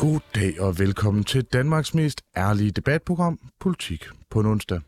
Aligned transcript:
God 0.00 0.20
dag 0.34 0.60
og 0.60 0.78
velkommen 0.78 1.24
til 1.24 1.44
Danmarks 1.44 1.94
mest 1.94 2.22
ærlige 2.36 2.70
debatprogram, 2.70 3.38
Politik 3.60 4.04
på 4.30 4.40
en 4.40 4.46
onsdag. 4.46 4.80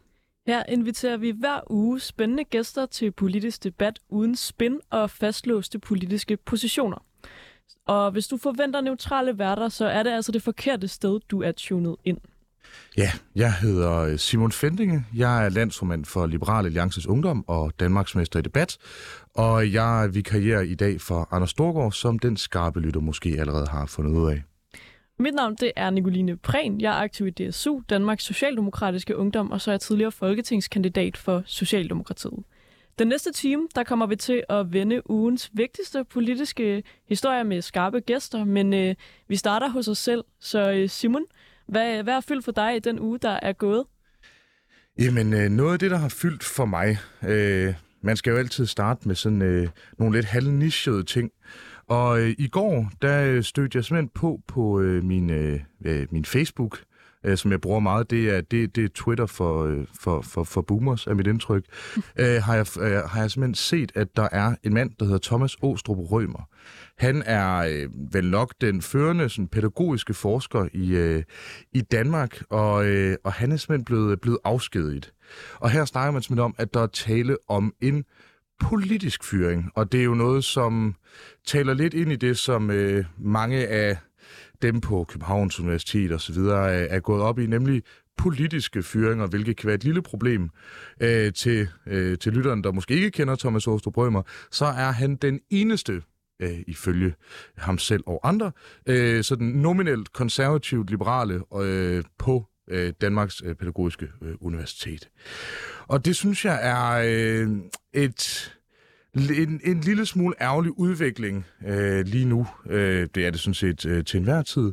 Her 0.47 0.63
inviterer 0.69 1.17
vi 1.17 1.31
hver 1.31 1.61
uge 1.71 2.01
spændende 2.01 2.45
gæster 2.45 2.87
til 2.87 3.11
politisk 3.11 3.65
debat 3.65 3.99
uden 4.09 4.37
spin 4.37 4.81
og 4.91 5.11
fastlåste 5.11 5.79
politiske 5.79 6.37
positioner. 6.37 7.05
Og 7.87 8.11
hvis 8.11 8.27
du 8.27 8.37
forventer 8.37 8.81
neutrale 8.81 9.39
værter, 9.39 9.69
så 9.69 9.87
er 9.87 10.03
det 10.03 10.11
altså 10.11 10.33
det 10.33 10.43
forkerte 10.43 10.89
sted, 10.89 11.21
du 11.31 11.43
er 11.43 11.53
tunet 11.53 11.97
ind. 12.05 12.19
Ja, 12.97 13.11
jeg 13.35 13.55
hedder 13.55 14.17
Simon 14.17 14.53
Fendinge. 14.53 15.05
Jeg 15.15 15.45
er 15.45 15.49
landsformand 15.49 16.05
for 16.05 16.27
Liberale 16.27 16.67
Alliances 16.67 17.07
Ungdom 17.07 17.45
og 17.49 17.73
Danmarksmester 17.81 18.39
i 18.39 18.43
debat. 18.43 18.79
Og 19.35 19.73
jeg 19.73 20.11
vikarierer 20.13 20.61
i 20.61 20.75
dag 20.75 21.01
for 21.01 21.29
Anders 21.31 21.51
Storgård, 21.51 21.93
som 21.93 22.19
den 22.19 22.37
skarpe 22.37 22.81
lytter 22.81 23.01
måske 23.01 23.37
allerede 23.39 23.67
har 23.67 23.87
fundet 23.87 24.13
ud 24.13 24.31
af. 24.31 24.43
Mit 25.23 25.35
navn 25.35 25.55
det 25.55 25.73
er 25.77 25.91
Nicoline 25.91 26.37
Prehn. 26.37 26.81
Jeg 26.81 26.99
er 26.99 27.03
aktiv 27.03 27.27
i 27.27 27.31
DSU, 27.31 27.81
Danmarks 27.91 28.25
Socialdemokratiske 28.25 29.17
Ungdom, 29.17 29.51
og 29.51 29.61
så 29.61 29.71
er 29.71 29.73
jeg 29.73 29.81
tidligere 29.81 30.13
folketingskandidat 30.13 31.17
for 31.17 31.43
Socialdemokratiet. 31.47 32.45
Den 32.99 33.09
næste 33.09 33.33
time, 33.33 33.69
der 33.75 33.85
kommer 33.85 34.07
vi 34.07 34.17
til 34.17 34.43
at 34.49 34.73
vende 34.73 35.11
ugens 35.11 35.51
vigtigste 35.53 36.05
politiske 36.05 36.83
historier 37.09 37.43
med 37.43 37.63
skarpe 37.63 38.01
gæster, 38.01 38.45
men 38.45 38.75
øh, 38.75 38.95
vi 39.29 39.37
starter 39.37 39.69
hos 39.69 39.89
os 39.89 39.99
selv. 39.99 40.25
Så 40.41 40.73
øh, 40.73 40.89
Simon, 40.89 41.23
hvad, 41.69 42.03
hvad 42.03 42.15
har 42.15 42.21
fyldt 42.21 42.45
for 42.45 42.53
dig 42.53 42.77
i 42.77 42.79
den 42.79 43.01
uge, 43.01 43.19
der 43.19 43.39
er 43.43 43.53
gået? 43.53 43.85
Jamen, 44.99 45.33
øh, 45.33 45.51
noget 45.51 45.73
af 45.73 45.79
det, 45.79 45.91
der 45.91 45.97
har 45.97 46.09
fyldt 46.09 46.45
for 46.45 46.65
mig, 46.65 46.99
øh, 47.29 47.75
man 48.01 48.17
skal 48.17 48.31
jo 48.31 48.37
altid 48.37 48.67
starte 48.67 49.09
med 49.09 49.15
sådan 49.15 49.43
øh, 49.43 49.69
nogle 49.99 50.17
lidt 50.17 50.27
halvnichede 50.27 51.03
ting. 51.03 51.31
Og 51.89 52.21
øh, 52.21 52.35
i 52.39 52.49
går, 52.49 52.91
der 53.03 53.25
øh, 53.25 53.43
stødte 53.43 53.77
jeg 53.77 53.85
simpelthen 53.85 54.11
på 54.15 54.41
på 54.49 54.81
øh, 54.81 55.05
min, 55.05 55.31
øh, 55.31 55.61
øh, 55.85 56.07
min 56.11 56.25
Facebook, 56.25 56.79
øh, 57.25 57.37
som 57.37 57.51
jeg 57.51 57.61
bruger 57.61 57.81
meget. 57.81 58.11
Det 58.11 58.31
er, 58.31 58.41
det, 58.41 58.77
det 58.77 58.85
er 58.85 58.89
Twitter 58.95 59.27
for, 59.27 59.65
øh, 59.65 59.87
for, 60.01 60.21
for, 60.21 60.45
for 60.45 60.63
boomers, 60.63 61.07
er 61.07 61.15
mit 61.15 61.27
indtryk. 61.27 61.65
øh, 62.21 62.43
har, 62.43 62.55
jeg, 62.55 62.67
øh, 62.81 63.05
har 63.05 63.21
jeg 63.21 63.31
simpelthen 63.31 63.55
set, 63.55 63.93
at 63.95 64.17
der 64.17 64.29
er 64.33 64.55
en 64.63 64.75
mand, 64.75 64.91
der 64.99 65.05
hedder 65.05 65.21
Thomas 65.23 65.57
Åstrup 65.63 65.99
Rømer. 65.99 66.49
Han 66.99 67.23
er 67.27 67.57
øh, 67.57 67.89
vel 68.13 68.31
nok 68.31 68.55
den 68.61 68.83
førende 68.83 69.29
sådan, 69.29 69.49
pædagogiske 69.49 70.15
forsker 70.15 70.69
i, 70.73 70.95
øh, 70.95 71.23
i 71.73 71.81
Danmark, 71.81 72.43
og, 72.51 72.87
øh, 72.87 73.17
og 73.25 73.33
han 73.33 73.53
er 73.53 73.57
simpelthen 73.57 73.85
blevet, 73.85 74.21
blevet 74.21 74.39
afskediget. 74.45 75.13
Og 75.55 75.71
her 75.71 75.85
snakker 75.85 76.13
man 76.13 76.23
simpelthen 76.23 76.45
om, 76.45 76.55
at 76.59 76.75
der 76.75 76.81
er 76.81 76.87
tale 76.87 77.37
om 77.49 77.75
en 77.81 78.05
politisk 78.63 79.25
fyring, 79.25 79.71
og 79.75 79.93
det 79.93 80.01
er 80.01 80.05
jo 80.05 80.15
noget, 80.15 80.45
som 80.45 80.95
taler 81.47 81.75
lidt 81.75 81.95
ind 81.95 82.13
i 82.13 82.17
det, 82.17 82.39
som 82.39 82.71
øh, 82.71 83.05
mange 83.19 83.67
af 83.67 83.97
dem 84.63 84.81
på 84.81 85.05
Københavns 85.09 85.61
Universitet 85.61 86.13
og 86.13 86.21
så 86.21 86.33
videre 86.33 86.73
er, 86.73 86.87
er 86.91 87.01
gået 87.01 87.23
op 87.23 87.39
i, 87.39 87.47
nemlig 87.47 87.83
politiske 88.19 88.83
fyringer, 88.83 89.27
hvilket 89.27 89.57
kan 89.57 89.67
være 89.67 89.75
et 89.75 89.85
lille 89.85 90.03
problem 90.03 90.51
øh, 91.01 91.33
til, 91.33 91.69
øh, 91.87 92.19
til 92.19 92.33
lytteren, 92.33 92.65
der 92.65 92.73
måske 92.73 92.95
ikke 92.95 93.11
kender 93.11 93.37
Thomas 93.37 93.67
Åstrup 93.67 93.97
Rømer, 93.97 94.23
så 94.51 94.65
er 94.65 94.91
han 94.91 95.17
den 95.17 95.41
eneste 95.51 96.03
øh, 96.43 96.59
ifølge 96.67 97.15
ham 97.57 97.79
selv 97.79 98.03
og 98.07 98.29
andre, 98.29 98.53
øh, 98.87 99.25
sådan 99.25 99.47
nominelt 99.47 100.13
konservativt 100.13 100.91
liberale 100.91 101.43
øh, 101.61 102.05
på 102.19 102.47
øh, 102.69 102.93
Danmarks 103.01 103.43
øh, 103.45 103.55
Pædagogiske 103.55 104.09
øh, 104.23 104.35
Universitet. 104.41 105.09
Og 105.87 106.05
det 106.05 106.17
synes 106.17 106.45
jeg 106.45 106.59
er 106.63 107.03
øh, 107.05 107.49
et 107.93 108.53
en, 109.15 109.61
en 109.65 109.81
lille 109.81 110.07
smule 110.07 110.35
ærgerlig 110.41 110.79
udvikling 110.79 111.47
øh, 111.67 112.07
lige 112.07 112.25
nu. 112.25 112.47
Øh, 112.71 113.09
det 113.15 113.27
er 113.27 113.31
det 113.31 113.41
sådan 113.41 113.55
set 113.55 113.87
øh, 113.87 114.05
til 114.05 114.19
enhver 114.19 114.43
tid. 114.43 114.73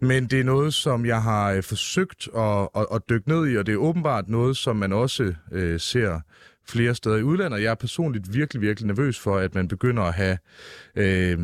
Men 0.00 0.26
det 0.26 0.40
er 0.40 0.44
noget, 0.44 0.74
som 0.74 1.06
jeg 1.06 1.22
har 1.22 1.52
øh, 1.52 1.62
forsøgt 1.62 2.28
at, 2.36 2.68
at, 2.76 2.86
at 2.94 3.02
dykke 3.10 3.28
ned 3.28 3.50
i, 3.50 3.56
og 3.56 3.66
det 3.66 3.72
er 3.72 3.76
åbenbart 3.76 4.28
noget, 4.28 4.56
som 4.56 4.76
man 4.76 4.92
også 4.92 5.34
øh, 5.52 5.80
ser 5.80 6.20
flere 6.68 6.94
steder 6.94 7.16
i 7.16 7.22
udlandet. 7.22 7.62
Jeg 7.62 7.70
er 7.70 7.74
personligt 7.74 8.34
virkelig, 8.34 8.62
virkelig 8.62 8.86
nervøs 8.86 9.18
for, 9.18 9.38
at 9.38 9.54
man 9.54 9.68
begynder 9.68 10.02
at 10.02 10.14
have 10.14 10.38
øh, 10.96 11.38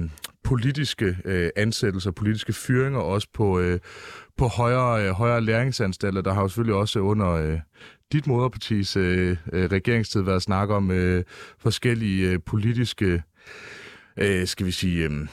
politiske 0.45 1.17
øh, 1.25 1.51
ansættelser, 1.57 2.11
politiske 2.11 2.53
fyringer 2.53 3.01
også 3.01 3.29
på, 3.35 3.61
øh, 3.61 3.81
på 4.39 4.47
højere, 4.47 5.07
øh, 5.07 5.11
højere 5.11 5.41
læringsanstalter. 5.41 6.21
Der 6.21 6.33
har 6.33 6.43
jo 6.43 6.49
selvfølgelig 6.49 6.75
også 6.75 7.01
under 7.01 7.31
øh, 7.31 7.59
dit 8.13 8.27
moderpartis 8.27 8.97
øh, 8.97 9.37
øh, 9.53 9.65
regeringstid 9.65 10.21
været 10.21 10.43
snak 10.43 10.69
om 10.69 10.91
øh, 10.91 11.25
forskellige 11.59 12.31
øh, 12.31 12.39
politiske, 12.47 13.23
øh, 14.17 14.47
skal 14.47 14.67
vi 14.67 14.71
sige, 14.71 15.05
øh, 15.05 15.27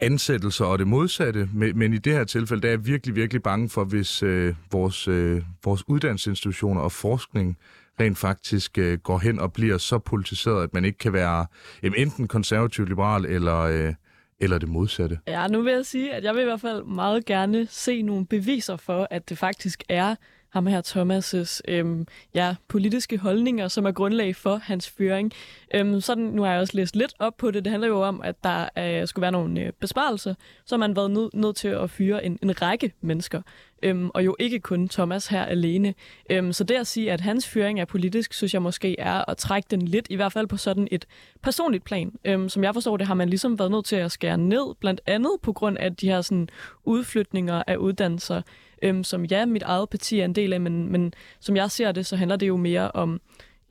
ansættelser 0.00 0.64
og 0.64 0.78
det 0.78 0.86
modsatte. 0.86 1.48
Men, 1.52 1.78
men 1.78 1.92
i 1.92 1.98
det 1.98 2.12
her 2.12 2.24
tilfælde, 2.24 2.62
der 2.62 2.68
er 2.68 2.72
jeg 2.72 2.86
virkelig, 2.86 3.16
virkelig 3.16 3.42
bange 3.42 3.68
for, 3.68 3.84
hvis 3.84 4.22
øh, 4.22 4.54
vores, 4.72 5.08
øh, 5.08 5.42
vores 5.64 5.88
uddannelsesinstitutioner 5.88 6.80
og 6.80 6.92
forskning 6.92 7.58
rent 8.00 8.18
faktisk 8.18 8.78
øh, 8.78 8.98
går 8.98 9.18
hen 9.18 9.40
og 9.40 9.52
bliver 9.52 9.78
så 9.78 9.98
politiseret, 9.98 10.62
at 10.62 10.74
man 10.74 10.84
ikke 10.84 10.98
kan 10.98 11.12
være 11.12 11.46
øh, 11.82 11.92
enten 11.96 12.28
konservativ 12.28 12.84
liberal 12.84 13.24
eller, 13.24 13.58
øh, 13.58 13.94
eller 14.40 14.58
det 14.58 14.68
modsatte. 14.68 15.18
Ja, 15.26 15.48
nu 15.48 15.62
vil 15.62 15.72
jeg 15.72 15.86
sige, 15.86 16.14
at 16.14 16.24
jeg 16.24 16.34
vil 16.34 16.40
i 16.40 16.44
hvert 16.44 16.60
fald 16.60 16.84
meget 16.84 17.24
gerne 17.24 17.66
se 17.66 18.02
nogle 18.02 18.26
beviser 18.26 18.76
for, 18.76 19.08
at 19.10 19.28
det 19.28 19.38
faktisk 19.38 19.82
er 19.88 20.14
ham 20.56 20.66
her 20.66 20.82
Thomas' 20.82 21.60
øhm, 21.68 22.06
ja, 22.34 22.54
politiske 22.68 23.18
holdninger, 23.18 23.68
som 23.68 23.86
er 23.86 23.92
grundlag 23.92 24.36
for 24.36 24.56
hans 24.56 24.90
føring. 24.90 25.32
Øhm, 25.74 26.00
sådan, 26.00 26.24
nu 26.24 26.42
har 26.42 26.52
jeg 26.52 26.60
også 26.60 26.76
læst 26.76 26.96
lidt 26.96 27.14
op 27.18 27.36
på 27.36 27.50
det. 27.50 27.64
Det 27.64 27.70
handler 27.70 27.88
jo 27.88 28.02
om, 28.02 28.20
at 28.24 28.44
der 28.44 28.68
øh, 28.78 29.06
skulle 29.06 29.22
være 29.22 29.32
nogle 29.32 29.60
øh, 29.60 29.72
besparelser, 29.80 30.34
så 30.64 30.74
har 30.74 30.78
man 30.78 30.96
været 30.96 31.10
nødt 31.10 31.34
nød 31.34 31.54
til 31.54 31.68
at 31.68 31.90
fyre 31.90 32.24
en, 32.24 32.38
en 32.42 32.62
række 32.62 32.92
mennesker. 33.00 33.42
Øhm, 33.82 34.10
og 34.14 34.24
jo 34.24 34.36
ikke 34.38 34.60
kun 34.60 34.88
Thomas 34.88 35.26
her 35.26 35.44
alene. 35.44 35.94
Øhm, 36.30 36.52
så 36.52 36.64
det 36.64 36.74
at 36.74 36.86
sige, 36.86 37.12
at 37.12 37.20
hans 37.20 37.48
føring 37.48 37.80
er 37.80 37.84
politisk, 37.84 38.34
synes 38.34 38.54
jeg 38.54 38.62
måske 38.62 39.00
er 39.00 39.30
at 39.30 39.36
trække 39.36 39.66
den 39.70 39.82
lidt, 39.82 40.06
i 40.10 40.14
hvert 40.14 40.32
fald 40.32 40.46
på 40.46 40.56
sådan 40.56 40.88
et 40.90 41.06
personligt 41.42 41.84
plan. 41.84 42.12
Øhm, 42.24 42.48
som 42.48 42.64
jeg 42.64 42.74
forstår 42.74 42.96
det, 42.96 43.06
har 43.06 43.14
man 43.14 43.28
ligesom 43.28 43.58
været 43.58 43.70
nødt 43.70 43.84
til 43.84 43.96
at 43.96 44.12
skære 44.12 44.38
ned, 44.38 44.74
blandt 44.80 45.00
andet 45.06 45.32
på 45.42 45.52
grund 45.52 45.78
af 45.78 45.96
de 45.96 46.08
her 46.08 46.20
sådan, 46.20 46.48
udflytninger 46.84 47.62
af 47.66 47.76
uddannelser, 47.76 48.42
øhm, 48.82 49.04
som 49.04 49.24
ja, 49.24 49.46
mit 49.46 49.62
eget 49.62 49.90
parti 49.90 50.20
er 50.20 50.24
en 50.24 50.34
del 50.34 50.52
af, 50.52 50.60
men, 50.60 50.92
men 50.92 51.14
som 51.40 51.56
jeg 51.56 51.70
ser 51.70 51.92
det, 51.92 52.06
så 52.06 52.16
handler 52.16 52.36
det 52.36 52.48
jo 52.48 52.56
mere 52.56 52.90
om, 52.90 53.20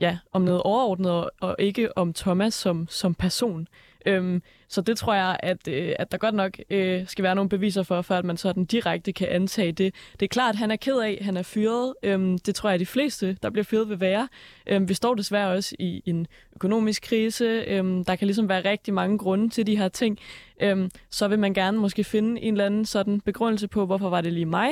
ja, 0.00 0.18
om 0.32 0.42
noget 0.42 0.62
overordnet, 0.62 1.12
og, 1.12 1.30
og 1.40 1.56
ikke 1.58 1.98
om 1.98 2.12
Thomas 2.12 2.54
som, 2.54 2.86
som 2.90 3.14
person. 3.14 3.68
Øhm, 4.06 4.42
så 4.68 4.80
det 4.80 4.98
tror 4.98 5.14
jeg, 5.14 5.36
at, 5.40 5.68
øh, 5.68 5.92
at 5.98 6.12
der 6.12 6.18
godt 6.18 6.34
nok 6.34 6.58
øh, 6.70 7.06
skal 7.06 7.22
være 7.22 7.34
nogle 7.34 7.48
beviser 7.48 7.82
for, 7.82 8.02
for 8.02 8.14
at 8.14 8.24
man 8.24 8.36
sådan 8.36 8.64
direkte 8.64 9.12
kan 9.12 9.28
antage 9.28 9.72
det. 9.72 9.94
Det 10.12 10.22
er 10.26 10.28
klart, 10.28 10.54
at 10.54 10.58
han 10.58 10.70
er 10.70 10.76
ked 10.76 10.98
af, 10.98 11.18
han 11.22 11.36
er 11.36 11.42
fyret. 11.42 11.94
Øhm, 12.02 12.38
det 12.38 12.54
tror 12.54 12.68
jeg, 12.68 12.74
at 12.74 12.80
de 12.80 12.86
fleste, 12.86 13.36
der 13.42 13.50
bliver 13.50 13.64
fyret, 13.64 13.88
vil 13.88 14.00
være. 14.00 14.28
Øhm, 14.66 14.88
vi 14.88 14.94
står 14.94 15.14
desværre 15.14 15.52
også 15.52 15.76
i 15.78 16.02
en 16.06 16.26
økonomisk 16.54 17.02
krise. 17.02 17.44
Øhm, 17.44 18.04
der 18.04 18.16
kan 18.16 18.26
ligesom 18.26 18.48
være 18.48 18.70
rigtig 18.70 18.94
mange 18.94 19.18
grunde 19.18 19.48
til 19.48 19.66
de 19.66 19.76
her 19.76 19.88
ting. 19.88 20.18
Øhm, 20.60 20.90
så 21.10 21.28
vil 21.28 21.38
man 21.38 21.54
gerne 21.54 21.78
måske 21.78 22.04
finde 22.04 22.40
en 22.40 22.54
eller 22.54 22.66
anden 22.66 22.84
sådan 22.84 23.20
begrundelse 23.20 23.68
på, 23.68 23.86
hvorfor 23.86 24.08
var 24.08 24.20
det 24.20 24.32
lige 24.32 24.46
mig. 24.46 24.68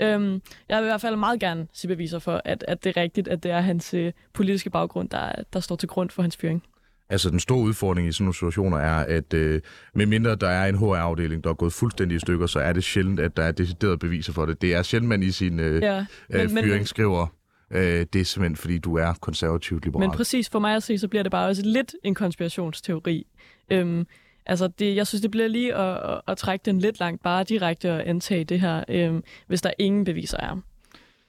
Øhm, 0.00 0.42
jeg 0.68 0.78
vil 0.78 0.84
i 0.84 0.90
hvert 0.90 1.00
fald 1.00 1.16
meget 1.16 1.40
gerne 1.40 1.66
se 1.72 1.88
beviser 1.88 2.18
for, 2.18 2.42
at, 2.44 2.64
at 2.68 2.84
det 2.84 2.96
er 2.96 3.00
rigtigt, 3.00 3.28
at 3.28 3.42
det 3.42 3.50
er 3.50 3.60
hans 3.60 3.94
øh, 3.94 4.12
politiske 4.32 4.70
baggrund, 4.70 5.08
der, 5.08 5.32
der 5.52 5.60
står 5.60 5.76
til 5.76 5.88
grund 5.88 6.10
for 6.10 6.22
hans 6.22 6.36
fyring. 6.36 6.62
Altså 7.08 7.30
den 7.30 7.40
store 7.40 7.58
udfordring 7.58 8.08
i 8.08 8.12
sådan 8.12 8.24
nogle 8.24 8.34
situationer 8.34 8.78
er, 8.78 9.04
at 9.04 9.34
øh, 9.34 9.60
medmindre 9.94 10.34
der 10.34 10.48
er 10.48 10.68
en 10.68 10.78
HR-afdeling, 10.78 11.44
der 11.44 11.50
er 11.50 11.54
gået 11.54 11.72
fuldstændig 11.72 12.16
i 12.16 12.18
stykker, 12.18 12.46
så 12.46 12.60
er 12.60 12.72
det 12.72 12.84
sjældent, 12.84 13.20
at 13.20 13.36
der 13.36 13.42
er 13.42 13.52
deciderede 13.52 13.98
beviser 13.98 14.32
for 14.32 14.46
det. 14.46 14.62
Det 14.62 14.74
er 14.74 14.82
sjældent, 14.82 15.08
man 15.08 15.22
i 15.22 15.30
sin 15.30 15.60
øh, 15.60 15.82
ja, 15.82 16.04
men, 16.28 16.40
øh, 16.40 16.48
fyring 16.48 16.70
men, 16.70 16.86
skriver, 16.86 17.26
øh, 17.70 18.06
det 18.12 18.20
er 18.20 18.24
simpelthen, 18.24 18.56
fordi 18.56 18.78
du 18.78 18.96
er 18.96 19.12
konservativt 19.20 19.84
liberal. 19.84 20.08
Men 20.08 20.16
præcis 20.16 20.48
for 20.48 20.58
mig 20.58 20.76
at 20.76 20.82
se, 20.82 20.98
så 20.98 21.08
bliver 21.08 21.22
det 21.22 21.32
bare 21.32 21.48
også 21.48 21.62
lidt 21.64 21.94
en 22.04 22.14
konspirationsteori. 22.14 23.26
Øhm, 23.70 24.06
altså, 24.46 24.68
det, 24.68 24.96
jeg 24.96 25.06
synes, 25.06 25.22
det 25.22 25.30
bliver 25.30 25.48
lige 25.48 25.74
at, 25.74 26.12
at, 26.12 26.20
at 26.28 26.36
trække 26.36 26.62
den 26.64 26.78
lidt 26.78 27.00
langt, 27.00 27.22
bare 27.22 27.44
direkte 27.44 27.90
at 27.90 28.00
antage 28.00 28.44
det 28.44 28.60
her, 28.60 28.84
øhm, 28.88 29.22
hvis 29.46 29.62
der 29.62 29.70
ingen 29.78 30.04
beviser 30.04 30.38
er. 30.40 30.60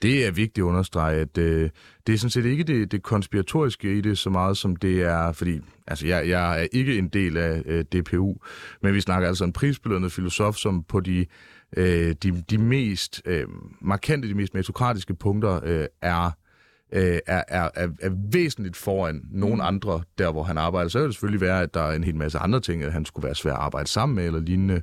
Det 0.02 0.28
er 0.28 0.32
vigtigt 0.32 0.64
at 0.64 0.68
understrege, 0.68 1.20
at 1.20 1.38
øh, 1.38 1.70
det 2.08 2.14
er 2.14 2.18
sådan 2.18 2.30
set 2.30 2.46
ikke 2.46 2.64
det, 2.64 2.92
det 2.92 3.04
konspiratoriske 3.04 3.98
i 3.98 4.02
det 4.02 4.18
så 4.18 4.30
meget, 4.30 4.58
som 4.58 4.76
det 4.76 5.02
er, 5.02 5.32
fordi 5.32 5.60
altså, 5.88 6.08
jeg, 6.08 6.30
jeg 6.30 6.62
er 6.62 6.68
ikke 6.72 6.98
en 6.98 7.08
del 7.08 7.38
af 7.38 7.62
øh, 7.66 7.84
DPU, 7.84 8.36
men 8.82 8.94
vi 8.94 9.02
snakker 9.02 9.28
altså 9.28 9.44
en 9.44 9.54
prisbelønnet 9.54 10.12
filosof, 10.12 10.56
som 10.56 10.84
på 10.84 11.00
de, 11.00 11.26
øh, 11.78 12.16
de, 12.24 12.44
de 12.50 12.58
mest 12.58 13.22
øh, 13.26 13.46
markante, 13.82 14.28
de 14.28 14.34
mest 14.34 14.54
meritokratiske 14.54 15.16
punkter 15.16 15.60
øh, 15.64 15.86
er 16.02 16.32
øh, 16.94 17.20
er, 17.28 17.44
er, 17.48 17.70
er, 17.76 17.88
er 18.02 18.10
væsentligt 18.32 18.78
foran 18.78 19.22
nogle 19.32 19.56
mm. 19.56 19.62
andre, 19.62 20.02
der 20.18 20.32
hvor 20.32 20.44
han 20.44 20.58
arbejder. 20.58 20.90
Så 20.90 21.00
vil 21.00 21.06
det 21.06 21.14
selvfølgelig 21.14 21.42
være, 21.42 21.62
at 21.62 21.74
der 21.74 21.82
er 21.82 21.96
en 21.96 22.04
hel 22.04 22.16
masse 22.16 22.40
andre 22.40 22.60
ting, 22.60 22.84
at 22.84 22.94
han 22.94 23.06
skulle 23.06 23.26
være 23.26 23.36
svær 23.36 23.54
at 23.54 23.60
arbejde 23.60 23.90
sammen 23.90 24.16
med 24.16 24.26
eller 24.26 24.40
lignende. 24.40 24.82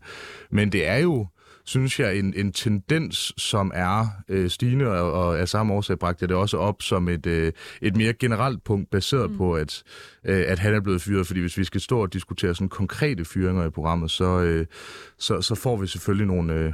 Men 0.50 0.72
det 0.72 0.88
er 0.88 0.98
jo 0.98 1.26
synes 1.64 2.00
jeg, 2.00 2.18
en, 2.18 2.34
en 2.36 2.52
tendens, 2.52 3.32
som 3.36 3.72
er 3.74 4.06
øh, 4.28 4.50
stigende, 4.50 4.86
og, 4.86 5.12
og 5.12 5.38
af 5.38 5.48
samme 5.48 5.74
årsag 5.74 5.98
bragte 5.98 6.22
jeg 6.22 6.28
det 6.28 6.36
også 6.36 6.56
op 6.56 6.82
som 6.82 7.08
et, 7.08 7.26
øh, 7.26 7.52
et 7.82 7.96
mere 7.96 8.12
generelt 8.12 8.64
punkt, 8.64 8.90
baseret 8.90 9.30
mm. 9.30 9.36
på, 9.36 9.54
at, 9.54 9.82
øh, 10.24 10.44
at 10.48 10.58
han 10.58 10.74
er 10.74 10.80
blevet 10.80 11.02
fyret. 11.02 11.26
Fordi 11.26 11.40
hvis 11.40 11.58
vi 11.58 11.64
skal 11.64 11.80
stå 11.80 12.02
og 12.02 12.12
diskutere 12.12 12.54
sådan 12.54 12.68
konkrete 12.68 13.24
fyringer 13.24 13.66
i 13.66 13.70
programmet, 13.70 14.10
så, 14.10 14.40
øh, 14.40 14.66
så, 15.18 15.40
så 15.40 15.54
får 15.54 15.76
vi 15.76 15.86
selvfølgelig 15.86 16.26
nogle, 16.26 16.52
øh, 16.52 16.72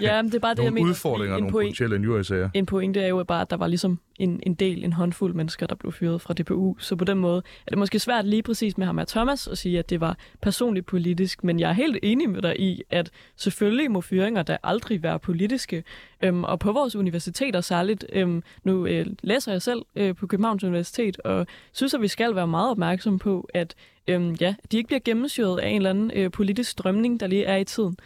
ja, 0.00 0.22
det 0.22 0.34
er 0.34 0.38
bare 0.38 0.54
det, 0.56 0.64
jeg 0.64 0.72
mener, 0.72 0.90
udfordringer, 0.90 1.38
nogle 1.38 1.52
point, 1.52 1.66
potentielle 1.66 1.96
injuriesager. 1.96 2.50
En 2.54 2.66
pointe 2.66 3.00
er 3.00 3.08
jo 3.08 3.24
bare, 3.24 3.40
at 3.40 3.50
der 3.50 3.56
var 3.56 3.66
ligesom 3.66 3.98
en, 4.18 4.40
en 4.46 4.54
del, 4.54 4.84
en 4.84 4.92
håndfuld 4.92 5.34
mennesker, 5.34 5.66
der 5.66 5.74
blev 5.74 5.92
fyret 5.92 6.20
fra 6.20 6.34
DPU. 6.34 6.78
Så 6.78 6.96
på 6.96 7.04
den 7.04 7.18
måde 7.18 7.42
er 7.66 7.70
det 7.70 7.78
måske 7.78 7.98
svært 7.98 8.26
lige 8.26 8.42
præcis 8.42 8.78
med 8.78 8.86
ham 8.86 8.98
og 8.98 9.08
Thomas 9.08 9.48
at 9.48 9.58
sige, 9.58 9.78
at 9.78 9.90
det 9.90 10.00
var 10.00 10.16
personligt 10.42 10.86
politisk, 10.86 11.44
men 11.44 11.60
jeg 11.60 11.68
er 11.68 11.74
helt 11.74 11.98
enig 12.02 12.30
med 12.30 12.42
dig 12.42 12.60
i, 12.60 12.82
at 12.90 13.10
selvfølgelig 13.36 13.90
må 13.90 14.00
fyringer 14.00 14.42
da 14.42 14.56
aldrig 14.62 15.02
være 15.02 15.18
politiske. 15.18 15.84
Øhm, 16.22 16.44
og 16.44 16.58
på 16.58 16.72
vores 16.72 16.96
universiteter 16.96 17.60
særligt, 17.60 18.06
øhm, 18.12 18.42
nu 18.64 18.86
øh, 18.86 19.06
læser 19.22 19.52
jeg 19.52 19.62
selv 19.62 19.82
øh, 19.96 20.14
på 20.14 20.26
Københavns 20.26 20.64
Universitet, 20.64 21.20
og 21.20 21.46
synes, 21.72 21.94
at 21.94 22.02
vi 22.02 22.08
skal 22.08 22.34
være 22.34 22.46
meget 22.46 22.70
opmærksomme 22.70 23.18
på, 23.18 23.48
at 23.54 23.74
øhm, 24.08 24.36
ja, 24.40 24.54
de 24.72 24.76
ikke 24.76 24.86
bliver 24.86 25.00
gennemsyret 25.04 25.60
af 25.60 25.68
en 25.68 25.76
eller 25.76 25.90
anden 25.90 26.10
øh, 26.14 26.30
politisk 26.30 26.70
strømning, 26.70 27.20
der 27.20 27.26
lige 27.26 27.44
er 27.44 27.56
i 27.56 27.64
tiden. 27.64 27.96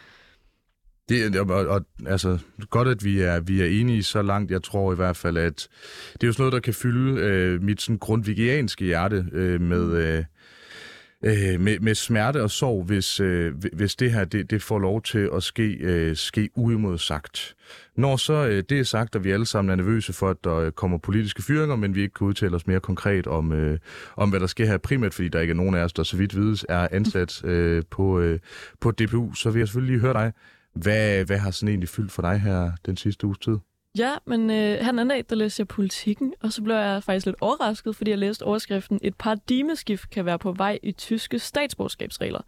Det, 1.09 1.35
og, 1.35 1.67
og, 1.67 1.85
altså, 2.05 2.39
godt, 2.69 2.87
at 2.87 3.03
vi 3.03 3.21
er, 3.21 3.39
vi 3.39 3.61
er 3.61 3.65
enige 3.65 4.03
så 4.03 4.21
langt. 4.21 4.51
Jeg 4.51 4.63
tror 4.63 4.93
i 4.93 4.95
hvert 4.95 5.17
fald, 5.17 5.37
at 5.37 5.67
det 6.13 6.23
er 6.23 6.27
jo 6.27 6.33
sådan 6.33 6.41
noget, 6.41 6.53
der 6.53 6.59
kan 6.59 6.73
fylde 6.73 7.21
øh, 7.21 7.63
mit 7.63 7.81
sådan, 7.81 7.97
grundvigianske 7.97 8.85
hjerte 8.85 9.25
øh, 9.31 9.61
med, 9.61 9.91
øh, 9.91 10.23
øh, 11.23 11.61
med, 11.61 11.79
med 11.79 11.95
smerte 11.95 12.43
og 12.43 12.51
sorg, 12.51 12.83
hvis, 12.83 13.19
øh, 13.19 13.53
hvis 13.73 13.95
det 13.95 14.11
her 14.11 14.25
det, 14.25 14.49
det 14.51 14.61
får 14.61 14.79
lov 14.79 15.01
til 15.01 15.29
at 15.33 15.43
ske, 15.43 15.77
øh, 15.79 16.15
ske 16.15 16.49
uimodsagt. 16.55 17.55
Når 17.95 18.17
så 18.17 18.33
øh, 18.33 18.63
det 18.69 18.79
er 18.79 18.83
sagt, 18.83 19.15
at 19.15 19.23
vi 19.23 19.31
alle 19.31 19.45
sammen 19.45 19.71
er 19.71 19.75
nervøse 19.75 20.13
for, 20.13 20.29
at 20.29 20.37
der 20.43 20.69
kommer 20.69 20.97
politiske 20.97 21.43
fyringer, 21.43 21.75
men 21.75 21.95
vi 21.95 22.01
ikke 22.01 22.13
kan 22.13 22.27
udtale 22.27 22.55
os 22.55 22.67
mere 22.67 22.79
konkret 22.79 23.27
om, 23.27 23.53
øh, 23.53 23.79
om 24.15 24.29
hvad 24.29 24.39
der 24.39 24.47
sker 24.47 24.65
her, 24.65 24.77
primært 24.77 25.13
fordi 25.13 25.27
der 25.27 25.39
ikke 25.39 25.51
er 25.51 25.55
nogen 25.55 25.75
af 25.75 25.83
os, 25.83 25.93
der 25.93 26.03
så 26.03 26.17
vidt 26.17 26.35
vides 26.35 26.65
er 26.69 26.87
ansat 26.91 27.41
øh, 27.45 27.83
på, 27.89 28.19
øh, 28.19 28.39
på 28.81 28.91
DPU, 28.91 29.33
så 29.33 29.51
vil 29.51 29.59
jeg 29.59 29.67
selvfølgelig 29.67 29.93
lige 29.93 30.01
høre 30.01 30.13
dig. 30.13 30.33
Hvad, 30.81 31.25
hvad 31.25 31.37
har 31.37 31.51
sådan 31.51 31.69
egentlig 31.69 31.89
fyldt 31.89 32.11
for 32.11 32.21
dig 32.21 32.39
her 32.39 32.71
den 32.85 32.97
sidste 32.97 33.27
uges 33.27 33.37
tid? 33.37 33.57
Ja, 33.97 34.11
men 34.25 34.49
øh, 34.49 34.55
her 34.55 34.87
anden 34.89 35.07
dag, 35.07 35.23
der 35.29 35.35
læste 35.35 35.61
jeg 35.61 35.67
politikken, 35.67 36.33
og 36.41 36.53
så 36.53 36.61
blev 36.61 36.75
jeg 36.75 37.03
faktisk 37.03 37.25
lidt 37.25 37.35
overrasket, 37.41 37.95
fordi 37.95 38.11
jeg 38.11 38.17
læste 38.17 38.43
overskriften, 38.43 38.99
et 39.01 39.15
paradigmeskift 39.15 40.09
kan 40.09 40.25
være 40.25 40.39
på 40.39 40.51
vej 40.51 40.79
i 40.83 40.91
tyske 40.91 41.39
statsborgerskabsregler. 41.39 42.41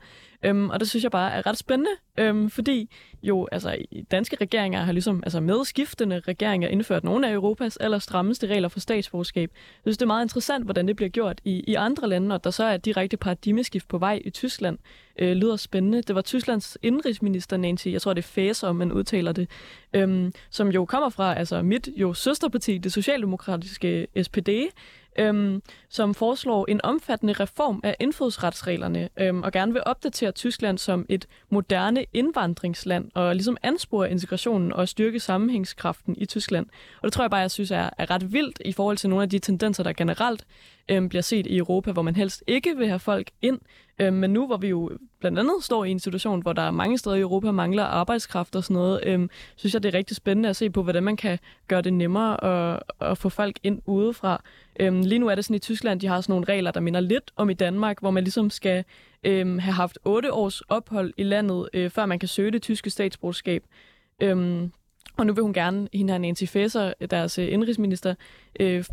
Øhm, 0.44 0.70
og 0.70 0.80
det 0.80 0.90
synes 0.90 1.04
jeg 1.04 1.12
bare 1.12 1.32
er 1.32 1.46
ret 1.46 1.58
spændende, 1.58 1.92
øhm, 2.18 2.50
fordi 2.50 2.90
jo, 3.24 3.48
altså, 3.52 3.78
danske 4.12 4.38
regeringer 4.42 4.84
har 4.84 4.92
ligesom, 4.92 5.24
altså 5.24 5.40
med 5.40 5.66
skiftende 5.66 6.20
regeringer 6.20 6.68
indført 6.68 7.04
nogle 7.04 7.30
af 7.30 7.34
Europas 7.34 7.78
allerstrammeste 7.78 8.48
regler 8.48 8.70
for 8.70 8.80
statsborgerskab. 8.80 9.50
Jeg 9.54 9.82
synes, 9.84 9.98
det 9.98 10.02
er 10.02 10.08
meget 10.08 10.26
interessant, 10.26 10.66
hvordan 10.66 10.88
det 10.88 10.96
bliver 10.96 11.10
gjort 11.10 11.42
i, 11.44 11.64
i 11.68 11.76
andre 11.76 12.10
lande, 12.10 12.36
og 12.36 12.44
der 12.44 12.50
så 12.50 12.64
er 12.64 12.76
et 12.76 12.86
direkte 12.86 13.18
paradigmeskift 13.18 13.88
på 13.88 13.98
vej 13.98 14.22
i 14.26 14.30
Tyskland. 14.30 14.78
Øh, 15.20 15.32
lyder 15.32 15.56
spændende. 15.56 16.02
Det 16.02 16.16
var 16.16 16.22
Tysklands 16.22 16.78
indrigsminister 16.82 17.58
Nancy, 17.58 17.88
jeg 17.88 18.02
tror 18.02 18.14
det 18.14 18.22
er 18.22 18.28
Faeser, 18.28 18.72
man 18.72 18.92
udtaler 18.92 19.32
det, 19.32 19.50
øhm, 19.94 20.34
som 20.50 20.68
jo 20.68 20.86
kommer 20.86 21.10
fra 21.10 21.34
altså 21.34 21.62
mit 21.62 21.90
jo 21.96 22.14
søsterparti, 22.14 22.78
det 22.78 22.94
socialdemokratiske 22.94 24.08
SPD, 24.24 24.50
øhm, 25.20 25.62
som 25.90 26.14
foreslår 26.14 26.66
en 26.70 26.82
omfattende 26.84 27.34
reform 27.34 27.80
af 27.84 27.96
indfødsretsreglerne 28.00 29.10
øhm, 29.20 29.44
og 29.44 29.52
gerne 29.52 29.74
vil 29.74 29.82
opdatere 29.86 30.32
Tyskland 30.32 30.78
som 30.78 31.06
et 31.10 31.28
moderne 31.50 32.06
indvandringsland 32.14 33.12
og 33.14 33.36
ligesom 33.36 33.58
anspore 33.64 34.12
integrationen 34.12 34.74
og 34.74 34.88
styrke 34.88 35.20
sammenhængskraften 35.20 36.16
i 36.18 36.26
Tyskland. 36.26 36.66
Og 37.02 37.04
det 37.04 37.14
tror 37.14 37.24
jeg 37.24 37.32
bare, 37.32 37.42
jeg 37.42 37.52
synes 37.52 37.72
er, 37.72 37.90
er 37.98 38.12
ret 38.12 38.34
vildt 38.34 38.62
i 38.66 38.72
forhold 38.72 38.98
til 38.98 39.10
nogle 39.10 39.24
af 39.24 39.30
de 39.30 39.40
tendenser, 39.40 39.84
der 39.84 39.94
generelt 39.94 40.46
øhm, 40.90 41.10
bliver 41.10 41.22
set 41.22 41.48
i 41.48 41.58
Europa, 41.58 41.92
hvor 41.92 42.02
man 42.02 42.16
helst 42.16 42.44
ikke 42.48 42.78
vil 42.78 42.88
have 42.88 43.00
folk 43.00 43.32
ind. 43.42 43.60
Øhm, 44.00 44.14
men 44.14 44.34
nu, 44.34 44.48
hvor 44.48 44.58
vi 44.58 44.68
jo 44.68 44.92
blandt 45.20 45.40
andet 45.40 45.54
står 45.62 45.86
i 45.86 45.92
en 45.92 46.00
situation, 46.00 46.42
hvor 46.42 46.54
der 46.54 46.72
mange 46.72 46.98
steder 46.98 47.16
i 47.16 47.20
Europa 47.20 47.52
mangler 47.52 47.84
arbejdskraft 47.84 48.56
og 48.56 48.64
sådan 48.64 48.74
noget, 48.74 49.00
øhm, 49.04 49.30
synes 49.56 49.74
jeg, 49.74 49.84
det 49.84 49.94
er 49.94 49.98
rigtig 49.98 50.18
spændende 50.18 50.50
at 50.50 50.56
se 50.56 50.70
på, 50.70 50.84
hvordan 50.84 51.04
man 51.04 51.18
kan 51.18 51.40
gøre 51.68 51.82
det 51.82 51.94
nemmere 51.94 52.44
at, 52.44 52.84
at 53.02 53.18
få 53.18 53.30
folk 53.30 53.60
ind 53.64 53.82
udefra. 53.86 54.44
Øhm, 54.80 55.02
lige 55.02 55.20
nu 55.20 55.28
er 55.28 55.36
det 55.36 55.46
sådan 55.46 55.56
i 55.56 55.60
Tyskland, 55.60 56.00
de 56.00 56.08
har 56.08 56.22
sådan 56.22 56.34
nogle 56.34 56.46
regler, 56.46 56.72
der 56.72 56.80
minder 56.80 57.00
lidt 57.00 57.32
om 57.36 57.50
i 57.50 57.54
Danmark, 57.54 58.00
hvor 58.00 58.12
man 58.12 58.24
ligesom 58.24 58.50
skal 58.50 58.84
øhm, 59.24 59.60
have 59.60 59.74
haft 59.74 60.00
otte 60.06 60.34
års 60.34 60.62
ophold 60.62 61.14
i 61.18 61.24
landet, 61.24 61.70
øh, 61.74 61.90
før 61.90 62.06
man 62.06 62.20
kan 62.20 62.30
søge 62.30 62.52
det 62.52 62.62
tyske 62.62 62.90
statsborgerskab. 62.90 63.64
Øhm, 64.20 64.72
og 65.18 65.26
nu 65.26 65.34
vil 65.34 65.44
hun 65.44 65.54
gerne, 65.54 65.88
hende 65.94 66.14
her 66.14 66.18
Nancy 66.18 66.44
Faeser, 66.44 66.94
deres 67.12 67.40
øh, 67.40 67.54
indrigsminister, 67.54 68.16
øh, 68.60 68.84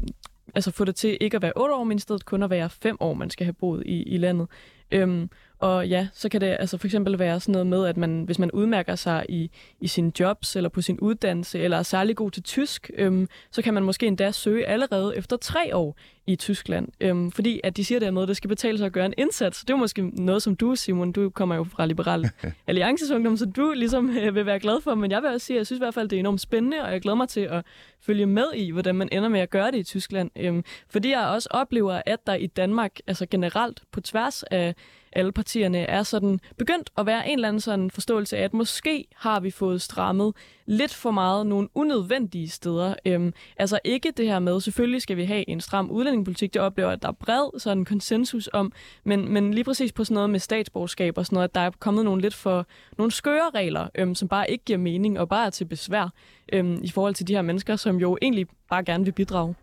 altså 0.56 0.70
få 0.70 0.84
det 0.84 0.94
til 0.94 1.18
ikke 1.20 1.36
at 1.36 1.42
være 1.42 1.52
8 1.56 1.74
år, 1.74 1.84
men 1.84 1.96
i 1.96 2.00
stedet 2.00 2.24
kun 2.24 2.42
at 2.42 2.50
være 2.50 2.70
5 2.70 2.96
år, 3.00 3.14
man 3.14 3.30
skal 3.30 3.44
have 3.44 3.52
boet 3.52 3.82
i, 3.86 4.02
i 4.02 4.16
landet. 4.18 4.48
Øhm, 4.90 5.30
og 5.58 5.88
ja, 5.88 6.08
så 6.12 6.28
kan 6.28 6.40
det 6.40 6.56
altså 6.60 6.78
for 6.78 6.86
eksempel 6.86 7.18
være 7.18 7.40
sådan 7.40 7.52
noget 7.52 7.66
med, 7.66 7.86
at 7.86 7.96
man, 7.96 8.24
hvis 8.24 8.38
man 8.38 8.50
udmærker 8.50 8.94
sig 8.94 9.26
i, 9.28 9.50
i 9.80 9.86
sin 9.86 10.12
jobs 10.20 10.56
eller 10.56 10.68
på 10.68 10.80
sin 10.80 11.00
uddannelse, 11.00 11.58
eller 11.58 11.76
er 11.78 11.82
særlig 11.82 12.16
god 12.16 12.30
til 12.30 12.42
tysk, 12.42 12.90
øhm, 12.94 13.28
så 13.50 13.62
kan 13.62 13.74
man 13.74 13.82
måske 13.82 14.06
endda 14.06 14.30
søge 14.30 14.66
allerede 14.66 15.16
efter 15.16 15.36
tre 15.36 15.76
år 15.76 15.96
i 16.26 16.36
Tyskland. 16.36 16.88
Øhm, 17.00 17.30
fordi 17.30 17.60
at 17.64 17.76
de 17.76 17.84
siger 17.84 18.00
dermed, 18.00 18.22
at 18.22 18.28
det 18.28 18.36
skal 18.36 18.48
betale 18.48 18.78
sig 18.78 18.86
at 18.86 18.92
gøre 18.92 19.06
en 19.06 19.14
indsats. 19.18 19.60
Det 19.60 19.70
er 19.70 19.76
måske 19.76 20.02
noget, 20.02 20.42
som 20.42 20.56
du, 20.56 20.74
Simon, 20.74 21.12
du 21.12 21.30
kommer 21.30 21.54
jo 21.54 21.64
fra 21.64 21.86
Liberal 21.86 22.30
Alliances 22.66 23.10
Ungdom, 23.10 23.36
så 23.36 23.46
du 23.46 23.72
ligesom 23.76 24.16
øh, 24.16 24.34
vil 24.34 24.46
være 24.46 24.60
glad 24.60 24.80
for. 24.80 24.94
Men 24.94 25.10
jeg 25.10 25.22
vil 25.22 25.30
også 25.30 25.46
sige, 25.46 25.56
at 25.56 25.58
jeg 25.58 25.66
synes 25.66 25.78
i 25.78 25.84
hvert 25.84 25.94
fald, 25.94 26.08
det 26.08 26.16
er 26.16 26.20
enormt 26.20 26.40
spændende, 26.40 26.82
og 26.82 26.92
jeg 26.92 27.00
glæder 27.00 27.16
mig 27.16 27.28
til 27.28 27.40
at 27.40 27.64
følge 28.00 28.26
med 28.26 28.46
i, 28.54 28.70
hvordan 28.70 28.94
man 28.94 29.08
ender 29.12 29.28
med 29.28 29.40
at 29.40 29.50
gøre 29.50 29.70
det 29.70 29.78
i 29.78 29.82
Tyskland. 29.82 30.30
Øhm, 30.36 30.64
fordi 30.88 31.10
jeg 31.10 31.26
også 31.26 31.48
oplever, 31.50 32.02
at 32.06 32.26
der 32.26 32.34
i 32.34 32.46
Danmark, 32.46 32.98
altså 33.06 33.26
generelt 33.26 33.82
på 33.92 34.00
tværs 34.00 34.42
af 34.42 34.74
alle 35.12 35.32
partierne 35.32 35.78
er 35.78 36.02
sådan 36.02 36.40
begyndt 36.58 36.90
at 36.98 37.06
være 37.06 37.28
en 37.28 37.38
eller 37.38 37.48
anden 37.48 37.60
sådan 37.60 37.90
forståelse 37.90 38.36
af, 38.36 38.44
at 38.44 38.54
måske 38.54 39.06
har 39.16 39.40
vi 39.40 39.50
fået 39.50 39.82
strammet 39.82 40.34
lidt 40.66 40.94
for 40.94 41.10
meget 41.10 41.46
nogle 41.46 41.68
unødvendige 41.74 42.48
steder. 42.48 42.94
Øhm, 43.06 43.32
altså 43.56 43.78
ikke 43.84 44.12
det 44.16 44.26
her 44.26 44.38
med, 44.38 44.60
selvfølgelig 44.60 45.02
skal 45.02 45.16
vi 45.16 45.24
have 45.24 45.48
en 45.48 45.60
stram 45.60 45.90
udlændingepolitik, 45.90 46.54
det 46.54 46.62
oplever 46.62 46.90
at 46.90 47.02
der 47.02 47.08
er 47.08 47.12
bred 47.12 47.60
sådan 47.60 47.84
konsensus 47.84 48.48
om, 48.52 48.72
men, 49.04 49.32
men 49.32 49.54
lige 49.54 49.64
præcis 49.64 49.92
på 49.92 50.04
sådan 50.04 50.14
noget 50.14 50.30
med 50.30 50.40
statsborgerskab 50.40 51.18
og 51.18 51.26
sådan 51.26 51.36
noget, 51.36 51.48
at 51.48 51.54
der 51.54 51.60
er 51.60 51.70
kommet 51.78 52.04
nogle 52.04 52.22
lidt 52.22 52.34
for 52.34 52.66
nogle 52.98 53.12
skøre 53.12 53.50
regler, 53.54 53.88
øhm, 53.94 54.14
som 54.14 54.28
bare 54.28 54.50
ikke 54.50 54.64
giver 54.64 54.78
mening 54.78 55.20
og 55.20 55.28
bare 55.28 55.46
er 55.46 55.50
til 55.50 55.64
besvær 55.64 56.12
øhm, 56.52 56.78
i 56.82 56.90
forhold 56.90 57.14
til 57.14 57.28
de 57.28 57.34
her 57.34 57.42
mennesker, 57.42 57.76
som 57.76 57.96
jo 57.96 58.18
egentlig 58.22 58.46
bare 58.70 58.84
gerne 58.84 59.04
vil 59.04 59.12
bidrage. 59.12 59.54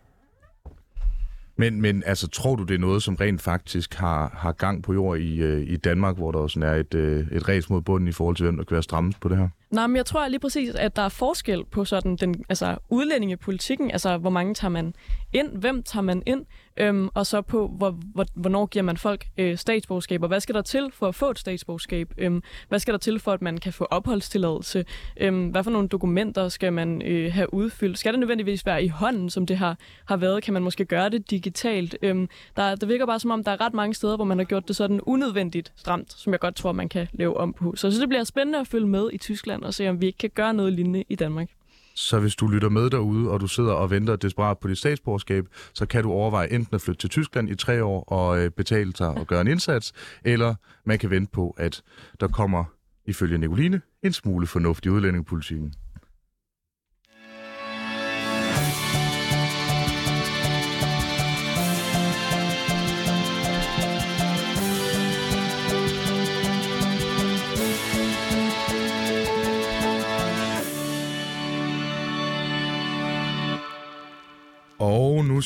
Men, 1.57 1.81
men 1.81 2.03
altså, 2.05 2.27
tror 2.27 2.55
du, 2.55 2.63
det 2.63 2.75
er 2.75 2.79
noget, 2.79 3.03
som 3.03 3.15
rent 3.15 3.41
faktisk 3.41 3.93
har, 3.93 4.29
har 4.37 4.51
gang 4.51 4.83
på 4.83 4.93
jord 4.93 5.19
i, 5.19 5.41
øh, 5.41 5.61
i 5.67 5.77
Danmark, 5.77 6.17
hvor 6.17 6.31
der 6.31 6.39
også 6.39 6.59
er 6.59 6.75
et, 6.75 6.93
øh, 6.93 7.27
et 7.31 7.49
ræs 7.49 7.69
mod 7.69 7.81
bunden 7.81 8.07
i 8.07 8.11
forhold 8.11 8.35
til, 8.35 8.43
hvem 8.43 8.57
der 8.57 8.63
kan 8.63 8.75
være 8.75 8.83
strammes 8.83 9.15
på 9.15 9.29
det 9.29 9.37
her? 9.37 9.49
Nej, 9.73 9.87
men 9.87 9.95
jeg 9.95 10.05
tror 10.05 10.27
lige 10.27 10.39
præcis, 10.39 10.75
at 10.75 10.95
der 10.95 11.01
er 11.01 11.09
forskel 11.09 11.65
på 11.65 11.85
sådan 11.85 12.15
den, 12.15 12.45
altså 12.49 12.77
udlændingepolitikken, 12.89 13.91
altså 13.91 14.17
hvor 14.17 14.29
mange 14.29 14.53
tager 14.53 14.69
man 14.69 14.95
ind, 15.33 15.57
hvem 15.57 15.83
tager 15.83 16.03
man 16.03 16.23
ind, 16.25 16.45
øhm, 16.77 17.09
og 17.13 17.25
så 17.25 17.41
på, 17.41 17.67
hvor, 17.67 17.97
hvor, 18.13 18.25
hvornår 18.33 18.65
giver 18.65 18.83
man 18.83 18.97
folk 18.97 19.25
øh, 19.37 19.57
statsborgerskab, 19.57 20.21
og 20.21 20.27
hvad 20.27 20.39
skal 20.39 20.55
der 20.55 20.61
til 20.61 20.91
for 20.93 21.07
at 21.07 21.15
få 21.15 21.29
et 21.29 21.39
statsborgerskab? 21.39 22.13
Øhm, 22.17 22.43
hvad 22.69 22.79
skal 22.79 22.91
der 22.91 22.97
til 22.97 23.19
for, 23.19 23.31
at 23.31 23.41
man 23.41 23.57
kan 23.57 23.73
få 23.73 23.83
opholdstilladelse? 23.83 24.85
Øhm, 25.17 25.47
hvad 25.47 25.63
for 25.63 25.71
nogle 25.71 25.87
dokumenter 25.87 26.49
skal 26.49 26.73
man 26.73 27.01
øh, 27.01 27.33
have 27.33 27.53
udfyldt? 27.53 27.99
Skal 27.99 28.13
det 28.13 28.19
nødvendigvis 28.19 28.65
være 28.65 28.83
i 28.83 28.87
hånden, 28.87 29.29
som 29.29 29.45
det 29.45 29.57
har, 29.57 29.77
har 30.05 30.17
været? 30.17 30.43
Kan 30.43 30.53
man 30.53 30.63
måske 30.63 30.85
gøre 30.85 31.09
det 31.09 31.31
digitalt? 31.31 31.97
Øhm, 32.01 32.29
der, 32.55 32.75
det 32.75 32.89
virker 32.89 33.05
bare 33.05 33.19
som 33.19 33.31
om, 33.31 33.43
der 33.43 33.51
er 33.51 33.61
ret 33.61 33.73
mange 33.73 33.93
steder, 33.93 34.15
hvor 34.15 34.25
man 34.25 34.37
har 34.37 34.45
gjort 34.45 34.67
det 34.67 34.75
sådan 34.75 35.01
unødvendigt 35.01 35.73
stramt, 35.75 36.13
som 36.13 36.33
jeg 36.33 36.39
godt 36.39 36.55
tror, 36.55 36.71
man 36.71 36.89
kan 36.89 37.07
lave 37.13 37.37
om 37.37 37.53
på. 37.53 37.75
Så 37.75 37.87
jeg 37.87 37.93
synes, 37.93 38.01
det 38.01 38.09
bliver 38.09 38.23
spændende 38.23 38.59
at 38.59 38.67
følge 38.67 38.87
med 38.87 39.09
i 39.13 39.17
Tyskland 39.17 39.62
og 39.63 39.73
se, 39.73 39.89
om 39.89 40.01
vi 40.01 40.05
ikke 40.05 40.17
kan 40.17 40.31
gøre 40.35 40.53
noget 40.53 40.73
lignende 40.73 41.03
i 41.09 41.15
Danmark. 41.15 41.49
Så 41.95 42.19
hvis 42.19 42.35
du 42.35 42.47
lytter 42.47 42.69
med 42.69 42.89
derude, 42.89 43.29
og 43.29 43.39
du 43.39 43.47
sidder 43.47 43.73
og 43.73 43.91
venter 43.91 44.15
desperat 44.15 44.57
på 44.57 44.67
dit 44.67 44.77
statsborgerskab, 44.77 45.45
så 45.73 45.85
kan 45.85 46.03
du 46.03 46.11
overveje 46.11 46.51
enten 46.51 46.75
at 46.75 46.81
flytte 46.81 47.01
til 47.01 47.09
Tyskland 47.09 47.49
i 47.49 47.55
tre 47.55 47.83
år 47.83 48.03
og 48.03 48.39
øh, 48.39 48.51
betale 48.51 48.95
sig 48.95 49.07
og 49.07 49.27
gøre 49.27 49.41
en 49.41 49.47
indsats, 49.47 49.93
eller 50.25 50.55
man 50.85 50.99
kan 50.99 51.09
vente 51.09 51.31
på, 51.31 51.55
at 51.57 51.81
der 52.19 52.27
kommer, 52.27 52.63
ifølge 53.05 53.37
Nicoline, 53.37 53.81
en 54.03 54.13
smule 54.13 54.47
fornuft 54.47 54.85
i 54.85 54.89
udlændingepolitikken. 54.89 55.73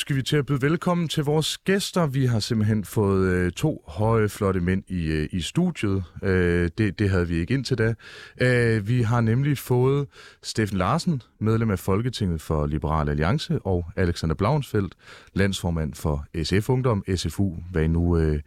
Skal 0.08 0.16
vi 0.16 0.22
til 0.22 0.38
at 0.38 0.46
byde 0.46 0.62
velkommen 0.62 1.08
til 1.08 1.24
vores 1.24 1.58
gæster. 1.58 2.08
Vi 2.08 2.26
har 2.26 2.40
simpelthen 2.40 2.86
fået 2.86 3.28
øh, 3.28 3.52
to 3.52 3.84
høje, 3.88 4.30
flotte 4.30 4.60
mænd 4.60 4.84
i, 4.88 5.06
øh, 5.06 5.30
i 5.32 5.42
studiet. 5.42 6.04
Øh, 6.24 6.70
det, 6.78 7.00
det 7.00 7.10
havde 7.10 7.28
vi 7.28 7.36
ikke 7.36 7.54
indtil 7.54 7.78
da. 7.78 7.94
Øh, 8.42 8.88
vi 8.88 9.02
har 9.02 9.22
nemlig 9.22 9.58
fået 9.58 10.08
Steffen 10.44 10.78
Larsen, 10.78 11.22
medlem 11.40 11.72
af 11.72 11.80
Folketinget 11.80 12.42
for 12.42 12.66
Liberal 12.66 13.10
Alliance, 13.10 13.60
og 13.60 13.86
Alexander 13.96 14.36
Blauensfeldt, 14.36 14.94
landsformand 15.34 15.94
for 15.94 16.26
SF 16.44 16.70
Ungdom, 16.70 17.04
SFU, 17.16 17.54
hvad 17.72 17.84
I 17.84 17.88
nu, 17.88 18.18
øh, 18.18 18.40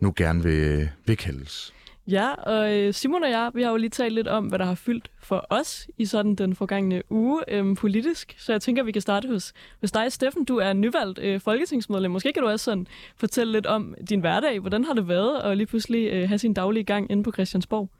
nu 0.00 0.12
gerne 0.16 0.42
vil, 0.42 0.58
øh, 0.58 0.86
vil 1.06 1.16
kaldes. 1.16 1.74
Ja, 2.10 2.34
og 2.34 2.76
øh, 2.76 2.94
Simon 2.94 3.22
og 3.22 3.30
jeg, 3.30 3.50
vi 3.54 3.62
har 3.62 3.70
jo 3.70 3.76
lige 3.76 3.90
talt 3.90 4.14
lidt 4.14 4.28
om, 4.28 4.46
hvad 4.46 4.58
der 4.58 4.64
har 4.64 4.74
fyldt 4.74 5.10
for 5.22 5.46
os 5.50 5.88
i 5.98 6.06
sådan 6.06 6.34
den 6.34 6.54
forgangne 6.54 7.02
uge 7.10 7.42
øhm, 7.48 7.74
politisk. 7.74 8.34
Så 8.38 8.52
jeg 8.52 8.60
tænker, 8.60 8.82
vi 8.82 8.92
kan 8.92 9.02
starte 9.02 9.28
hos, 9.28 9.52
hos 9.80 9.92
dig, 9.92 10.12
Steffen. 10.12 10.44
Du 10.44 10.56
er 10.56 10.72
nyvalgt 10.72 11.18
øh, 11.18 11.40
folketingsmedlem. 11.40 12.10
Måske 12.10 12.32
kan 12.32 12.42
du 12.42 12.48
også 12.48 12.64
sådan 12.64 12.86
fortælle 13.16 13.52
lidt 13.52 13.66
om 13.66 13.94
din 14.08 14.20
hverdag. 14.20 14.60
Hvordan 14.60 14.84
har 14.84 14.94
det 14.94 15.08
været 15.08 15.40
at 15.40 15.56
lige 15.56 15.66
pludselig 15.66 16.08
øh, 16.12 16.28
have 16.28 16.38
sin 16.38 16.54
daglige 16.54 16.84
gang 16.84 17.10
inde 17.10 17.22
på 17.22 17.32
Christiansborg? 17.32 17.90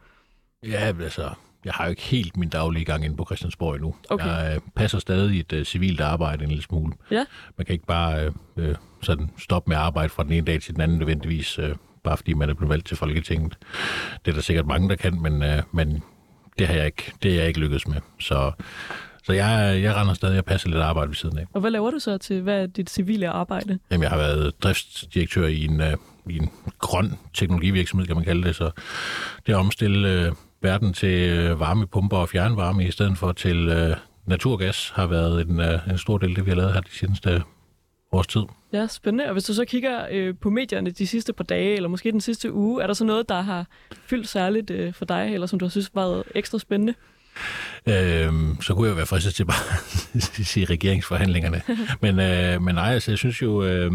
Ja, 0.66 0.92
altså, 1.02 1.30
jeg 1.64 1.72
har 1.72 1.84
jo 1.84 1.90
ikke 1.90 2.02
helt 2.02 2.36
min 2.36 2.48
daglige 2.48 2.84
gang 2.84 3.04
inde 3.04 3.16
på 3.16 3.24
Christiansborg 3.24 3.74
endnu. 3.74 3.94
Okay. 4.10 4.26
Jeg 4.26 4.54
øh, 4.54 4.60
passer 4.76 4.98
stadig 4.98 5.40
et 5.40 5.52
øh, 5.52 5.64
civilt 5.64 6.00
arbejde 6.00 6.42
en 6.42 6.48
lille 6.48 6.64
smule. 6.64 6.92
Ja. 7.10 7.24
Man 7.56 7.64
kan 7.64 7.72
ikke 7.72 7.86
bare 7.86 8.24
øh, 8.24 8.32
øh, 8.56 8.74
sådan 9.02 9.30
stoppe 9.38 9.68
med 9.70 9.76
at 9.76 9.82
arbejde 9.82 10.08
fra 10.08 10.22
den 10.22 10.32
ene 10.32 10.46
dag 10.46 10.62
til 10.62 10.74
den 10.74 10.82
anden 10.82 10.98
nødvendigvis, 10.98 11.58
øh, 11.58 11.74
bare 12.04 12.16
fordi 12.16 12.32
man 12.32 12.50
er 12.50 12.54
blevet 12.54 12.70
valgt 12.70 12.86
til 12.86 12.96
Folketinget. 12.96 13.58
Det 14.24 14.30
er 14.30 14.34
der 14.34 14.42
sikkert 14.42 14.66
mange, 14.66 14.88
der 14.88 14.96
kan, 14.96 15.22
men, 15.22 15.42
øh, 15.42 15.62
men 15.72 16.02
det 16.58 16.66
har 16.66 16.74
jeg 16.74 16.86
ikke, 16.86 17.12
det 17.22 17.30
er 17.30 17.34
jeg 17.34 17.48
ikke 17.48 17.60
lykkedes 17.60 17.88
med. 17.88 17.96
Så, 18.20 18.52
så 19.24 19.32
jeg, 19.32 19.80
jeg 19.82 19.96
render 19.96 20.14
stadig 20.14 20.38
og 20.38 20.44
passer 20.44 20.68
lidt 20.68 20.82
arbejde 20.82 21.08
ved 21.08 21.16
siden 21.16 21.38
af. 21.38 21.44
Og 21.52 21.60
hvad 21.60 21.70
laver 21.70 21.90
du 21.90 21.98
så 21.98 22.18
til, 22.18 22.42
hvad 22.42 22.62
er 22.62 22.66
dit 22.66 22.90
civile 22.90 23.28
arbejde? 23.28 23.78
Jamen, 23.90 24.02
jeg 24.02 24.10
har 24.10 24.18
været 24.18 24.62
driftsdirektør 24.62 25.46
i 25.46 25.64
en, 25.64 25.80
øh, 25.80 25.96
i 26.30 26.36
en 26.36 26.50
grøn 26.78 27.18
teknologivirksomhed, 27.34 28.06
kan 28.06 28.16
man 28.16 28.24
kalde 28.24 28.42
det, 28.48 28.56
så 28.56 28.70
det 29.46 29.52
at 29.52 29.58
omstille 29.58 30.12
øh, 30.12 30.32
verden 30.62 30.92
til 30.92 31.30
øh, 31.30 31.60
varmepumper 31.60 32.16
og 32.16 32.28
fjernvarme 32.28 32.86
i 32.86 32.90
stedet 32.90 33.18
for 33.18 33.32
til 33.32 33.68
øh, 33.68 33.96
naturgas 34.26 34.92
har 34.94 35.06
været 35.06 35.48
en, 35.48 35.60
øh, 35.60 35.78
en 35.90 35.98
stor 35.98 36.18
del 36.18 36.28
af 36.30 36.34
det, 36.34 36.46
vi 36.46 36.50
har 36.50 36.56
lavet 36.56 36.72
her 36.72 36.80
de 36.80 36.90
seneste 36.90 37.42
års 38.12 38.26
tid. 38.26 38.42
Ja, 38.72 38.86
spændende. 38.86 39.26
Og 39.26 39.32
hvis 39.32 39.44
du 39.44 39.54
så 39.54 39.64
kigger 39.64 40.06
øh, 40.10 40.34
på 40.40 40.50
medierne 40.50 40.90
de 40.90 41.06
sidste 41.06 41.32
par 41.32 41.44
dage, 41.44 41.76
eller 41.76 41.88
måske 41.88 42.12
den 42.12 42.20
sidste 42.20 42.52
uge, 42.52 42.82
er 42.82 42.86
der 42.86 42.94
så 42.94 43.04
noget, 43.04 43.28
der 43.28 43.40
har 43.40 43.66
fyldt 43.92 44.28
særligt 44.28 44.70
øh, 44.70 44.94
for 44.94 45.04
dig, 45.04 45.34
eller 45.34 45.46
som 45.46 45.58
du 45.58 45.64
har 45.64 45.70
synes 45.70 45.90
været 45.94 46.22
ekstra 46.34 46.58
spændende? 46.58 46.94
Øhm, 47.86 48.62
så 48.62 48.74
kunne 48.74 48.88
jeg 48.88 48.96
være 48.96 49.06
fristet 49.06 49.34
til 49.34 49.44
bare 49.44 49.76
at 50.14 50.46
sige 50.46 50.66
regeringsforhandlingerne. 50.66 51.62
Men, 52.02 52.20
øh, 52.20 52.62
men 52.62 52.74
nej, 52.74 52.92
altså, 52.94 53.10
jeg 53.10 53.18
synes 53.18 53.42
jo, 53.42 53.64
øh, 53.64 53.92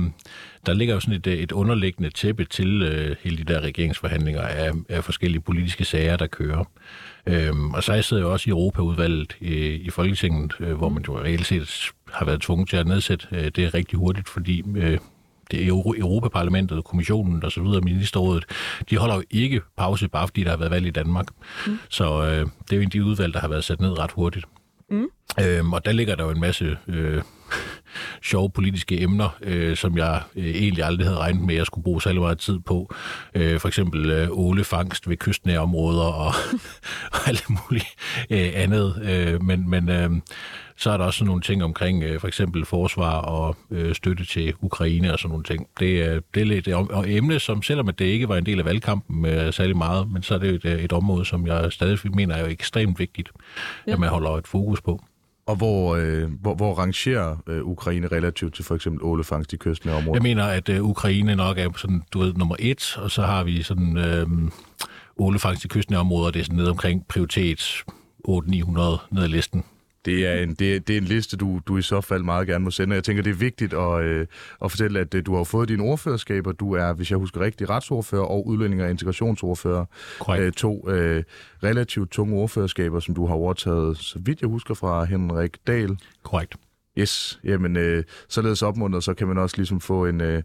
der 0.65 0.73
ligger 0.73 0.93
jo 0.93 0.99
sådan 0.99 1.15
et, 1.15 1.27
et 1.27 1.51
underliggende 1.51 2.09
tæppe 2.09 2.45
til 2.45 2.81
øh, 2.81 3.15
hele 3.21 3.37
de 3.37 3.43
der 3.53 3.61
regeringsforhandlinger 3.61 4.41
af, 4.41 4.71
af 4.89 5.03
forskellige 5.03 5.41
politiske 5.41 5.85
sager, 5.85 6.17
der 6.17 6.27
kører. 6.27 6.63
Øhm, 7.27 7.73
og 7.73 7.83
så 7.83 8.01
sidder 8.01 8.23
jeg 8.23 8.27
jo 8.27 8.33
også 8.33 8.49
i 8.49 8.51
Europaudvalget 8.51 9.37
i, 9.39 9.55
i 9.65 9.89
Folketinget, 9.89 10.53
øh, 10.59 10.73
hvor 10.73 10.89
man 10.89 11.03
jo 11.07 11.19
reelt 11.19 11.45
set 11.45 11.91
har 12.13 12.25
været 12.25 12.41
tvunget 12.41 12.69
til 12.69 12.77
at 12.77 12.87
nedsætte 12.87 13.27
øh, 13.31 13.51
det 13.55 13.73
rigtig 13.73 13.99
hurtigt, 13.99 14.29
fordi 14.29 14.63
øh, 14.75 14.97
det 15.51 15.67
Euro- 15.67 15.93
Europaparlamentet, 15.99 16.83
kommissionen 16.83 17.45
og 17.45 17.51
så 17.51 17.61
videre, 17.61 17.81
ministerrådet, 17.81 18.45
de 18.89 18.97
holder 18.97 19.15
jo 19.15 19.23
ikke 19.31 19.61
pause, 19.77 20.07
bare 20.07 20.27
fordi 20.27 20.43
der 20.43 20.49
har 20.49 20.57
været 20.57 20.71
valg 20.71 20.85
i 20.87 20.91
Danmark. 20.91 21.25
Mm. 21.67 21.79
Så 21.89 22.23
øh, 22.23 22.29
det 22.29 22.71
er 22.71 22.75
jo 22.75 22.81
en 22.81 22.87
af 22.87 22.91
de 22.91 23.03
udvalg, 23.05 23.33
der 23.33 23.39
har 23.39 23.47
været 23.47 23.63
sat 23.63 23.81
ned 23.81 23.99
ret 23.99 24.11
hurtigt. 24.11 24.45
Mm. 24.89 25.07
Øhm, 25.41 25.73
og 25.73 25.85
der 25.85 25.91
ligger 25.91 26.15
der 26.15 26.23
jo 26.23 26.29
en 26.29 26.39
masse 26.39 26.77
øh, 26.87 27.21
sjove 28.29 28.49
politiske 28.49 29.01
emner, 29.01 29.37
øh, 29.41 29.75
som 29.75 29.97
jeg 29.97 30.21
øh, 30.35 30.45
egentlig 30.45 30.83
aldrig 30.83 31.07
havde 31.07 31.19
regnet 31.19 31.41
med, 31.41 31.53
at 31.53 31.57
jeg 31.57 31.65
skulle 31.65 31.83
bruge 31.83 32.01
særlig 32.01 32.21
meget 32.21 32.39
tid 32.39 32.59
på. 32.59 32.93
Øh, 33.35 33.59
for 33.59 33.67
eksempel 33.67 34.09
øh, 34.09 34.27
ålefangst 34.31 35.09
ved 35.09 35.17
kystnære 35.17 35.59
områder 35.59 36.03
og, 36.03 36.33
og 37.13 37.27
alt 37.27 37.45
muligt 37.49 37.87
øh, 38.29 38.51
andet. 38.55 39.01
Øh, 39.03 39.43
men 39.43 39.69
men 39.69 39.89
øh, 39.89 40.09
så 40.75 40.91
er 40.91 40.97
der 40.97 41.05
også 41.05 41.17
sådan 41.17 41.27
nogle 41.27 41.41
ting 41.41 41.63
omkring 41.63 42.03
øh, 42.03 42.19
for 42.19 42.27
eksempel 42.27 42.65
forsvar 42.65 43.21
og 43.21 43.55
øh, 43.71 43.95
støtte 43.95 44.25
til 44.25 44.53
Ukraine 44.61 45.13
og 45.13 45.19
sådan 45.19 45.29
nogle 45.29 45.43
ting. 45.43 45.67
Det, 45.79 45.85
øh, 45.85 46.21
det 46.33 46.41
er 46.41 46.45
lidt 46.45 46.67
et 46.67 47.17
emne, 47.17 47.39
som 47.39 47.61
selvom 47.61 47.87
det 47.87 48.05
ikke 48.05 48.29
var 48.29 48.37
en 48.37 48.45
del 48.45 48.59
af 48.59 48.65
valgkampen 48.65 49.25
øh, 49.25 49.53
særlig 49.53 49.77
meget, 49.77 50.11
men 50.11 50.23
så 50.23 50.33
er 50.33 50.37
det 50.37 50.65
et, 50.65 50.83
et 50.83 50.93
område, 50.93 51.25
som 51.25 51.47
jeg 51.47 51.71
stadig 51.71 51.99
mener 52.15 52.35
er 52.35 52.39
jo 52.39 52.47
ekstremt 52.47 52.99
vigtigt, 52.99 53.29
ja. 53.87 53.93
at 53.93 53.99
man 53.99 54.09
holder 54.09 54.31
et 54.31 54.47
fokus 54.47 54.81
på. 54.81 55.03
Og 55.45 55.55
hvor, 55.55 55.95
øh, 55.95 56.31
hvor, 56.41 56.55
hvor 56.55 56.73
rangerer 56.73 57.35
øh, 57.47 57.63
Ukraine 57.63 58.07
relativt 58.07 58.55
til 58.55 58.65
for 58.65 58.75
eksempel 58.75 59.03
ålefangst 59.03 59.53
i 59.53 59.57
kysten 59.57 59.89
områder? 59.89 60.13
Jeg 60.13 60.21
mener, 60.21 60.43
at 60.43 60.69
øh, 60.69 60.83
Ukraine 60.83 61.35
nok 61.35 61.57
er 61.57 61.69
sådan, 61.77 62.03
du 62.13 62.19
ved, 62.19 62.33
nummer 62.33 62.55
et, 62.59 62.97
og 62.97 63.11
så 63.11 63.21
har 63.21 63.43
vi 63.43 63.63
sådan 63.63 63.97
øh, 63.97 64.27
ålefangst 65.17 65.65
i 65.65 65.67
kysten 65.67 65.95
områder, 65.95 66.31
det 66.31 66.39
er 66.39 66.43
sådan 66.43 66.57
nede 66.57 66.69
omkring 66.69 67.07
prioritet 67.07 67.83
8-900 68.27 68.31
ned 69.11 69.23
ad 69.23 69.27
listen. 69.27 69.63
Det 70.05 70.27
er 70.27 70.33
en, 70.33 70.49
det 70.49 70.87
det 70.87 70.93
er 70.93 70.97
en 70.97 71.03
liste, 71.03 71.37
du, 71.37 71.61
du 71.67 71.77
i 71.77 71.81
så 71.81 72.01
fald 72.01 72.23
meget 72.23 72.47
gerne 72.47 72.63
må 72.63 72.71
sende. 72.71 72.95
Jeg 72.95 73.03
tænker, 73.03 73.23
det 73.23 73.29
er 73.29 73.35
vigtigt 73.35 73.73
at, 73.73 74.03
øh, 74.03 74.27
at 74.63 74.71
fortælle, 74.71 74.99
at 74.99 75.13
øh, 75.13 75.25
du 75.25 75.35
har 75.35 75.43
fået 75.43 75.69
dine 75.69 75.83
ordførerskaber. 75.83 76.51
Du 76.51 76.73
er, 76.73 76.93
hvis 76.93 77.11
jeg 77.11 77.17
husker 77.17 77.41
rigtigt, 77.41 77.69
retsordfører 77.69 78.23
og 78.23 78.47
udlænding- 78.47 78.83
og 78.83 78.89
integrationsordfører. 78.89 79.85
Øh, 80.39 80.51
to 80.51 80.89
øh, 80.89 81.23
relativt 81.63 82.11
tunge 82.11 82.35
ordførerskaber, 82.35 82.99
som 82.99 83.15
du 83.15 83.27
har 83.27 83.35
overtaget, 83.35 83.97
så 83.97 84.19
vidt 84.19 84.41
jeg 84.41 84.49
husker, 84.49 84.73
fra 84.73 85.03
Henrik 85.03 85.57
Dahl. 85.67 85.97
Korrekt. 86.23 86.55
Yes, 86.97 87.39
jamen 87.43 87.77
øh, 87.77 88.03
således 88.29 88.61
opmuntret, 88.61 89.03
så 89.03 89.13
kan 89.13 89.27
man 89.27 89.37
også 89.37 89.57
ligesom 89.57 89.81
få 89.81 90.05
en 90.05 90.21
øh, 90.21 90.43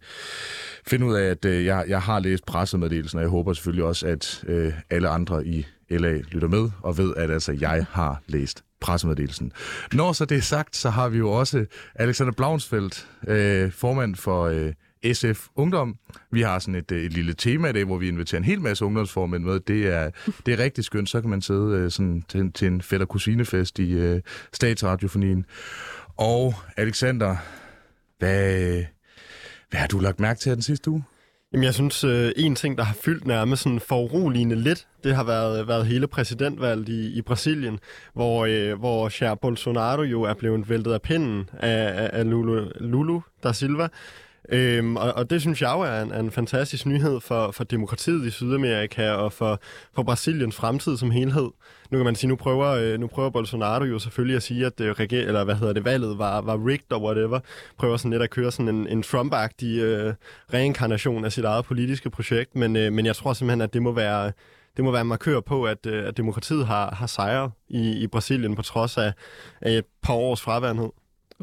finde 0.87 1.07
ud 1.07 1.15
af, 1.15 1.25
at 1.25 1.45
øh, 1.45 1.65
jeg, 1.65 1.85
jeg 1.89 2.03
har 2.03 2.21
læst 2.21 2.47
pressemeddelelsen, 2.47 3.19
og 3.19 3.23
jeg 3.23 3.31
håber 3.31 3.53
selvfølgelig 3.53 3.85
også, 3.85 4.07
at 4.07 4.45
øh, 4.49 4.73
alle 4.91 5.09
andre 5.09 5.47
i 5.47 5.67
LA 5.91 6.13
lytter 6.31 6.49
med 6.49 6.71
og 6.83 6.99
ved, 6.99 7.15
at 7.17 7.31
altså 7.31 7.53
jeg 7.53 7.87
har 7.91 8.23
læst 8.27 8.65
pressemeddelelsen. 8.81 9.53
Når 9.93 10.13
så 10.13 10.25
det 10.25 10.37
er 10.37 10.43
sagt, 10.43 10.77
så 10.77 10.91
har 10.91 11.09
vi 11.09 11.19
jo 11.19 11.31
også 11.31 11.67
Alexander 11.95 12.33
Blaunsfeldt, 12.33 13.09
øh, 13.29 13.73
formand 13.73 14.15
for 14.17 14.45
øh, 14.45 14.73
SF 15.13 15.47
Ungdom. 15.55 15.97
Vi 16.31 16.43
har 16.43 16.59
sådan 16.59 16.75
et, 16.75 16.93
øh, 16.93 17.03
et 17.03 17.13
lille 17.13 17.35
tema 17.35 17.69
i 17.69 17.73
dag, 17.73 17.85
hvor 17.85 17.99
vi 17.99 18.09
inviterer 18.09 18.39
en 18.39 18.45
hel 18.45 18.61
masse 18.61 18.85
ungdomsformænd 18.85 19.45
med. 19.45 19.61
Det 19.61 19.87
er, 19.87 20.11
det 20.47 20.55
er 20.55 20.59
rigtig 20.59 20.85
skønt. 20.85 21.09
Så 21.09 21.21
kan 21.21 21.31
man 21.31 21.43
sidde 21.43 21.77
øh, 21.77 21.91
sådan 21.91 22.23
til, 22.29 22.53
til 22.53 22.69
en 22.69 22.83
fætter 22.83 23.07
kusinefest 23.07 23.79
i 23.79 23.93
øh, 23.93 24.21
statsradiofonien. 24.53 25.47
Og 26.17 26.55
Alexander, 26.77 27.37
hvad, 28.19 28.85
hvad 29.71 29.81
har 29.81 29.87
du 29.87 29.99
lagt 29.99 30.21
mærke 30.21 30.41
til 30.41 30.51
her 30.51 30.55
den 30.55 30.63
sidste 30.63 30.91
uge? 30.91 31.05
Jamen, 31.53 31.65
jeg 31.65 31.75
synes, 31.75 32.05
øh, 32.05 32.33
en 32.37 32.55
ting, 32.55 32.79
der 32.79 32.85
har 32.85 32.95
fyldt 32.95 33.27
nærmest 33.27 33.63
sådan 33.63 33.81
foruroligende 33.81 34.57
lidt, 34.57 34.87
det 35.05 35.15
har 35.15 35.25
været, 35.25 35.69
været 35.69 35.87
hele 35.87 36.07
præsidentvalget 36.07 36.89
i, 36.89 37.19
i 37.19 37.23
Brasilien, 37.23 37.79
hvor, 38.15 38.47
øh, 38.47 38.79
hvor 38.79 39.11
Jair 39.21 39.35
Bolsonaro 39.35 40.03
jo 40.03 40.23
er 40.23 40.35
blevet 40.35 40.69
væltet 40.69 40.93
af 40.93 41.03
pinden 41.03 41.51
af, 41.53 42.03
af, 42.03 42.11
af 42.13 42.31
Lulu, 42.31 42.69
Lulu 42.81 43.21
da 43.45 43.53
Silva. 43.53 43.89
Øhm, 44.53 44.97
og, 44.97 45.13
og 45.13 45.31
det 45.31 45.41
synes 45.41 45.63
jeg 45.63 45.73
jo 45.77 45.81
er 45.81 46.03
en, 46.03 46.13
er 46.13 46.21
en 46.21 46.31
fantastisk 46.31 46.87
nyhed 46.87 47.21
for, 47.21 47.51
for 47.51 47.65
demokratiet 47.65 48.27
i 48.27 48.31
Sydamerika 48.31 49.11
og 49.11 49.33
for, 49.33 49.61
for 49.95 50.03
Brasiliens 50.03 50.57
fremtid 50.57 50.97
som 50.97 51.11
helhed. 51.11 51.51
Nu 51.91 51.99
kan 51.99 52.05
man 52.05 52.15
sige, 52.15 52.29
nu 52.29 52.37
prøver, 52.37 52.67
øh, 52.67 53.01
nu 53.01 53.07
prøver 53.07 53.31
Bolsonaro 53.31 53.85
jo 53.85 53.99
selvfølgelig 53.99 54.37
at 54.37 54.43
sige, 54.43 54.67
at 54.67 54.81
øh, 54.81 54.91
reger, 54.91 55.27
eller 55.27 55.45
hvad 55.45 55.55
hedder 55.55 55.73
det, 55.73 55.85
valget 55.85 56.19
var, 56.19 56.41
var 56.41 56.67
rigged 56.67 56.93
og 56.93 57.03
whatever. 57.03 57.41
Prøver 57.79 57.97
sådan 57.97 58.11
lidt 58.11 58.23
at 58.23 58.31
køre 58.31 58.53
sådan 58.53 58.75
en, 58.75 58.87
en 58.87 59.03
Trump-agtig 59.03 59.81
øh, 59.81 60.15
reinkarnation 60.55 61.25
af 61.25 61.33
sit 61.33 61.45
eget 61.45 61.65
politiske 61.65 62.11
projekt. 62.11 62.57
Men, 62.57 62.77
øh, 62.77 62.93
men 62.93 63.07
jeg 63.07 63.17
tror 63.17 63.33
simpelthen, 63.33 63.61
at 63.61 63.73
det 63.73 63.83
må 63.83 63.93
være 63.93 64.33
det 64.77 64.85
må 64.85 64.91
være 64.91 65.01
en 65.01 65.07
markør 65.07 65.41
på, 65.41 65.65
at, 65.65 65.87
øh, 65.87 66.09
at 66.09 66.17
demokratiet 66.17 66.67
har, 66.67 66.95
har 66.95 67.07
sejret 67.07 67.51
i, 67.69 67.91
i 67.91 68.07
Brasilien 68.07 68.55
på 68.55 68.63
trods 68.63 68.99
af, 68.99 69.13
af 69.61 69.73
et 69.73 69.85
par 70.03 70.15
års 70.15 70.41
fraværenhed. 70.41 70.89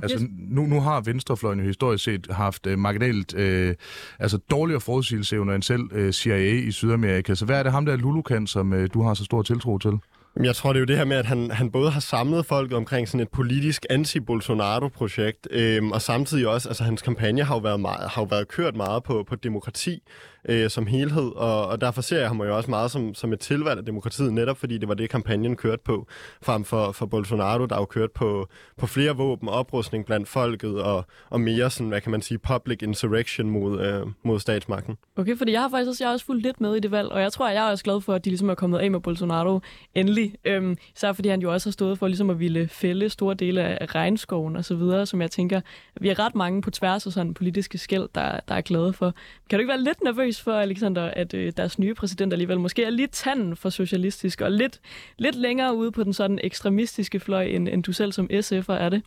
Altså, 0.01 0.27
nu, 0.37 0.65
nu 0.65 0.81
har 0.81 1.01
Venstrefløjen 1.01 1.59
jo 1.59 1.65
historisk 1.65 2.03
set 2.03 2.27
haft 2.31 2.67
øh, 2.67 2.79
marginalt 2.79 3.35
øh, 3.35 3.75
altså 4.19 4.37
dårligere 4.37 4.81
forudsigelsesevner 4.81 5.53
end 5.55 5.63
selv 5.63 5.81
øh, 5.91 6.13
CIA 6.13 6.53
i 6.53 6.71
Sydamerika. 6.71 7.35
Så 7.35 7.45
hvad 7.45 7.59
er 7.59 7.63
det 7.63 7.71
ham 7.71 7.85
der 7.85 7.95
Lulu 7.95 8.21
kan, 8.21 8.47
som 8.47 8.73
øh, 8.73 8.89
du 8.93 9.01
har 9.01 9.13
så 9.13 9.23
stor 9.23 9.41
tiltro 9.41 9.77
til? 9.77 9.91
Jamen, 10.35 10.45
Jeg 10.45 10.55
tror, 10.55 10.73
det 10.73 10.77
er 10.77 10.81
jo 10.81 10.85
det 10.85 10.97
her 10.97 11.05
med, 11.05 11.17
at 11.17 11.25
han, 11.25 11.51
han 11.51 11.71
både 11.71 11.91
har 11.91 11.99
samlet 11.99 12.45
folk 12.45 12.73
omkring 12.73 13.07
sådan 13.07 13.19
et 13.19 13.29
politisk 13.29 13.85
anti-Bolsonaro-projekt, 13.91 15.47
øhm, 15.51 15.91
og 15.91 16.01
samtidig 16.01 16.47
også, 16.47 16.69
altså 16.69 16.83
hans 16.83 17.01
kampagne 17.01 17.43
har 17.43 17.55
jo 17.55 17.59
været, 17.59 17.79
meget, 17.79 18.09
har 18.09 18.21
jo 18.21 18.27
været 18.31 18.47
kørt 18.47 18.75
meget 18.75 19.03
på, 19.03 19.23
på 19.29 19.35
demokrati 19.35 20.03
øh, 20.49 20.69
som 20.69 20.87
helhed, 20.87 21.31
og, 21.35 21.67
og 21.67 21.81
derfor 21.81 22.01
ser 22.01 22.19
jeg 22.19 22.27
ham 22.27 22.41
jo 22.41 22.57
også 22.57 22.69
meget 22.69 22.91
som, 22.91 23.13
som 23.13 23.33
et 23.33 23.39
tilvalg 23.39 23.79
af 23.79 23.85
demokratiet, 23.85 24.33
netop 24.33 24.57
fordi 24.57 24.77
det 24.77 24.87
var 24.87 24.93
det, 24.93 25.09
kampagnen 25.09 25.55
kørte 25.55 25.81
på, 25.85 26.07
frem 26.41 26.63
for, 26.63 26.91
for 26.91 27.05
Bolsonaro, 27.05 27.65
der 27.65 27.75
jo 27.75 27.85
kørt 27.85 28.11
på, 28.11 28.47
på 28.77 28.87
flere 28.87 29.15
våben, 29.15 29.49
oprustning 29.49 30.05
blandt 30.05 30.27
folket, 30.27 30.81
og, 30.81 31.05
og 31.29 31.41
mere 31.41 31.69
sådan, 31.69 31.87
hvad 31.87 32.01
kan 32.01 32.11
man 32.11 32.21
sige, 32.21 32.37
public 32.37 32.81
insurrection 32.81 33.49
mod, 33.49 33.81
øh, 33.81 34.07
mod 34.23 34.39
statsmagten. 34.39 34.97
Okay, 35.15 35.37
fordi 35.37 35.51
jeg 35.51 35.61
har 35.61 35.69
faktisk 35.69 35.89
også, 35.89 36.03
jeg 36.03 36.09
har 36.09 36.13
også 36.13 36.25
fulgt 36.25 36.43
lidt 36.43 36.61
med 36.61 36.75
i 36.75 36.79
det 36.79 36.91
valg, 36.91 37.09
og 37.09 37.21
jeg 37.21 37.31
tror, 37.31 37.49
jeg 37.49 37.67
er 37.67 37.71
også 37.71 37.83
glad 37.83 38.01
for, 38.01 38.13
at 38.13 38.25
de 38.25 38.29
ligesom 38.29 38.49
er 38.49 38.55
kommet 38.55 38.79
af 38.79 38.91
med 38.91 38.99
Bolsonaro 38.99 39.59
endelig. 39.95 40.35
Øhm, 40.45 40.77
især 40.95 41.13
fordi 41.13 41.29
han 41.29 41.41
jo 41.41 41.53
også 41.53 41.69
har 41.69 41.71
stået 41.71 41.99
for 41.99 42.07
ligesom 42.07 42.29
at 42.29 42.39
ville 42.39 42.67
fælde 42.67 43.09
store 43.09 43.33
dele 43.35 43.61
af 43.61 43.95
regnskoven 43.95 44.55
og 44.55 44.65
så 44.65 44.75
videre, 44.75 45.05
som 45.05 45.21
jeg 45.21 45.31
tænker, 45.31 45.61
vi 46.01 46.09
er 46.09 46.19
ret 46.19 46.35
mange 46.35 46.61
på 46.61 46.71
tværs 46.71 47.05
af 47.07 47.11
sådan 47.13 47.33
politiske 47.33 47.77
skæld, 47.77 48.09
der, 48.15 48.39
der 48.47 48.55
er 48.55 48.61
glade 48.61 48.93
for. 48.93 49.13
Kan 49.49 49.59
du 49.59 49.61
ikke 49.61 49.69
være 49.69 49.81
lidt 49.81 50.03
nervøs 50.03 50.34
for, 50.41 50.51
Alexander, 50.51 51.03
at 51.03 51.33
øh, 51.33 51.53
deres 51.57 51.79
nye 51.79 51.93
præsident 51.93 52.33
alligevel 52.33 52.59
måske 52.59 52.83
er 52.83 52.89
lidt 52.89 53.11
tanden 53.11 53.55
for 53.55 53.69
socialistisk, 53.69 54.41
og 54.41 54.51
lidt, 54.51 54.79
lidt 55.17 55.35
længere 55.35 55.75
ude 55.75 55.91
på 55.91 56.03
den 56.03 56.13
sådan 56.13 56.39
ekstremistiske 56.43 57.19
fløj, 57.19 57.43
end, 57.43 57.69
end 57.69 57.83
du 57.83 57.91
selv 57.91 58.11
som 58.11 58.29
SF'er 58.33 58.73
er 58.73 58.89
det? 58.89 59.01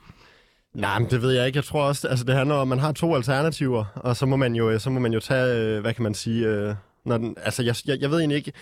Nej, 0.74 0.98
men 0.98 1.10
det 1.10 1.22
ved 1.22 1.30
jeg 1.30 1.46
ikke. 1.46 1.56
Jeg 1.56 1.64
tror 1.64 1.82
også, 1.82 2.08
altså 2.08 2.24
det 2.24 2.34
handler 2.34 2.54
om, 2.54 2.60
at 2.60 2.68
man 2.68 2.78
har 2.78 2.92
to 2.92 3.14
alternativer, 3.14 3.84
og 3.94 4.16
så 4.16 4.26
må 4.26 4.36
man 4.36 4.54
jo, 4.54 4.70
øh, 4.70 4.80
så 4.80 4.90
må 4.90 5.00
man 5.00 5.12
jo 5.12 5.20
tage, 5.20 5.56
øh, 5.56 5.80
hvad 5.80 5.94
kan 5.94 6.02
man 6.02 6.14
sige, 6.14 6.46
øh, 6.46 6.74
når 7.04 7.18
den, 7.18 7.36
altså 7.42 7.62
jeg, 7.62 7.74
jeg, 7.86 8.00
jeg 8.00 8.10
ved 8.10 8.18
egentlig 8.18 8.36
ikke, 8.36 8.52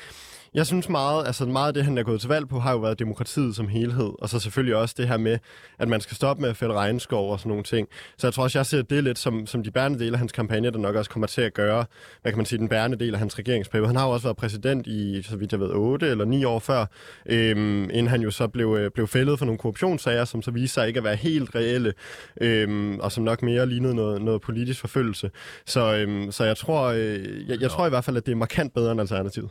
jeg 0.57 0.67
synes 0.67 0.89
meget, 0.89 1.27
altså 1.27 1.47
meget 1.47 1.69
af 1.69 1.75
det, 1.75 1.85
han 1.85 1.99
er 1.99 2.03
gået 2.03 2.21
til 2.21 2.29
valg 2.29 2.49
på, 2.49 2.59
har 2.59 2.73
jo 2.73 2.79
været 2.79 2.99
demokratiet 2.99 3.57
som 3.57 3.69
helhed, 3.69 4.13
og 4.19 4.29
så 4.29 4.39
selvfølgelig 4.39 4.77
også 4.77 4.95
det 4.99 5.09
her 5.09 5.17
med, 5.17 5.39
at 5.79 5.89
man 5.89 6.01
skal 6.01 6.17
stoppe 6.17 6.41
med 6.41 6.51
at 6.51 6.57
fælde 6.57 6.75
regnskov 6.75 7.33
og 7.33 7.39
sådan 7.39 7.49
nogle 7.49 7.65
ting. 7.65 7.89
Så 8.19 8.27
jeg 8.27 8.35
tror 8.35 8.43
også, 8.43 8.59
jeg 8.59 8.67
ser 8.67 8.83
det 8.83 9.05
lidt 9.05 9.19
som, 9.19 9.47
som 9.47 9.63
de 9.63 9.71
bærende 9.71 9.99
dele 9.99 10.13
af 10.13 10.19
hans 10.19 10.33
kampagne, 10.33 10.71
der 10.71 10.79
nok 10.79 10.95
også 10.95 11.11
kommer 11.11 11.27
til 11.27 11.41
at 11.41 11.55
gøre, 11.55 11.85
hvad 12.23 12.33
kan 12.33 12.37
man 12.37 12.47
sige, 12.47 12.59
den 12.59 12.69
bærende 12.69 12.99
del 12.99 13.15
af 13.15 13.19
hans 13.19 13.39
regeringsperiode. 13.39 13.87
Han 13.87 13.97
har 13.97 14.07
jo 14.07 14.13
også 14.13 14.27
været 14.27 14.37
præsident 14.37 14.87
i, 14.87 15.23
så 15.23 15.37
vidt 15.37 15.53
jeg 15.53 15.61
ved, 15.61 15.71
8 15.71 16.07
eller 16.07 16.25
9 16.25 16.45
år 16.45 16.59
før, 16.59 16.87
øhm, 17.27 17.83
inden 17.83 18.07
han 18.07 18.21
jo 18.21 18.31
så 18.31 18.49
blev, 18.49 18.77
øh, 18.81 18.91
blev 18.91 19.09
fældet 19.09 19.39
for 19.39 19.47
nogle 19.47 19.59
korruptionssager, 19.59 20.25
som 20.25 20.43
så 20.43 20.51
viser 20.51 20.75
sig 20.75 20.89
ikke 20.89 20.99
at 20.99 21.05
være 21.05 21.17
helt 21.17 21.55
reelle, 21.55 21.93
øhm, 22.41 23.01
og 23.01 23.13
som 23.13 23.25
nok 23.25 23.43
mere 23.43 23.67
lignede 23.67 23.95
noget, 23.95 24.23
noget 24.23 24.41
politisk 24.41 24.81
forfølgelse. 24.81 25.31
Så, 25.67 25.97
øhm, 25.97 26.33
så 26.33 26.45
jeg 26.45 26.57
tror, 26.57 26.83
øh, 26.85 27.49
jeg, 27.49 27.61
jeg 27.61 27.71
tror 27.71 27.87
i 27.87 27.89
hvert 27.89 28.05
fald, 28.05 28.17
at 28.17 28.27
det 28.27 28.33
er 28.33 28.37
markant 28.37 28.75
bedre 28.75 28.93
end 28.93 29.01
alternativet. 29.01 29.51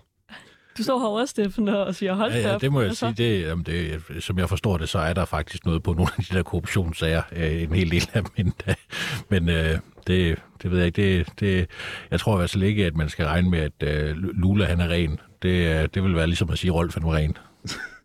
Du 0.78 0.84
står 0.84 1.00
herovre, 1.00 1.28
Steffen, 1.28 1.68
og 1.68 1.96
siger, 1.96 2.14
hold 2.14 2.32
Ja, 2.34 2.40
ja, 2.40 2.56
op. 2.56 2.62
det 2.62 2.72
må 2.72 2.80
jeg 2.82 2.90
Altså, 2.90 3.14
sige. 3.18 3.30
Det, 3.42 3.42
jamen 3.48 3.66
det, 3.66 4.02
som 4.20 4.40
jeg 4.40 4.50
forstår 4.50 4.78
det, 4.78 4.90
så 4.90 5.00
er 5.00 5.14
der 5.14 5.26
faktisk 5.26 5.66
noget 5.66 5.84
på 5.84 5.94
nogle 5.94 6.10
af 6.18 6.24
de 6.24 6.36
der 6.36 6.44
korruptionssager. 6.44 7.22
Øh, 7.36 7.62
en 7.62 7.74
hel 7.74 7.92
del 7.92 8.10
af 8.14 8.22
dem 8.24 8.32
endda. 8.46 8.76
Men 9.30 9.50
øh, 9.50 9.78
det, 10.08 10.38
det 10.64 10.72
ved 10.72 10.78
jeg 10.78 10.88
ikke. 10.88 11.18
Det, 11.20 11.28
det, 11.40 11.70
jeg 12.12 12.20
tror 12.20 12.34
i 12.36 12.38
hvert 12.38 12.50
fald 12.50 12.64
ikke, 12.64 12.86
at 12.86 12.96
man 12.96 13.10
skal 13.10 13.26
regne 13.26 13.50
med, 13.50 13.60
at 13.60 13.84
øh, 13.84 14.16
Lula 14.18 14.66
han 14.66 14.80
er 14.80 14.88
ren. 14.90 15.20
Det, 15.42 15.50
øh, 15.84 15.90
det 15.94 16.04
vil 16.04 16.16
være 16.16 16.28
ligesom 16.28 16.50
at 16.50 16.58
sige, 16.58 16.70
at 16.72 16.76
Rolf 16.76 16.94
han 16.94 17.04
var 17.06 17.16
ren. 17.16 17.38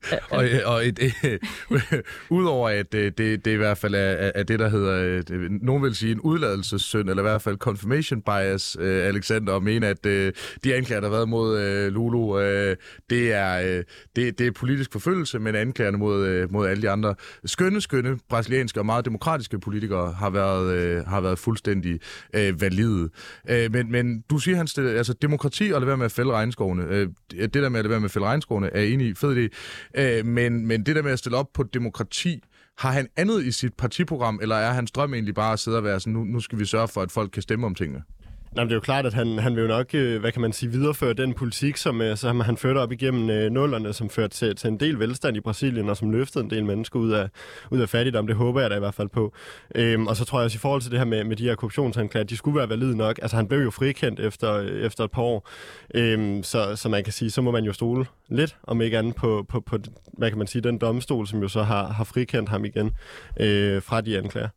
Og, 0.31 0.45
øh, 0.45 0.61
og 0.65 0.87
et, 0.87 0.99
øh, 1.25 1.39
udover 2.39 2.69
at 2.69 2.95
øh, 2.95 3.13
det, 3.19 3.45
det 3.45 3.51
i 3.51 3.55
hvert 3.55 3.79
fald 3.79 3.95
er, 3.95 4.31
er, 4.35 4.43
det, 4.43 4.59
der 4.59 4.69
hedder, 4.69 5.23
øh, 5.31 5.51
nogen 5.51 5.83
vil 5.83 5.95
sige 5.95 6.13
en 6.13 6.21
udladelsessynd, 6.21 7.11
eller 7.11 7.23
i 7.23 7.29
hvert 7.29 7.43
fald 7.43 7.57
confirmation 7.57 8.23
bias, 8.23 8.77
øh, 8.81 9.07
Alexander, 9.07 9.53
og 9.53 9.63
mene, 9.63 9.87
at 9.87 10.07
øh, 10.07 10.33
de 10.65 10.75
anklager, 10.75 11.01
der 11.01 11.09
har 11.09 11.17
været 11.17 11.29
mod 11.29 11.61
øh, 11.61 11.93
Lulu, 11.93 12.41
øh, 12.41 12.77
det, 13.11 13.33
er, 13.33 13.77
øh, 13.79 13.85
det, 14.17 14.39
det 14.39 14.47
er 14.47 14.51
politisk 14.51 14.93
forfølgelse, 14.93 15.39
men 15.39 15.55
anklagerne 15.55 15.99
mod, 15.99 16.27
øh, 16.27 16.53
mod 16.53 16.69
alle 16.69 16.83
de 16.83 16.91
andre 16.91 17.15
skønne, 17.45 17.81
skønne 17.81 18.19
brasilianske 18.29 18.81
og 18.81 18.87
meget 18.87 19.05
demokratiske 19.05 19.59
politikere 19.59 20.13
har 20.13 20.31
været, 20.31 20.75
øh, 20.75 21.07
har 21.07 21.21
været 21.21 21.39
fuldstændig 21.39 22.01
øh, 22.35 22.61
valide. 22.61 23.09
Øh, 23.51 23.73
men, 23.73 23.93
men 23.93 24.25
du 24.31 24.39
siger, 24.39 24.57
Hans, 24.57 24.75
det, 24.75 24.89
altså 24.89 25.13
demokrati 25.23 25.71
og 25.71 25.81
lade 25.81 25.87
være 25.87 25.97
med 25.97 26.05
at 26.05 26.13
fælde 26.13 26.33
regnskovene, 26.33 26.85
øh, 26.89 27.09
det 27.33 27.55
der 27.55 27.69
med 27.69 27.79
at 27.79 27.85
lade 27.85 27.91
være 27.91 28.01
med 28.01 28.09
at 28.09 28.11
fælde 28.11 28.27
regnskovene, 28.27 28.71
er 28.73 28.83
enig 28.83 29.07
i, 29.07 29.15
fed 29.15 29.37
idé. 29.37 29.57
Øh, 29.95 30.27
men, 30.27 30.67
men 30.67 30.87
det 30.87 30.97
der 30.97 31.03
med 31.03 31.13
at 31.13 31.19
stille 31.19 31.39
op 31.39 31.53
på 31.53 31.63
demokrati, 31.63 32.43
har 32.79 32.93
han 32.93 33.09
andet 33.17 33.45
i 33.45 33.53
sit 33.53 33.75
partiprogram, 33.75 34.39
eller 34.43 34.57
er 34.57 34.73
hans 34.73 34.91
drøm 34.91 35.15
egentlig 35.15 35.35
bare 35.35 35.53
at 35.53 35.59
sidde 35.59 35.77
og 35.77 35.85
være 35.85 36.01
sådan, 36.01 36.13
nu, 36.13 36.25
nu 36.25 36.41
skal 36.41 36.59
vi 36.59 36.65
sørge 36.65 36.89
for, 36.89 37.03
at 37.03 37.11
folk 37.11 37.31
kan 37.31 37.43
stemme 37.43 37.67
om 37.67 37.75
tingene? 37.75 38.03
Nej, 38.55 38.65
det 38.65 38.73
er 38.73 38.77
jo 38.77 38.81
klart, 38.81 39.07
at 39.07 39.15
han, 39.15 39.39
han 39.39 39.57
vil 39.57 39.63
jo 39.63 39.69
nok, 39.69 39.95
øh, 39.95 40.21
hvad 40.21 40.33
kan 40.33 40.43
man 40.43 40.53
sige, 40.53 40.73
videreføre 40.73 41.13
den 41.13 41.35
politik, 41.35 41.77
som, 41.77 42.03
øh, 42.03 42.17
som 42.17 42.41
han 42.41 42.57
førte 42.57 42.79
op 42.79 42.93
igennem 42.93 43.31
øh, 43.31 43.51
nullerne, 43.51 43.93
som 43.93 44.11
førte 44.11 44.37
til, 44.37 44.57
til 44.57 44.69
en 44.69 44.81
del 44.81 44.99
velstand 44.99 45.37
i 45.37 45.41
Brasilien, 45.41 45.89
og 45.89 45.97
som 45.97 46.11
løftede 46.11 46.45
en 46.45 46.51
del 46.51 46.65
mennesker 46.65 46.99
ud 46.99 47.11
af, 47.11 47.29
ud 47.71 47.81
af 47.81 47.89
fattigdom. 47.89 48.27
Det 48.27 48.37
håber 48.37 48.61
jeg 48.61 48.71
da 48.71 48.77
i 48.77 48.79
hvert 48.79 48.95
fald 48.95 49.09
på. 49.09 49.33
Øhm, 49.75 50.07
og 50.07 50.17
så 50.17 50.25
tror 50.25 50.39
jeg 50.39 50.45
også 50.45 50.57
i 50.57 50.59
forhold 50.59 50.83
til 50.83 50.91
det 50.91 50.99
her 50.99 51.07
med, 51.07 51.25
med 51.25 51.37
de 51.37 51.45
her 51.45 51.55
korruptionsanklager, 51.55 52.25
de 52.25 52.37
skulle 52.37 52.59
være 52.59 52.69
valide 52.69 52.97
nok. 52.97 53.19
Altså 53.23 53.37
han 53.37 53.49
blev 53.49 53.63
jo 53.63 53.71
frikendt 53.71 54.21
efter, 54.21 54.55
øh, 54.55 54.67
efter 54.67 55.05
et 55.05 55.11
par 55.11 55.23
år. 55.23 55.49
Øhm, 55.95 56.43
så, 56.43 56.77
så 56.77 56.89
man 56.89 57.05
kan 57.05 57.13
sige, 57.13 57.31
så 57.31 57.43
må 57.43 57.51
man 57.51 57.65
jo 57.65 57.73
stole 57.73 58.07
lidt, 58.29 58.57
om 58.63 58.81
ikke 58.81 58.99
andet, 58.99 59.15
på, 59.15 59.47
på, 59.49 59.61
på 59.61 59.79
hvad 60.19 60.31
kan 60.31 60.39
man 60.39 60.47
sige, 60.47 60.63
den 60.63 60.79
domstol, 60.79 61.27
som 61.27 61.41
jo 61.41 61.49
så 61.49 61.63
har, 61.63 61.87
har 61.87 62.05
frikendt 62.05 62.49
ham 62.49 62.65
igen 62.65 62.91
øh, 63.41 63.83
fra 63.83 64.01
de 64.01 64.19
anklager. 64.19 64.49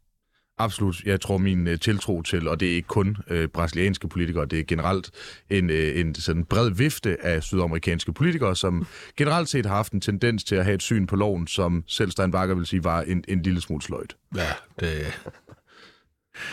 Absolut. 0.57 1.03
Jeg 1.05 1.21
tror, 1.21 1.37
min 1.37 1.67
uh, 1.67 1.75
tiltro 1.75 2.21
til, 2.21 2.47
og 2.47 2.59
det 2.59 2.71
er 2.71 2.75
ikke 2.75 2.87
kun 2.87 3.17
uh, 3.31 3.45
brasilianske 3.45 4.07
politikere, 4.07 4.45
det 4.45 4.59
er 4.59 4.63
generelt 4.63 5.11
en, 5.49 5.69
uh, 5.69 5.75
en 5.75 6.15
sådan 6.15 6.45
bred 6.45 6.71
vifte 6.71 7.25
af 7.25 7.43
sydamerikanske 7.43 8.13
politikere, 8.13 8.55
som 8.55 8.87
generelt 9.17 9.49
set 9.49 9.65
har 9.65 9.75
haft 9.75 9.93
en 9.93 10.01
tendens 10.01 10.43
til 10.43 10.55
at 10.55 10.65
have 10.65 10.75
et 10.75 10.81
syn 10.81 11.07
på 11.07 11.15
loven, 11.15 11.47
som 11.47 11.83
selv 11.87 12.11
Stein 12.11 12.31
Bakker 12.31 12.55
vil 12.55 12.65
sige 12.65 12.83
var 12.83 13.01
en, 13.01 13.23
en 13.27 13.41
lille 13.41 13.61
smule 13.61 13.81
sløjt. 13.81 14.15
Ja, 14.35 14.47
det, 14.79 15.13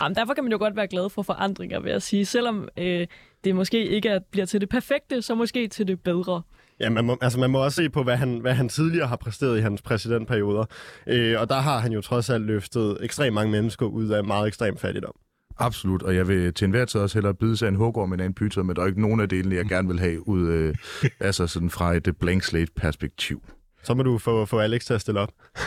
Jamen, 0.01 0.15
derfor 0.15 0.33
kan 0.33 0.43
man 0.43 0.51
jo 0.51 0.57
godt 0.57 0.75
være 0.75 0.87
glad 0.87 1.09
for 1.09 1.21
forandringer, 1.21 1.79
vil 1.79 1.91
jeg 1.91 2.01
sige. 2.01 2.25
Selvom 2.25 2.69
øh, 2.77 3.07
det 3.43 3.55
måske 3.55 3.87
ikke 3.87 4.09
er, 4.09 4.19
bliver 4.31 4.45
til 4.45 4.61
det 4.61 4.69
perfekte, 4.69 5.21
så 5.21 5.35
måske 5.35 5.67
til 5.67 5.87
det 5.87 5.99
bedre. 5.99 6.41
Ja, 6.81 6.89
man 6.89 7.05
må, 7.05 7.17
altså 7.21 7.39
man 7.39 7.49
må 7.49 7.63
også 7.63 7.75
se 7.75 7.89
på, 7.89 8.03
hvad 8.03 8.17
han, 8.17 8.39
hvad 8.39 8.53
han 8.53 8.69
tidligere 8.69 9.07
har 9.07 9.15
præsteret 9.15 9.57
i 9.57 9.61
hans 9.61 9.81
præsidentperioder. 9.81 10.65
Øh, 11.07 11.39
og 11.41 11.49
der 11.49 11.59
har 11.59 11.79
han 11.79 11.91
jo 11.91 12.01
trods 12.01 12.29
alt 12.29 12.45
løftet 12.45 12.97
ekstremt 13.01 13.33
mange 13.33 13.51
mennesker 13.51 13.85
ud 13.85 14.09
af 14.09 14.23
meget 14.23 14.47
ekstrem 14.47 14.77
fattigdom. 14.77 15.13
Absolut, 15.57 16.03
og 16.03 16.15
jeg 16.15 16.27
vil 16.27 16.53
til 16.53 16.65
enhver 16.65 16.85
tid 16.85 17.01
også 17.01 17.15
hellere 17.17 17.33
bide 17.33 17.57
sig 17.57 17.67
en 17.67 17.75
hugorm 17.75 18.13
end 18.13 18.21
en 18.21 18.33
pytter, 18.33 18.63
men 18.63 18.75
der 18.75 18.81
er 18.81 18.87
ikke 18.87 19.01
nogen 19.01 19.19
af 19.19 19.29
delene, 19.29 19.55
jeg 19.55 19.65
gerne 19.65 19.87
vil 19.87 19.99
have 19.99 20.27
ud, 20.27 20.47
øh, 20.49 20.75
altså 21.19 21.47
sådan 21.47 21.69
fra 21.69 21.93
et 21.93 22.17
blank 22.19 22.43
slate 22.43 22.71
perspektiv. 22.75 23.43
Så 23.83 23.93
må 23.93 24.03
du 24.03 24.17
få, 24.17 24.45
få 24.45 24.59
Alex 24.59 24.85
til 24.85 24.93
at 24.93 25.01
stille 25.01 25.19
op. 25.19 25.31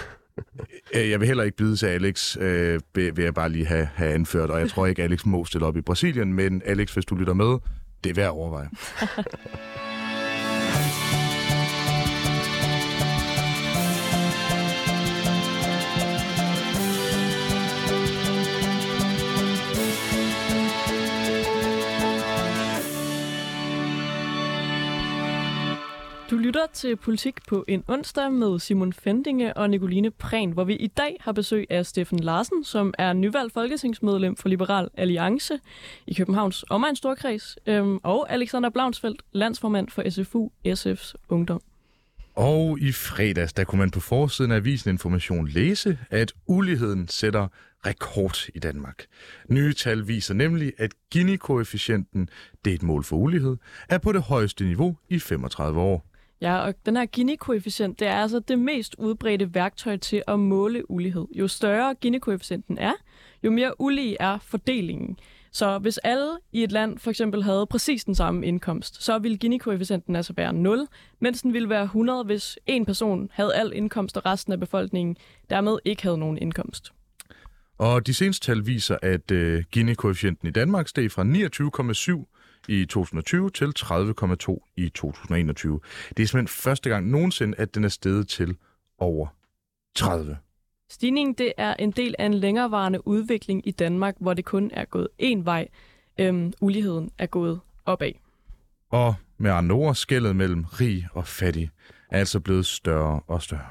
Øh, 0.95 1.11
Jeg 1.11 1.21
vil 1.21 1.27
heller 1.27 1.45
ikke 1.45 1.57
bide 1.57 1.77
sig 1.77 1.91
Alex, 1.91 2.37
øh, 2.41 2.81
vil 2.95 3.13
jeg 3.25 3.35
bare 3.35 3.49
lige 3.49 3.67
have, 3.67 3.89
have 3.95 4.13
anført, 4.13 4.51
og 4.51 4.61
jeg 4.61 4.71
tror 4.71 4.87
ikke, 4.87 5.03
Alex 5.03 5.25
må 5.27 5.45
stille 5.45 5.67
op 5.67 5.77
i 5.77 5.81
Brasilien, 5.81 6.33
men 6.33 6.63
Alex, 6.65 6.95
hvis 6.95 7.05
du 7.05 7.15
lytter 7.15 7.35
med, 7.35 7.59
det 8.05 8.11
er 8.11 8.15
værd 8.15 8.25
at 8.27 8.31
overveje. 8.31 8.69
lytter 26.55 26.67
til 26.73 26.97
Politik 26.97 27.35
på 27.49 27.65
en 27.69 27.85
onsdag 27.89 28.33
med 28.33 28.59
Simon 28.59 28.93
Fendinge 28.93 29.57
og 29.57 29.71
Nicoline 29.71 30.11
Prehn, 30.11 30.51
hvor 30.51 30.65
vi 30.65 30.77
i 30.77 30.87
dag 30.87 31.17
har 31.21 31.33
besøg 31.33 31.67
af 31.71 31.87
Steffen 31.87 32.19
Larsen, 32.19 32.65
som 32.65 32.95
er 32.99 33.13
nyvalgt 33.13 33.53
folketingsmedlem 33.53 34.37
for 34.37 34.49
Liberal 34.49 34.89
Alliance 34.97 35.59
i 36.07 36.15
Københavns 36.15 36.65
Omegn 36.71 36.97
Storkreds, 36.97 37.57
øhm, 37.67 37.99
og 38.03 38.33
Alexander 38.33 38.71
Blaunsfeldt, 38.71 39.23
landsformand 39.33 39.89
for 39.89 40.11
SFU 40.11 40.51
SF's 40.69 41.15
Ungdom. 41.29 41.61
Og 42.35 42.79
i 42.81 42.93
fredags, 42.93 43.53
der 43.53 43.65
kunne 43.65 43.79
man 43.79 43.91
på 43.91 44.01
forsiden 44.01 44.53
af 44.53 44.57
Avisen 44.57 44.91
Information 44.91 45.49
læse, 45.49 45.99
at 46.11 46.33
uligheden 46.47 47.09
sætter 47.09 47.49
rekord 47.87 48.49
i 48.55 48.59
Danmark. 48.59 49.05
Nye 49.49 49.73
tal 49.73 50.09
viser 50.09 50.35
nemlig, 50.35 50.73
at 50.79 50.91
Gini-koefficienten, 51.11 52.29
det 52.65 52.71
er 52.71 52.75
et 52.75 52.83
mål 52.83 53.05
for 53.05 53.17
ulighed, 53.17 53.57
er 53.89 53.99
på 53.99 54.13
det 54.13 54.23
højeste 54.23 54.65
niveau 54.65 54.97
i 55.09 55.19
35 55.19 55.81
år. 55.81 56.14
Ja, 56.41 56.57
og 56.57 56.75
den 56.87 56.97
her 56.97 57.07
Gini-koefficient, 57.07 57.99
det 57.99 58.09
er 58.09 58.15
altså 58.15 58.39
det 58.39 58.59
mest 58.59 58.95
udbredte 58.99 59.55
værktøj 59.55 59.97
til 59.97 60.23
at 60.27 60.39
måle 60.39 60.91
ulighed. 60.91 61.27
Jo 61.35 61.49
større 61.49 61.95
Gini-koefficienten 62.01 62.79
er, 62.79 62.93
jo 63.43 63.51
mere 63.51 63.81
ulige 63.81 64.17
er 64.21 64.39
fordelingen. 64.39 65.19
Så 65.51 65.79
hvis 65.79 65.99
alle 65.99 66.31
i 66.53 66.63
et 66.63 66.73
land 66.73 66.99
for 66.99 67.11
eksempel 67.11 67.43
havde 67.43 67.67
præcis 67.67 68.05
den 68.05 68.15
samme 68.15 68.47
indkomst, 68.47 69.03
så 69.03 69.19
ville 69.19 69.39
Gini-koefficienten 69.39 70.17
altså 70.17 70.33
være 70.37 70.53
0, 70.53 70.87
mens 71.21 71.43
den 71.43 71.53
ville 71.53 71.69
være 71.69 71.83
100, 71.83 72.25
hvis 72.25 72.59
en 72.67 72.87
person 72.87 73.29
havde 73.33 73.55
al 73.55 73.73
indkomst, 73.75 74.17
og 74.17 74.27
resten 74.27 74.53
af 74.53 74.61
befolkningen 74.61 75.17
dermed 75.51 75.79
ikke 75.85 76.03
havde 76.03 76.19
nogen 76.19 76.39
indkomst. 76.39 76.93
Og 77.79 78.07
de 78.07 78.15
seneste 78.15 78.47
tal 78.47 78.67
viser, 78.67 78.97
at 79.03 79.31
øh, 79.31 79.65
Gini-koefficienten 79.73 80.49
i 80.49 80.51
Danmark 80.51 80.89
steg 80.89 81.11
fra 81.13 81.23
29,7 81.23 82.34
i 82.69 82.85
2020 82.87 83.51
til 83.51 83.73
30,2 83.79 84.73
i 84.77 84.89
2021. 84.89 85.81
Det 86.17 86.23
er 86.23 86.27
simpelthen 86.27 86.49
første 86.49 86.91
gang 86.91 87.11
nogensinde, 87.11 87.55
at 87.59 87.75
den 87.75 87.85
er 87.85 87.89
steget 87.89 88.29
til 88.29 88.57
over 88.99 89.27
30. 89.95 90.39
Stigningen 90.91 91.35
det 91.35 91.53
er 91.57 91.75
en 91.75 91.91
del 91.91 92.15
af 92.19 92.27
en 92.27 92.35
længerevarende 92.35 93.07
udvikling 93.07 93.69
i 93.69 93.71
Danmark, 93.71 94.15
hvor 94.21 94.35
det 94.35 94.45
kun 94.45 94.71
er 94.75 94.85
gået 94.85 95.09
én 95.23 95.43
vej. 95.45 95.69
Øhm, 96.19 96.53
uligheden 96.61 97.11
er 97.19 97.27
gået 97.27 97.61
opad. 97.85 98.13
Og 98.91 99.15
med 99.39 99.51
andre 99.51 99.77
ord, 99.77 99.95
skældet 99.95 100.37
mellem 100.37 100.65
rig 100.65 101.09
og 101.13 101.27
fattig 101.27 101.71
er 102.11 102.19
altså 102.19 102.41
blevet 102.41 102.67
større 102.67 103.21
og 103.27 103.43
større. 103.43 103.67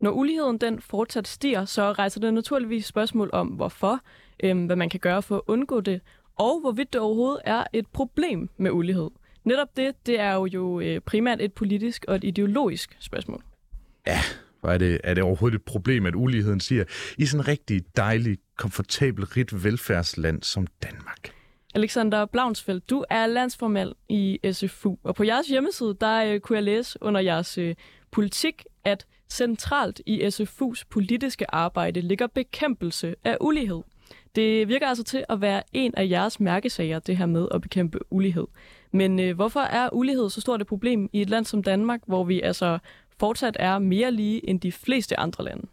Når 0.00 0.10
uligheden 0.10 0.58
den 0.58 0.80
fortsat 0.80 1.28
stiger, 1.28 1.64
så 1.64 1.92
rejser 1.92 2.20
det 2.20 2.34
naturligvis 2.34 2.86
spørgsmål 2.86 3.30
om, 3.32 3.48
hvorfor, 3.48 4.00
øhm, 4.42 4.66
hvad 4.66 4.76
man 4.76 4.88
kan 4.88 5.00
gøre 5.00 5.22
for 5.22 5.36
at 5.36 5.42
undgå 5.46 5.80
det, 5.80 6.00
og 6.36 6.60
hvorvidt 6.60 6.92
det 6.92 7.00
overhovedet 7.00 7.40
er 7.44 7.64
et 7.72 7.86
problem 7.86 8.48
med 8.56 8.70
ulighed. 8.70 9.10
Netop 9.44 9.76
det, 9.76 10.06
det 10.06 10.20
er 10.20 10.34
jo, 10.34 10.46
jo 10.46 10.80
øh, 10.80 11.00
primært 11.00 11.40
et 11.40 11.52
politisk 11.52 12.04
og 12.08 12.16
et 12.16 12.24
ideologisk 12.24 12.96
spørgsmål. 13.00 13.42
Hvor 14.60 14.70
er 14.70 14.78
det, 14.78 15.00
er 15.04 15.14
det 15.14 15.22
overhovedet 15.22 15.56
et 15.56 15.62
problem, 15.62 16.06
at 16.06 16.14
uligheden 16.14 16.60
stiger 16.60 16.84
i 17.18 17.26
sådan 17.26 17.40
en 17.40 17.48
rigtig 17.48 17.82
dejlig, 17.96 18.38
komfortabel, 18.56 19.24
rigt 19.24 19.64
velfærdsland 19.64 20.42
som 20.42 20.66
Danmark? 20.82 21.32
Alexander 21.74 22.26
Blaunsfeldt, 22.26 22.90
du 22.90 23.04
er 23.10 23.26
landsformand 23.26 23.92
i 24.08 24.38
SFU, 24.52 24.96
og 25.02 25.14
på 25.14 25.24
jeres 25.24 25.46
hjemmeside, 25.46 25.96
der 26.00 26.24
øh, 26.24 26.40
kunne 26.40 26.56
jeg 26.56 26.62
læse 26.62 26.98
under 27.00 27.20
jeres 27.20 27.58
øh, 27.58 27.74
politik, 28.10 28.64
at 28.84 29.06
centralt 29.28 30.00
i 30.06 30.22
SFU's 30.22 30.82
politiske 30.90 31.54
arbejde 31.54 32.00
ligger 32.00 32.26
bekæmpelse 32.26 33.14
af 33.24 33.36
ulighed. 33.40 33.82
Det 34.36 34.68
virker 34.68 34.86
altså 34.86 35.04
til 35.04 35.24
at 35.28 35.40
være 35.40 35.62
en 35.72 35.94
af 35.96 36.08
jeres 36.10 36.40
mærkesager, 36.40 36.98
det 36.98 37.16
her 37.16 37.26
med 37.26 37.48
at 37.54 37.62
bekæmpe 37.62 37.98
ulighed. 38.10 38.46
Men 38.92 39.20
øh, 39.20 39.34
hvorfor 39.34 39.60
er 39.60 39.88
ulighed 39.92 40.30
så 40.30 40.40
stort 40.40 40.60
et 40.60 40.66
problem 40.66 41.08
i 41.12 41.22
et 41.22 41.30
land 41.30 41.44
som 41.44 41.62
Danmark, 41.62 42.00
hvor 42.06 42.24
vi 42.24 42.40
altså 42.40 42.78
fortsat 43.20 43.56
er 43.60 43.78
mere 43.78 44.12
lige 44.12 44.48
end 44.50 44.60
de 44.60 44.72
fleste 44.72 45.20
andre 45.20 45.44
lande? 45.44 45.66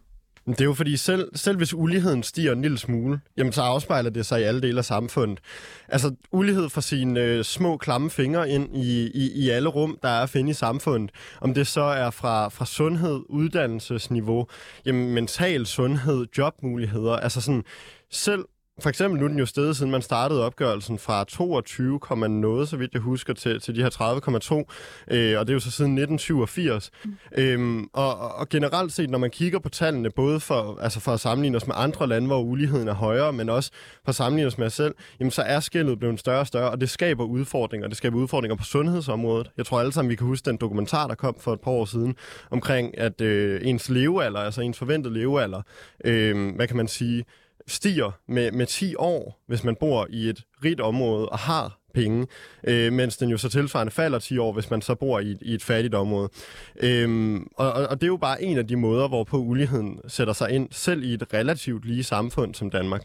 Men 0.45 0.53
Det 0.55 0.61
er 0.61 0.65
jo 0.65 0.73
fordi, 0.73 0.97
selv, 0.97 1.29
selv 1.35 1.57
hvis 1.57 1.73
uligheden 1.73 2.23
stiger 2.23 2.51
en 2.51 2.61
lille 2.61 2.77
smule, 2.77 3.19
jamen 3.37 3.53
så 3.53 3.61
afspejler 3.61 4.09
det 4.09 4.25
sig 4.25 4.39
i 4.39 4.43
alle 4.43 4.61
dele 4.61 4.77
af 4.77 4.85
samfundet. 4.85 5.39
Altså 5.87 6.15
ulighed 6.31 6.69
fra 6.69 6.81
sine 6.81 7.19
øh, 7.19 7.43
små 7.43 7.77
klamme 7.77 8.09
fingre 8.09 8.49
ind 8.49 8.77
i, 8.77 9.11
i, 9.13 9.31
i 9.35 9.49
alle 9.49 9.69
rum, 9.69 9.97
der 10.03 10.09
er 10.09 10.23
at 10.23 10.29
finde 10.29 10.49
i 10.49 10.53
samfundet. 10.53 11.11
Om 11.41 11.53
det 11.53 11.67
så 11.67 11.81
er 11.81 12.09
fra, 12.09 12.49
fra 12.49 12.65
sundhed, 12.65 13.21
uddannelsesniveau, 13.29 14.47
jamen 14.85 15.13
mental 15.13 15.65
sundhed, 15.65 16.25
jobmuligheder. 16.37 17.13
Altså 17.13 17.41
sådan, 17.41 17.63
selv 18.11 18.45
for 18.79 18.89
eksempel 18.89 19.19
nu 19.19 19.25
er 19.25 19.29
den 19.29 19.39
jo 19.39 19.45
stedet, 19.45 19.77
siden 19.77 19.91
man 19.91 20.01
startede 20.01 20.45
opgørelsen 20.45 20.99
fra 20.99 21.23
22, 21.23 21.99
noget, 22.29 22.69
så 22.69 22.77
vidt 22.77 22.93
jeg 22.93 23.01
husker, 23.01 23.33
til, 23.33 23.59
til 23.61 23.75
de 23.75 23.81
her 23.81 23.89
30,2. 23.89 25.15
Øh, 25.15 25.39
og 25.39 25.47
det 25.47 25.51
er 25.51 25.53
jo 25.53 25.59
så 25.59 25.71
siden 25.71 25.91
1987. 25.91 26.91
Mm. 27.05 27.11
Øhm, 27.37 27.87
og, 27.93 28.17
og- 28.17 28.49
generelt 28.49 28.91
set, 28.93 29.09
når 29.09 29.17
man 29.17 29.29
kigger 29.29 29.59
på 29.59 29.69
tallene, 29.69 30.09
både 30.09 30.39
for, 30.39 30.79
altså 30.81 30.99
for 30.99 31.11
at 31.11 31.19
sammenligne 31.19 31.57
os 31.57 31.67
med 31.67 31.75
andre 31.77 32.07
lande, 32.07 32.27
hvor 32.27 32.39
uligheden 32.41 32.87
er 32.87 32.93
højere, 32.93 33.33
men 33.33 33.49
også 33.49 33.71
for 34.03 34.09
at 34.09 34.15
sammenligne 34.15 34.47
os 34.47 34.57
med 34.57 34.65
os 34.67 34.73
selv, 34.73 34.95
jamen 35.19 35.31
så 35.31 35.41
er 35.41 35.59
skældet 35.59 35.99
blevet 35.99 36.19
større 36.19 36.39
og 36.39 36.47
større, 36.47 36.71
og 36.71 36.81
det 36.81 36.89
skaber 36.89 37.23
udfordringer. 37.23 37.87
Det 37.87 37.97
skaber 37.97 38.17
udfordringer 38.17 38.55
på 38.55 38.63
sundhedsområdet. 38.63 39.51
Jeg 39.57 39.65
tror 39.65 39.79
alle 39.79 39.91
sammen, 39.91 40.09
vi 40.09 40.15
kan 40.15 40.27
huske 40.27 40.45
den 40.45 40.57
dokumentar, 40.57 41.07
der 41.07 41.15
kom 41.15 41.35
for 41.39 41.53
et 41.53 41.61
par 41.61 41.71
år 41.71 41.85
siden, 41.85 42.15
omkring 42.51 42.97
at 42.97 43.21
øh, 43.21 43.61
ens 43.63 43.89
levealder, 43.89 44.39
altså 44.39 44.61
ens 44.61 44.77
forventede 44.77 45.13
levealder, 45.13 45.61
øh, 46.05 46.55
hvad 46.55 46.67
kan 46.67 46.77
man 46.77 46.87
sige, 46.87 47.25
stiger 47.67 48.11
med, 48.27 48.51
med 48.51 48.65
10 48.65 48.95
år, 48.95 49.43
hvis 49.47 49.63
man 49.63 49.75
bor 49.79 50.07
i 50.09 50.29
et 50.29 50.43
rigt 50.63 50.81
område 50.81 51.29
og 51.29 51.39
har 51.39 51.79
penge, 51.93 52.27
øh, 52.67 52.93
mens 52.93 53.17
den 53.17 53.29
jo 53.29 53.37
så 53.37 53.49
tilsvarende 53.49 53.91
falder 53.91 54.19
10 54.19 54.37
år, 54.37 54.53
hvis 54.53 54.71
man 54.71 54.81
så 54.81 54.95
bor 54.95 55.19
i 55.19 55.31
et, 55.31 55.37
i 55.41 55.53
et 55.53 55.63
fattigt 55.63 55.95
område. 55.95 56.29
Øhm, 56.79 57.47
og, 57.55 57.73
og, 57.73 57.87
og 57.87 58.01
det 58.01 58.03
er 58.03 58.11
jo 58.11 58.17
bare 58.17 58.43
en 58.43 58.57
af 58.57 58.67
de 58.67 58.75
måder, 58.75 59.07
hvorpå 59.07 59.37
uligheden 59.37 59.99
sætter 60.07 60.33
sig 60.33 60.51
ind, 60.51 60.67
selv 60.71 61.03
i 61.03 61.13
et 61.13 61.33
relativt 61.33 61.85
lige 61.85 62.03
samfund 62.03 62.55
som 62.55 62.69
Danmark. 62.69 63.03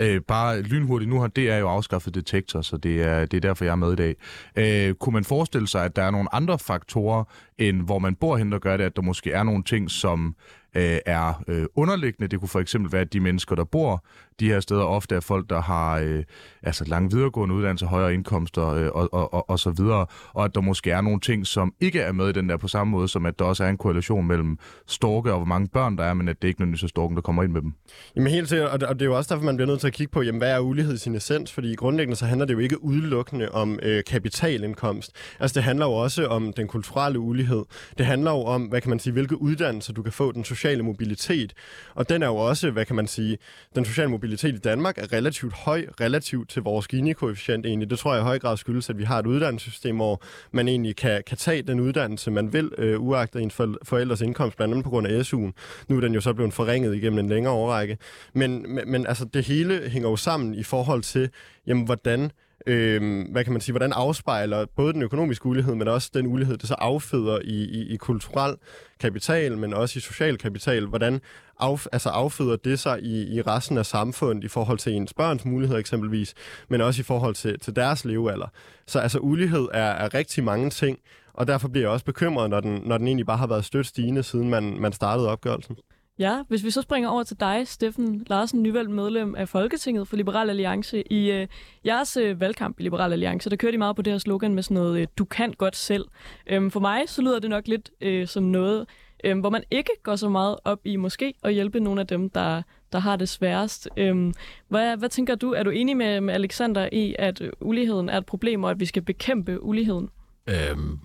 Øh, 0.00 0.20
bare 0.20 0.62
lynhurtigt, 0.62 1.10
nu 1.10 1.20
har 1.20 1.28
DR 1.28 1.40
jo 1.40 1.68
afskaffet 1.68 2.14
detektor, 2.14 2.60
så 2.60 2.76
det 2.76 3.02
er, 3.02 3.26
det 3.26 3.36
er 3.36 3.40
derfor, 3.40 3.64
jeg 3.64 3.72
er 3.72 3.76
med 3.76 3.92
i 3.92 3.96
dag. 3.96 4.16
Øh, 4.56 4.94
kunne 4.94 5.12
man 5.12 5.24
forestille 5.24 5.68
sig, 5.68 5.84
at 5.84 5.96
der 5.96 6.02
er 6.02 6.10
nogle 6.10 6.34
andre 6.34 6.58
faktorer, 6.58 7.24
end 7.58 7.82
hvor 7.82 7.98
man 7.98 8.14
bor 8.14 8.36
hen, 8.36 8.52
der 8.52 8.58
gør 8.58 8.76
det, 8.76 8.84
at 8.84 8.96
der 8.96 9.02
måske 9.02 9.32
er 9.32 9.42
nogle 9.42 9.64
ting, 9.64 9.90
som 9.90 10.36
øh, 10.74 10.98
er 11.06 11.42
øh, 11.48 11.66
underliggende. 11.74 12.28
Det 12.28 12.38
kunne 12.38 12.48
for 12.48 12.60
eksempel 12.60 12.92
være, 12.92 13.00
at 13.00 13.12
de 13.12 13.20
mennesker, 13.20 13.54
der 13.54 13.64
bor 13.64 14.04
de 14.40 14.48
her 14.48 14.60
steder, 14.60 14.82
ofte 14.82 15.14
er 15.14 15.20
folk, 15.20 15.50
der 15.50 15.60
har 15.60 15.98
øh, 15.98 16.24
altså 16.62 16.84
lange 16.84 17.10
videregående 17.16 17.54
uddannelser, 17.54 17.86
højere 17.86 18.14
indkomster 18.14 18.68
øh, 18.68 18.88
og, 18.94 19.14
og, 19.14 19.34
og, 19.34 19.50
og 19.50 19.58
så 19.58 19.70
videre, 19.70 20.06
og 20.32 20.44
at 20.44 20.54
der 20.54 20.60
måske 20.60 20.90
er 20.90 21.00
nogle 21.00 21.20
ting, 21.20 21.46
som 21.46 21.74
ikke 21.80 22.00
er 22.00 22.12
med 22.12 22.28
i 22.28 22.32
den 22.32 22.48
der 22.48 22.56
på 22.56 22.68
samme 22.68 22.90
måde, 22.90 23.08
som 23.08 23.26
at 23.26 23.38
der 23.38 23.44
også 23.44 23.64
er 23.64 23.68
en 23.68 23.76
korrelation 23.76 24.26
mellem 24.26 24.58
storke 24.86 25.32
og 25.32 25.38
hvor 25.38 25.46
mange 25.46 25.68
børn 25.68 25.96
der 25.98 26.04
er, 26.04 26.14
men 26.14 26.28
at 26.28 26.42
det 26.42 26.48
ikke 26.48 26.60
nødvendigvis 26.60 26.82
er 26.82 26.88
storken, 26.88 27.16
der 27.16 27.22
kommer 27.22 27.42
ind 27.42 27.52
med 27.52 27.62
dem. 27.62 27.72
Jamen 28.16 28.32
helt 28.32 28.48
sikkert, 28.48 28.70
og 28.70 28.80
det, 28.80 28.88
og 28.88 28.94
det 28.94 29.02
er 29.02 29.06
jo 29.06 29.16
også 29.16 29.34
derfor, 29.34 29.44
man 29.46 29.56
bliver 29.56 29.68
nødt 29.68 29.80
til 29.80 29.86
at 29.86 29.92
kigge 29.92 30.10
på, 30.10 30.22
jamen, 30.22 30.38
hvad 30.38 30.50
er 30.50 30.58
ulighed 30.58 30.94
i 30.94 30.98
sin 30.98 31.14
essens? 31.14 31.52
Fordi 31.52 31.74
grundlæggende 31.74 32.16
så 32.16 32.26
handler 32.26 32.46
det 32.46 32.54
jo 32.54 32.58
ikke 32.58 32.84
udelukkende 32.84 33.48
om 33.48 33.78
øh, 33.82 34.04
kapitalindkomst. 34.04 35.12
Altså 35.40 35.54
det 35.54 35.62
handler 35.62 35.86
jo 35.86 35.92
også 35.92 36.26
om 36.26 36.52
den 36.52 36.68
kulturelle 36.68 37.18
ulighed. 37.18 37.64
Det 37.98 38.06
handler 38.06 38.30
jo 38.30 38.42
om, 38.42 38.62
hvad 38.62 38.80
kan 38.80 38.90
man 38.90 38.98
sige, 38.98 39.12
hvilke 39.12 39.42
uddannelser 39.42 39.92
du 39.92 40.02
kan 40.02 40.12
få, 40.12 40.32
den 40.32 40.44
sociale 40.44 40.59
mobilitet. 40.82 41.52
Og 41.94 42.08
den 42.08 42.22
er 42.22 42.26
jo 42.26 42.36
også, 42.36 42.70
hvad 42.70 42.84
kan 42.84 42.96
man 42.96 43.06
sige, 43.06 43.38
den 43.74 43.84
sociale 43.84 44.10
mobilitet 44.10 44.54
i 44.54 44.58
Danmark 44.58 44.98
er 44.98 45.12
relativt 45.12 45.52
høj, 45.52 45.86
relativt 46.00 46.50
til 46.50 46.62
vores 46.62 46.86
Gini-koefficient 46.86 47.66
egentlig. 47.66 47.90
Det 47.90 47.98
tror 47.98 48.14
jeg 48.14 48.20
i 48.20 48.24
høj 48.24 48.38
grad 48.38 48.56
skyldes, 48.56 48.90
at 48.90 48.98
vi 48.98 49.04
har 49.04 49.18
et 49.18 49.26
uddannelsessystem, 49.26 49.96
hvor 49.96 50.22
man 50.52 50.68
egentlig 50.68 50.96
kan, 50.96 51.22
kan 51.26 51.36
tage 51.36 51.62
den 51.62 51.80
uddannelse, 51.80 52.30
man 52.30 52.52
vil, 52.52 52.70
øh, 52.78 53.00
uagtet 53.00 53.42
en 53.42 53.50
forældres 53.84 54.20
indkomst, 54.20 54.56
blandt 54.56 54.72
andet 54.72 54.84
på 54.84 54.90
grund 54.90 55.06
af 55.06 55.22
SU'en. 55.22 55.52
Nu 55.88 55.96
er 55.96 56.00
den 56.00 56.14
jo 56.14 56.20
så 56.20 56.32
blevet 56.32 56.52
forringet 56.52 56.96
igennem 56.96 57.18
en 57.18 57.28
længere 57.28 57.54
årrække. 57.54 57.98
Men, 58.34 58.74
men, 58.74 58.90
men 58.90 59.06
altså, 59.06 59.24
det 59.24 59.46
hele 59.46 59.88
hænger 59.88 60.08
jo 60.08 60.16
sammen 60.16 60.54
i 60.54 60.62
forhold 60.62 61.02
til, 61.02 61.30
jamen, 61.66 61.84
hvordan 61.84 62.30
øh, 62.66 63.26
hvad 63.32 63.44
kan 63.44 63.52
man 63.52 63.60
sige, 63.60 63.72
hvordan 63.72 63.92
afspejler 63.92 64.66
både 64.76 64.92
den 64.92 65.02
økonomiske 65.02 65.46
ulighed, 65.46 65.74
men 65.74 65.88
også 65.88 66.10
den 66.14 66.26
ulighed, 66.26 66.56
det 66.56 66.68
så 66.68 66.74
afføder 66.74 67.38
i, 67.44 67.64
i, 67.64 67.88
i 67.88 67.96
kulturel 67.96 68.56
kapital, 69.00 69.58
men 69.58 69.74
også 69.74 69.98
i 69.98 70.00
social 70.00 70.38
kapital. 70.38 70.86
Hvordan 70.86 71.20
af, 71.60 71.88
altså 71.92 72.08
afføder 72.08 72.56
det 72.56 72.78
sig 72.78 73.02
i, 73.02 73.36
i 73.36 73.42
resten 73.42 73.78
af 73.78 73.86
samfundet 73.86 74.44
i 74.44 74.48
forhold 74.48 74.78
til 74.78 74.92
ens 74.92 75.14
børns 75.14 75.44
muligheder 75.44 75.80
eksempelvis, 75.80 76.34
men 76.68 76.80
også 76.80 77.00
i 77.00 77.04
forhold 77.04 77.34
til, 77.34 77.58
til 77.58 77.76
deres 77.76 78.04
levealder. 78.04 78.46
Så 78.86 78.98
altså 78.98 79.18
ulighed 79.18 79.68
er, 79.72 79.90
er 79.90 80.14
rigtig 80.14 80.44
mange 80.44 80.70
ting, 80.70 80.98
og 81.34 81.46
derfor 81.46 81.68
bliver 81.68 81.84
jeg 81.84 81.90
også 81.90 82.04
bekymret, 82.04 82.50
når 82.50 82.60
den, 82.60 82.82
når 82.84 82.98
den 82.98 83.06
egentlig 83.06 83.26
bare 83.26 83.36
har 83.36 83.46
været 83.46 83.64
stødt 83.64 83.86
stigende, 83.86 84.22
siden 84.22 84.50
man, 84.50 84.80
man 84.80 84.92
startede 84.92 85.28
opgørelsen. 85.28 85.76
Ja, 86.20 86.42
hvis 86.48 86.64
vi 86.64 86.70
så 86.70 86.82
springer 86.82 87.08
over 87.08 87.22
til 87.22 87.40
dig, 87.40 87.68
Steffen 87.68 88.24
Larsen, 88.26 88.62
nyvalgt 88.62 88.90
medlem 88.90 89.34
af 89.34 89.48
Folketinget 89.48 90.08
for 90.08 90.16
Liberal 90.16 90.50
Alliance. 90.50 91.12
I 91.12 91.30
øh, 91.30 91.46
jeres 91.86 92.16
øh, 92.16 92.40
valgkamp 92.40 92.80
i 92.80 92.82
Liberal 92.82 93.12
Alliance, 93.12 93.50
der 93.50 93.56
kører 93.56 93.72
I 93.72 93.76
meget 93.76 93.96
på 93.96 94.02
det 94.02 94.12
her 94.12 94.18
slogan 94.18 94.54
med 94.54 94.62
sådan 94.62 94.74
noget, 94.74 95.00
øh, 95.00 95.06
du 95.18 95.24
kan 95.24 95.52
godt 95.52 95.76
selv. 95.76 96.04
Øhm, 96.46 96.70
for 96.70 96.80
mig, 96.80 97.02
så 97.06 97.22
lyder 97.22 97.38
det 97.38 97.50
nok 97.50 97.68
lidt 97.68 97.90
øh, 98.00 98.26
som 98.26 98.42
noget, 98.42 98.86
øh, 99.24 99.38
hvor 99.38 99.50
man 99.50 99.62
ikke 99.70 99.90
går 100.02 100.16
så 100.16 100.28
meget 100.28 100.56
op 100.64 100.80
i 100.84 100.96
måske 100.96 101.34
at 101.44 101.54
hjælpe 101.54 101.80
nogle 101.80 102.00
af 102.00 102.06
dem, 102.06 102.30
der, 102.30 102.62
der 102.92 102.98
har 102.98 103.16
det 103.16 103.28
sværest. 103.28 103.88
Øhm, 103.96 104.34
hvad, 104.68 104.96
hvad 104.96 105.08
tænker 105.08 105.34
du? 105.34 105.52
Er 105.52 105.62
du 105.62 105.70
enig 105.70 105.96
med, 105.96 106.20
med 106.20 106.34
Alexander 106.34 106.88
i, 106.92 107.14
at 107.18 107.42
uligheden 107.60 108.08
er 108.08 108.18
et 108.18 108.26
problem, 108.26 108.64
og 108.64 108.70
at 108.70 108.80
vi 108.80 108.86
skal 108.86 109.02
bekæmpe 109.02 109.62
uligheden? 109.62 110.08
Øhm, 110.46 110.98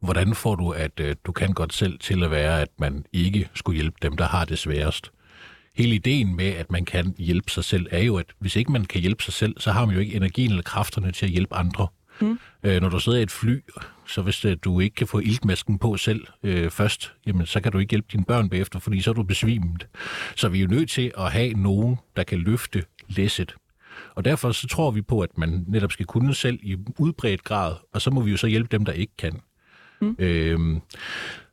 hvordan 0.00 0.34
får 0.34 0.54
du, 0.54 0.70
at 0.70 1.00
øh, 1.00 1.16
du 1.26 1.32
kan 1.32 1.52
godt 1.52 1.72
selv 1.72 1.98
til 1.98 2.24
at 2.24 2.30
være, 2.30 2.60
at 2.60 2.68
man 2.78 3.04
ikke 3.12 3.48
skulle 3.54 3.76
hjælpe 3.76 3.96
dem, 4.02 4.16
der 4.16 4.24
har 4.24 4.44
det 4.44 4.58
sværest? 4.58 5.10
Hele 5.74 5.94
ideen 5.94 6.36
med, 6.36 6.48
at 6.48 6.72
man 6.72 6.84
kan 6.84 7.14
hjælpe 7.18 7.50
sig 7.50 7.64
selv, 7.64 7.86
er 7.90 8.02
jo, 8.02 8.16
at 8.16 8.26
hvis 8.38 8.56
ikke 8.56 8.72
man 8.72 8.84
kan 8.84 9.00
hjælpe 9.00 9.22
sig 9.22 9.34
selv, 9.34 9.60
så 9.60 9.72
har 9.72 9.86
man 9.86 9.94
jo 9.94 10.00
ikke 10.00 10.14
energien 10.14 10.50
eller 10.50 10.62
kræfterne 10.62 11.12
til 11.12 11.26
at 11.26 11.32
hjælpe 11.32 11.54
andre. 11.54 11.88
Mm. 12.20 12.38
Øh, 12.62 12.80
når 12.80 12.88
du 12.88 13.00
sidder 13.00 13.18
i 13.18 13.22
et 13.22 13.30
fly, 13.30 13.60
så 14.08 14.22
hvis 14.22 14.44
øh, 14.44 14.56
du 14.64 14.80
ikke 14.80 14.94
kan 14.94 15.06
få 15.06 15.18
iltmasken 15.18 15.78
på 15.78 15.96
selv 15.96 16.26
øh, 16.42 16.70
først, 16.70 17.12
jamen, 17.26 17.46
så 17.46 17.60
kan 17.60 17.72
du 17.72 17.78
ikke 17.78 17.90
hjælpe 17.90 18.08
dine 18.12 18.24
børn 18.24 18.48
bagefter, 18.48 18.78
fordi 18.78 19.00
så 19.00 19.10
er 19.10 19.14
du 19.14 19.22
besvimet. 19.22 19.86
Så 20.36 20.48
vi 20.48 20.58
er 20.58 20.62
jo 20.62 20.68
nødt 20.68 20.90
til 20.90 21.12
at 21.18 21.32
have 21.32 21.52
nogen, 21.52 21.96
der 22.16 22.22
kan 22.22 22.38
løfte 22.38 22.84
læsset. 23.08 23.54
Og 24.14 24.24
derfor 24.24 24.52
så 24.52 24.66
tror 24.68 24.90
vi 24.90 25.02
på, 25.02 25.20
at 25.20 25.38
man 25.38 25.64
netop 25.68 25.92
skal 25.92 26.06
kunne 26.06 26.34
selv 26.34 26.58
i 26.62 26.76
udbredt 26.98 27.44
grad, 27.44 27.74
og 27.92 28.02
så 28.02 28.10
må 28.10 28.20
vi 28.20 28.30
jo 28.30 28.36
så 28.36 28.46
hjælpe 28.46 28.68
dem, 28.76 28.84
der 28.84 28.92
ikke 28.92 29.12
kan. 29.18 29.40
Mm. 30.00 30.16
Øhm, 30.18 30.80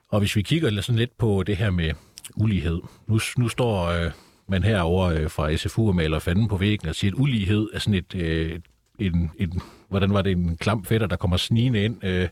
og 0.09 0.19
hvis 0.19 0.35
vi 0.35 0.41
kigger 0.41 0.81
sådan 0.81 0.99
lidt 0.99 1.17
på 1.17 1.43
det 1.43 1.57
her 1.57 1.71
med 1.71 1.91
ulighed. 2.35 2.81
Nu, 3.07 3.19
nu 3.37 3.49
står 3.49 3.85
øh, 3.85 4.11
man 4.47 4.63
herover 4.63 5.05
øh, 5.05 5.29
fra 5.29 5.55
SFU 5.55 5.87
og 5.87 5.95
maler 5.95 6.19
fanden 6.19 6.47
på 6.47 6.57
væggen 6.57 6.89
og 6.89 6.95
siger, 6.95 7.11
at 7.11 7.19
ulighed 7.19 7.69
er 7.73 7.79
sådan 7.79 7.93
et... 7.93 8.15
Øh, 8.15 8.59
en, 8.99 9.31
en, 9.39 9.61
hvordan 9.89 10.13
var 10.13 10.21
det, 10.21 10.31
en 10.31 10.57
klam 10.57 10.85
fætter, 10.85 11.07
der 11.07 11.15
kommer 11.15 11.37
snigende 11.37 11.83
ind. 11.83 12.03
Øh, 12.03 12.29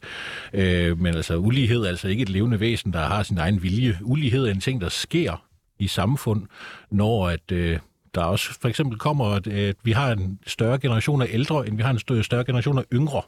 øh, 0.54 1.00
men 1.00 1.16
altså, 1.16 1.38
ulighed 1.38 1.82
er 1.82 1.88
altså 1.88 2.08
ikke 2.08 2.22
et 2.22 2.30
levende 2.30 2.60
væsen, 2.60 2.94
der 2.94 3.00
har 3.00 3.24
sin 3.24 3.38
egen 3.38 3.64
vilje. 3.64 3.98
Ulighed 4.02 4.46
er 4.46 4.52
en 4.52 4.60
ting, 4.60 4.82
der 4.82 4.90
sker 4.90 5.46
i 5.80 5.88
samfund, 5.88 6.48
når 6.92 7.28
at, 7.28 7.52
øh, 7.52 7.80
der 8.16 8.24
også 8.24 8.60
for 8.62 8.68
eksempel 8.68 9.00
kommer, 9.00 9.26
at, 9.26 9.48
at 9.48 9.76
vi 9.84 9.92
har 9.92 10.12
en 10.12 10.40
større 10.48 10.80
generation 10.80 11.22
af 11.22 11.28
ældre, 11.30 11.68
end 11.68 11.78
vi 11.78 11.84
har 11.84 11.92
en 11.92 12.24
større 12.24 12.44
generation 12.44 12.78
af 12.78 12.84
yngre 12.94 13.22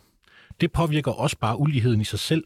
det 0.61 0.71
påvirker 0.71 1.11
også 1.11 1.37
bare 1.37 1.59
uligheden 1.59 2.01
i 2.01 2.03
sig 2.03 2.19
selv. 2.19 2.43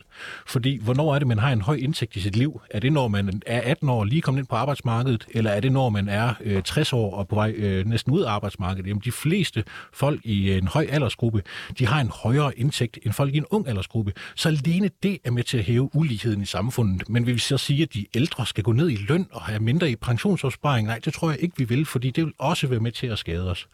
Fordi 0.48 0.80
hvornår 0.84 1.16
er 1.16 1.20
det, 1.20 1.28
man 1.28 1.40
har 1.40 1.52
en 1.52 1.62
høj 1.62 1.76
indtægt 1.76 2.16
i 2.16 2.20
sit 2.20 2.36
liv? 2.36 2.62
Er 2.72 2.80
det, 2.80 2.94
når 2.94 3.08
man 3.08 3.42
er 3.46 3.62
18 3.62 3.90
år 3.90 4.00
og 4.00 4.06
lige 4.06 4.22
kommet 4.22 4.40
ind 4.40 4.48
på 4.48 4.56
arbejdsmarkedet, 4.56 5.28
eller 5.30 5.52
er 5.52 5.60
det, 5.60 5.72
når 5.72 5.90
man 5.90 6.10
er 6.10 6.34
øh, 6.42 6.64
60 6.64 6.94
år 6.94 7.16
og 7.16 7.28
på 7.28 7.36
vej 7.36 7.54
øh, 7.58 7.86
næsten 7.86 8.14
ud 8.14 8.22
af 8.22 8.32
arbejdsmarkedet? 8.32 8.88
Jamen, 8.88 9.02
de 9.06 9.12
fleste 9.12 9.64
folk 9.94 10.22
i 10.24 10.50
øh, 10.52 10.58
en 10.58 10.68
høj 10.68 10.88
aldersgruppe, 10.90 11.44
de 11.80 11.88
har 11.88 12.02
en 12.02 12.10
højere 12.10 12.60
indtægt 12.60 13.00
end 13.06 13.14
folk 13.14 13.34
i 13.34 13.38
en 13.38 13.46
ung 13.50 13.68
aldersgruppe. 13.68 14.14
Så 14.36 14.50
alene 14.50 14.90
det 15.04 15.18
er 15.26 15.32
med 15.32 15.44
til 15.44 15.58
at 15.58 15.64
hæve 15.64 15.96
uligheden 15.96 16.42
i 16.42 16.46
samfundet. 16.46 17.10
Men 17.10 17.26
vil 17.26 17.34
vi 17.34 17.40
så 17.40 17.58
sige, 17.58 17.84
at 17.84 17.94
de 17.94 18.06
ældre 18.14 18.46
skal 18.46 18.64
gå 18.64 18.72
ned 18.72 18.90
i 18.90 18.96
løn 18.96 19.28
og 19.32 19.42
have 19.42 19.60
mindre 19.60 19.92
i 19.92 19.96
pensionsopsparing? 19.96 20.88
Nej, 20.88 21.00
det 21.06 21.14
tror 21.14 21.30
jeg 21.30 21.40
ikke, 21.40 21.58
vi 21.58 21.64
vil, 21.64 21.86
fordi 21.86 22.12
det 22.12 22.26
vil 22.26 22.34
også 22.38 22.68
være 22.68 22.80
med 22.80 22.92
til 22.92 23.08
at 23.08 23.20
skade 23.20 23.52
os. 23.52 23.68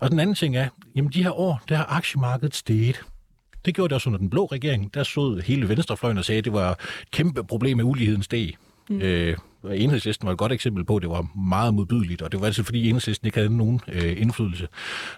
Og 0.00 0.10
den 0.10 0.20
anden 0.20 0.34
ting 0.34 0.56
er, 0.56 0.68
jamen 0.96 1.12
de 1.12 1.22
her 1.22 1.38
år, 1.38 1.62
der 1.68 1.76
har 1.76 1.86
aktiemarkedet 1.88 2.54
steget. 2.54 3.02
Det 3.68 3.74
gjorde 3.74 3.88
det 3.88 3.94
også 3.94 4.08
under 4.08 4.18
den 4.18 4.30
blå 4.30 4.44
regering. 4.44 4.94
Der 4.94 5.02
stod 5.02 5.40
hele 5.40 5.68
venstrefløjen 5.68 6.18
og 6.18 6.24
sagde, 6.24 6.38
at 6.38 6.44
det 6.44 6.52
var 6.52 6.70
et 6.70 7.10
kæmpe 7.10 7.44
problem 7.44 7.76
med 7.76 7.84
uligheden 7.84 8.22
steg. 8.22 8.54
Mm. 8.88 9.00
Øh, 9.00 9.36
enhedslisten 9.64 10.26
var 10.26 10.32
et 10.32 10.38
godt 10.38 10.52
eksempel 10.52 10.84
på, 10.84 10.96
at 10.96 11.02
det 11.02 11.10
var 11.10 11.26
meget 11.48 11.74
modbydeligt, 11.74 12.22
og 12.22 12.32
det 12.32 12.40
var 12.40 12.46
altså 12.46 12.62
fordi 12.62 12.88
enhedslisten 12.88 13.26
ikke 13.26 13.38
havde 13.38 13.56
nogen 13.56 13.80
øh, 13.88 14.22
indflydelse. 14.22 14.68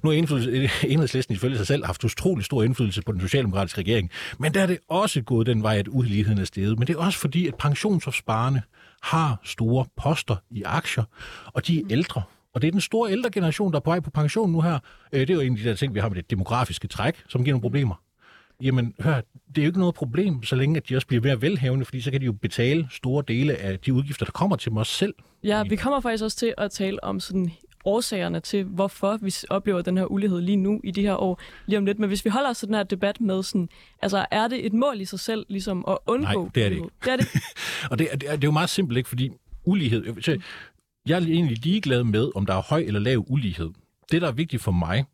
Nu 0.03 0.11
har 0.11 0.17
enhedslisten 0.93 1.35
ifølge 1.35 1.57
sig 1.57 1.67
selv 1.67 1.85
haft 1.85 2.05
utrolig 2.05 2.45
stor 2.45 2.63
indflydelse 2.63 3.03
på 3.03 3.13
den 3.13 3.21
socialdemokratiske 3.21 3.79
regering, 3.79 4.11
men 4.39 4.55
der 4.55 4.63
er 4.63 4.67
det 4.67 4.79
også 4.89 5.23
gået 5.23 5.47
den 5.47 5.63
vej, 5.63 5.77
at 5.77 5.89
uligheden 5.91 6.39
er 6.39 6.45
steget. 6.45 6.79
Men 6.79 6.87
det 6.87 6.95
er 6.95 6.99
også 6.99 7.19
fordi, 7.19 7.47
at 7.47 7.55
pensionsopsparerne 7.55 8.63
har 9.03 9.41
store 9.45 9.85
poster 9.97 10.37
i 10.51 10.63
aktier, 10.63 11.05
og 11.47 11.67
de 11.67 11.79
er 11.79 11.85
ældre. 11.91 12.23
Og 12.55 12.63
det 12.63 12.69
er 12.69 12.73
den 12.73 12.81
store 12.81 13.13
ældre 13.13 13.31
generation, 13.31 13.73
der 13.73 13.77
er 13.77 13.81
på 13.81 13.91
vej 13.91 14.01
på 14.01 14.11
pension 14.11 14.53
nu 14.53 14.61
her. 14.61 14.79
Øh, 15.13 15.21
det 15.21 15.31
er 15.31 15.35
jo 15.35 15.41
en 15.41 15.53
af 15.53 15.59
de 15.59 15.65
der 15.65 15.75
ting, 15.75 15.95
vi 15.95 16.01
har 16.01 16.09
med 16.09 16.17
det 16.17 16.31
demografiske 16.31 16.89
træk, 16.89 17.15
som 17.29 17.45
giver 17.45 17.55
nogle 17.55 17.63
problemer. 17.63 17.95
Jamen, 18.63 18.95
hør, 19.01 19.21
det 19.49 19.59
er 19.59 19.63
jo 19.63 19.67
ikke 19.69 19.79
noget 19.79 19.95
problem, 19.95 20.43
så 20.43 20.57
længe 20.57 20.77
at 20.77 20.89
de 20.89 20.97
også 20.97 21.07
bliver 21.07 21.23
mere 21.23 21.43
velhavende, 21.43 21.85
fordi 21.85 22.01
så 22.01 22.11
kan 22.11 22.21
de 22.21 22.27
jo 22.27 22.33
betale 22.33 22.89
store 22.91 23.25
dele 23.29 23.57
af 23.57 23.79
de 23.79 23.93
udgifter, 23.93 24.25
der 24.25 24.33
kommer 24.33 24.57
til 24.57 24.71
dem 24.71 24.77
også 24.77 24.93
selv. 24.93 25.15
Ja, 25.45 25.63
vi 25.63 25.77
kommer 25.77 26.01
faktisk 26.01 26.25
også 26.25 26.37
til 26.37 26.55
at 26.59 26.71
tale 26.71 27.05
om 27.05 27.21
sådan 27.21 27.51
årsagerne 27.85 28.41
til, 28.41 28.65
hvorfor 28.65 29.19
vi 29.23 29.35
oplever 29.51 29.83
den 29.83 29.97
her 29.97 30.05
ulighed 30.05 30.41
lige 30.41 30.57
nu 30.57 30.81
i 30.85 30.91
de 30.91 31.03
her 31.03 31.15
år, 31.15 31.41
lige 31.67 31.79
om 31.79 31.85
lidt. 31.85 31.99
Men 31.99 32.09
hvis 32.09 32.25
vi 32.25 32.31
holder 32.31 32.51
os 32.51 32.59
til 32.59 32.69
den 32.69 32.75
her 32.75 32.83
debat 32.83 33.21
med 33.21 33.43
sådan, 33.43 33.69
altså 34.03 34.27
er 34.31 34.49
det 34.49 34.67
et 34.67 34.73
mål 34.73 35.01
i 35.01 35.05
sig 35.05 35.21
selv, 35.21 35.47
ligesom 35.49 35.85
at 35.89 35.99
undgå 36.07 36.43
Nej, 36.43 36.51
det 36.55 36.65
er 36.65 36.69
det 36.69 36.77
ikke. 36.77 36.89
Det 37.05 37.13
er 37.13 37.17
det. 37.17 37.29
og 37.91 37.99
det 37.99 38.09
er, 38.13 38.17
det, 38.17 38.29
er, 38.29 38.37
det 38.37 38.45
er 38.45 38.49
jo 38.49 38.53
meget 38.53 38.71
simpelt, 38.71 38.97
ikke? 38.97 39.09
Fordi 39.09 39.31
ulighed... 39.65 40.23
Så 40.23 40.41
jeg 41.07 41.23
er 41.23 41.27
egentlig 41.27 41.65
ligeglad 41.65 42.05
med, 42.05 42.31
om 42.35 42.47
der 42.47 42.55
er 42.55 42.63
høj 42.63 42.81
eller 42.87 43.01
lav 43.01 43.25
ulighed. 43.29 43.71
Det, 44.11 44.23
der 44.23 44.29
er 44.29 44.33
vigtigt 44.33 44.63
for 44.63 44.73
mig, 44.73 45.05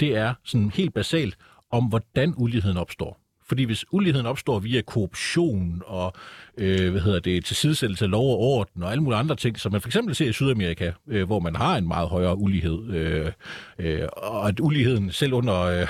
det 0.00 0.16
er 0.16 0.34
sådan 0.44 0.70
helt 0.70 0.94
basalt, 0.94 1.36
om 1.74 1.84
hvordan 1.84 2.34
uligheden 2.36 2.76
opstår. 2.76 3.20
Fordi 3.46 3.64
hvis 3.64 3.84
uligheden 3.92 4.26
opstår 4.26 4.58
via 4.58 4.80
korruption 4.80 5.82
og 5.86 6.12
øh, 6.58 6.90
hvad 6.90 7.00
hedder 7.00 7.20
det, 7.20 7.44
tilsidesættelse 7.44 8.04
af 8.04 8.10
lov 8.10 8.32
og 8.32 8.38
orden 8.38 8.82
og 8.82 8.90
alle 8.90 9.02
mulige 9.02 9.18
andre 9.18 9.36
ting, 9.36 9.60
som 9.60 9.72
man 9.72 9.80
for 9.80 9.88
eksempel 9.88 10.14
ser 10.14 10.28
i 10.28 10.32
Sydamerika, 10.32 10.92
øh, 11.08 11.26
hvor 11.26 11.40
man 11.40 11.56
har 11.56 11.76
en 11.76 11.88
meget 11.88 12.08
højere 12.08 12.36
ulighed, 12.36 12.90
øh, 12.90 13.32
øh, 13.78 14.08
og 14.16 14.48
at 14.48 14.60
uligheden 14.60 15.12
selv 15.12 15.32
under 15.32 15.60
øh, 15.60 15.88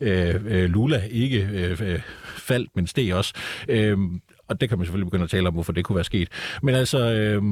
øh, 0.00 0.34
øh 0.46 0.70
Lula 0.70 1.02
ikke 1.10 1.48
øh, 1.52 1.80
øh, 1.82 2.00
faldt, 2.24 2.76
men 2.76 2.86
steg 2.86 3.14
også. 3.14 3.34
Øh, 3.68 3.98
og 4.48 4.60
det 4.60 4.68
kan 4.68 4.78
man 4.78 4.86
selvfølgelig 4.86 5.06
begynde 5.06 5.24
at 5.24 5.30
tale 5.30 5.48
om, 5.48 5.54
hvorfor 5.54 5.72
det 5.72 5.84
kunne 5.84 5.96
være 5.96 6.04
sket. 6.04 6.28
Men 6.62 6.74
altså, 6.74 7.12
øh, 7.12 7.42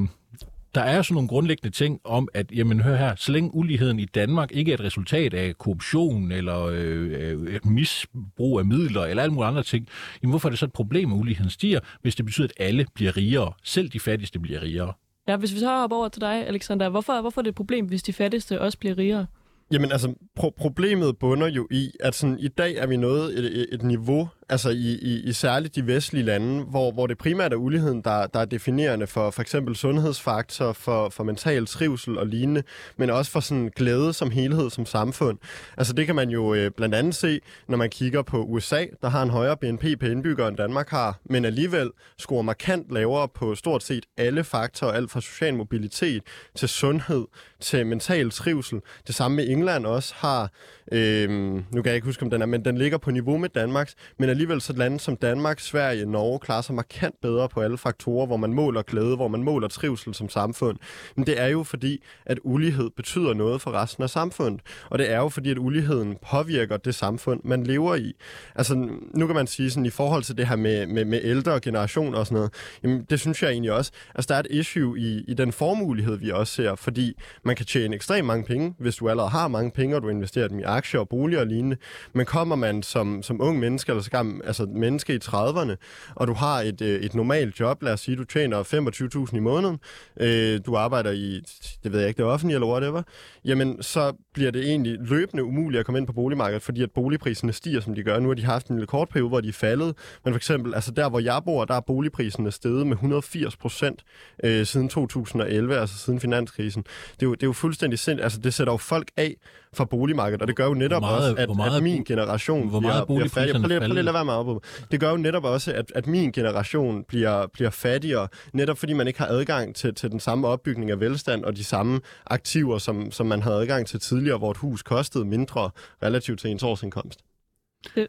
der 0.74 0.80
er 0.80 1.02
sådan 1.02 1.14
nogle 1.14 1.28
grundlæggende 1.28 1.76
ting 1.76 2.00
om, 2.04 2.28
at 2.34 2.52
jamen, 2.52 2.80
hør 2.80 2.96
her, 2.96 3.14
så 3.16 3.32
længe 3.32 3.54
uligheden 3.54 3.98
i 3.98 4.04
Danmark 4.04 4.52
ikke 4.52 4.70
er 4.70 4.74
et 4.74 4.80
resultat 4.80 5.34
af 5.34 5.58
korruption 5.58 6.32
eller 6.32 6.64
øh, 6.64 7.54
et 7.54 7.64
misbrug 7.66 8.58
af 8.58 8.64
midler 8.64 9.04
eller 9.04 9.22
alle 9.22 9.34
mulige 9.34 9.48
andre 9.48 9.62
ting, 9.62 9.88
jamen 10.22 10.32
hvorfor 10.32 10.48
er 10.48 10.50
det 10.50 10.58
så 10.58 10.64
et 10.64 10.72
problem, 10.72 11.12
at 11.12 11.16
uligheden 11.16 11.50
stiger, 11.50 11.80
hvis 12.02 12.16
det 12.16 12.24
betyder, 12.24 12.46
at 12.46 12.66
alle 12.66 12.86
bliver 12.94 13.16
rigere, 13.16 13.52
selv 13.62 13.88
de 13.88 14.00
fattigste 14.00 14.38
bliver 14.38 14.62
rigere? 14.62 14.92
Ja, 15.28 15.36
hvis 15.36 15.54
vi 15.54 15.58
så 15.58 15.76
hopper 15.80 15.96
over 15.96 16.08
til 16.08 16.20
dig, 16.20 16.46
Alexander, 16.46 16.88
hvorfor, 16.88 17.20
hvorfor 17.20 17.40
er 17.40 17.42
det 17.42 17.48
et 17.48 17.54
problem, 17.54 17.86
hvis 17.86 18.02
de 18.02 18.12
fattigste 18.12 18.60
også 18.60 18.78
bliver 18.78 18.98
rigere? 18.98 19.26
Jamen 19.72 19.92
altså, 19.92 20.14
pro- 20.40 20.54
problemet 20.58 21.18
bunder 21.18 21.46
jo 21.46 21.68
i, 21.70 21.90
at 22.00 22.14
sådan, 22.14 22.38
i 22.38 22.48
dag 22.48 22.76
er 22.76 22.86
vi 22.86 22.96
nået 22.96 23.38
et, 23.38 23.66
et 23.72 23.82
niveau, 23.82 24.28
altså 24.48 24.70
i, 24.70 24.98
i, 25.02 25.22
i 25.24 25.32
særligt 25.32 25.74
de 25.74 25.86
vestlige 25.86 26.24
lande, 26.24 26.64
hvor, 26.64 26.92
hvor 26.92 27.06
det 27.06 27.18
primært 27.18 27.52
er 27.52 27.56
uligheden, 27.56 28.02
der, 28.02 28.26
der 28.26 28.40
er 28.40 28.44
definerende 28.44 29.06
for 29.06 29.30
for 29.30 29.42
eksempel 29.42 29.76
sundhedsfaktor, 29.76 30.72
for, 30.72 31.08
for 31.08 31.24
mental 31.24 31.66
trivsel 31.66 32.18
og 32.18 32.26
lignende, 32.26 32.62
men 32.96 33.10
også 33.10 33.30
for 33.30 33.40
sådan 33.40 33.70
glæde 33.76 34.12
som 34.12 34.30
helhed 34.30 34.70
som 34.70 34.86
samfund. 34.86 35.38
Altså 35.76 35.92
det 35.92 36.06
kan 36.06 36.14
man 36.14 36.30
jo 36.30 36.54
øh, 36.54 36.70
blandt 36.70 36.94
andet 36.94 37.14
se, 37.14 37.40
når 37.68 37.76
man 37.76 37.90
kigger 37.90 38.22
på 38.22 38.44
USA, 38.44 38.84
der 39.02 39.08
har 39.08 39.22
en 39.22 39.30
højere 39.30 39.56
BNP 39.56 39.82
per 40.00 40.10
indbygger 40.10 40.48
end 40.48 40.56
Danmark 40.56 40.88
har, 40.88 41.18
men 41.24 41.44
alligevel 41.44 41.90
scorer 42.18 42.42
markant 42.42 42.92
lavere 42.92 43.28
på 43.28 43.54
stort 43.54 43.82
set 43.82 44.06
alle 44.16 44.44
faktorer, 44.44 44.92
alt 44.92 45.10
fra 45.10 45.20
social 45.20 45.54
mobilitet 45.54 46.22
til 46.54 46.68
sundhed, 46.68 47.26
til 47.60 47.86
mental 47.86 48.30
trivsel. 48.30 48.80
Det 49.06 49.14
samme 49.14 49.36
med 49.36 49.48
England 49.48 49.86
også 49.86 50.14
har, 50.16 50.50
øh, 50.92 51.30
nu 51.30 51.62
kan 51.72 51.86
jeg 51.86 51.94
ikke 51.94 52.04
huske, 52.04 52.22
om 52.22 52.30
den 52.30 52.42
er, 52.42 52.46
men 52.46 52.64
den 52.64 52.78
ligger 52.78 52.98
på 52.98 53.10
niveau 53.10 53.38
med 53.38 53.48
Danmarks, 53.48 53.94
men 54.18 54.28
alligevel 54.38 54.60
så 54.60 54.72
lande 54.72 55.00
som 55.00 55.16
Danmark, 55.16 55.60
Sverige, 55.60 56.06
Norge 56.06 56.38
klarer 56.38 56.62
sig 56.62 56.74
markant 56.74 57.14
bedre 57.22 57.48
på 57.48 57.60
alle 57.60 57.78
faktorer, 57.78 58.26
hvor 58.26 58.36
man 58.36 58.52
måler 58.52 58.82
glæde, 58.82 59.16
hvor 59.16 59.28
man 59.28 59.42
måler 59.42 59.68
trivsel 59.68 60.14
som 60.14 60.28
samfund. 60.28 60.78
Men 61.16 61.26
det 61.26 61.40
er 61.40 61.46
jo 61.46 61.62
fordi, 61.62 62.02
at 62.26 62.38
ulighed 62.44 62.90
betyder 62.96 63.34
noget 63.34 63.60
for 63.62 63.70
resten 63.70 64.02
af 64.02 64.10
samfundet. 64.10 64.60
Og 64.90 64.98
det 64.98 65.10
er 65.10 65.16
jo 65.16 65.28
fordi, 65.28 65.50
at 65.50 65.58
uligheden 65.58 66.16
påvirker 66.30 66.76
det 66.76 66.94
samfund, 66.94 67.40
man 67.44 67.64
lever 67.64 67.94
i. 67.94 68.12
Altså, 68.54 68.74
nu 69.14 69.26
kan 69.26 69.36
man 69.36 69.46
sige 69.46 69.70
sådan, 69.70 69.86
i 69.86 69.90
forhold 69.90 70.22
til 70.22 70.36
det 70.36 70.48
her 70.48 70.56
med, 70.56 70.86
med, 70.86 71.04
med 71.04 71.20
ældre 71.22 71.60
generationer 71.60 72.18
og 72.18 72.26
sådan 72.26 72.36
noget, 72.36 72.52
jamen, 72.82 73.06
det 73.10 73.20
synes 73.20 73.42
jeg 73.42 73.50
egentlig 73.50 73.72
også. 73.72 73.92
Altså, 74.14 74.28
der 74.28 74.34
er 74.34 74.40
et 74.40 74.46
issue 74.50 74.98
i, 74.98 75.24
i 75.28 75.34
den 75.34 75.52
formulighed, 75.52 76.16
vi 76.16 76.30
også 76.30 76.52
ser, 76.52 76.74
fordi 76.74 77.14
man 77.44 77.56
kan 77.56 77.66
tjene 77.66 77.96
ekstremt 77.96 78.26
mange 78.26 78.44
penge, 78.44 78.74
hvis 78.78 78.96
du 78.96 79.08
allerede 79.08 79.30
har 79.30 79.48
mange 79.48 79.70
penge, 79.70 79.96
og 79.96 80.02
du 80.02 80.08
investerer 80.08 80.48
dem 80.48 80.58
i 80.58 80.62
aktier 80.62 81.00
og 81.00 81.08
boliger 81.08 81.40
og 81.40 81.46
lignende. 81.46 81.76
Men 82.12 82.26
kommer 82.26 82.56
man 82.56 82.82
som, 82.82 83.22
som 83.22 83.40
ung 83.40 83.58
menneske, 83.58 83.90
eller 83.90 84.02
så 84.02 84.10
altså 84.44 84.66
menneske 84.66 85.14
i 85.14 85.18
30'erne, 85.24 85.74
og 86.14 86.26
du 86.26 86.32
har 86.32 86.60
et, 86.60 86.80
øh, 86.80 87.00
et 87.00 87.14
normalt 87.14 87.60
job, 87.60 87.82
lad 87.82 87.92
os 87.92 88.00
sige, 88.00 88.16
du 88.16 88.24
tjener 88.24 88.62
25.000 88.62 89.36
i 89.36 89.40
måneden, 89.40 89.78
øh, 90.20 90.60
du 90.66 90.76
arbejder 90.76 91.10
i, 91.10 91.40
det 91.84 91.92
ved 91.92 91.98
jeg 92.00 92.08
ikke, 92.08 92.18
det 92.18 92.26
offentlige 92.26 92.54
eller 92.54 92.68
whatever, 92.68 93.02
jamen 93.44 93.82
så 93.82 94.12
bliver 94.34 94.50
det 94.50 94.64
egentlig 94.68 94.96
løbende 95.00 95.44
umuligt 95.44 95.80
at 95.80 95.86
komme 95.86 95.98
ind 95.98 96.06
på 96.06 96.12
boligmarkedet, 96.12 96.62
fordi 96.62 96.82
at 96.82 96.90
boligpriserne 96.90 97.52
stiger, 97.52 97.80
som 97.80 97.94
de 97.94 98.02
gør. 98.02 98.18
Nu 98.18 98.28
har 98.28 98.34
de 98.34 98.44
haft 98.44 98.66
en 98.66 98.76
lille 98.76 98.86
kort 98.86 99.08
periode, 99.08 99.28
hvor 99.28 99.40
de 99.40 99.48
er 99.48 99.52
faldet, 99.52 99.94
men 100.24 100.34
for 100.34 100.36
eksempel, 100.38 100.74
altså 100.74 100.90
der, 100.90 101.08
hvor 101.08 101.20
jeg 101.20 101.42
bor, 101.44 101.64
der 101.64 101.74
er 101.74 101.80
boligpriserne 101.80 102.50
steget 102.50 102.86
med 102.86 102.96
180 102.96 103.56
procent 103.56 104.04
øh, 104.44 104.66
siden 104.66 104.88
2011, 104.88 105.76
altså 105.76 105.98
siden 105.98 106.20
finanskrisen. 106.20 106.82
Det 106.82 107.22
er 107.22 107.26
jo, 107.26 107.34
det 107.34 107.42
er 107.42 107.46
jo 107.46 107.52
fuldstændig 107.52 107.98
sindssygt. 107.98 108.24
Altså, 108.24 108.38
det 108.38 108.54
sætter 108.54 108.72
jo 108.72 108.76
folk 108.76 109.10
af 109.16 109.36
fra 109.78 109.84
boligmarkedet, 109.84 110.42
og 110.42 110.48
det 110.48 110.56
gør 110.56 110.66
jo 110.66 110.74
netop 110.74 111.00
meget, 111.00 111.30
også, 111.30 111.42
at, 111.42 111.56
meget, 111.56 111.76
at 111.76 111.82
min 111.82 112.04
generation 112.04 112.68
hvor 112.68 112.80
meget 112.80 113.06
bliver, 113.06 113.18
bliver 113.18 113.28
fattig. 113.28 113.54
Prøv 113.54 113.68
lige, 113.68 113.80
prøv 113.80 113.88
lige 113.88 113.98
at 113.98 114.04
lade 114.04 114.14
være 114.14 114.24
med 114.24 114.54
at 114.54 114.90
Det 114.90 115.00
gør 115.00 115.10
jo 115.10 115.16
netop 115.16 115.44
også, 115.44 115.72
at, 115.72 115.92
at 115.94 116.06
min 116.06 116.32
generation 116.32 117.04
bliver, 117.08 117.46
bliver 117.46 117.70
fattigere, 117.70 118.28
netop 118.52 118.78
fordi 118.78 118.92
man 118.92 119.06
ikke 119.06 119.18
har 119.18 119.26
adgang 119.26 119.74
til, 119.74 119.94
til 119.94 120.10
den 120.10 120.20
samme 120.20 120.48
opbygning 120.48 120.90
af 120.90 121.00
velstand 121.00 121.44
og 121.44 121.56
de 121.56 121.64
samme 121.64 122.00
aktiver, 122.26 122.78
som, 122.78 123.10
som 123.10 123.26
man 123.26 123.42
havde 123.42 123.56
adgang 123.56 123.86
til 123.86 124.00
tidligere, 124.00 124.38
hvor 124.38 124.50
et 124.50 124.56
hus 124.56 124.82
kostede 124.82 125.24
mindre 125.24 125.70
relativt 126.02 126.40
til 126.40 126.50
ens 126.50 126.62
årsindkomst. 126.62 127.20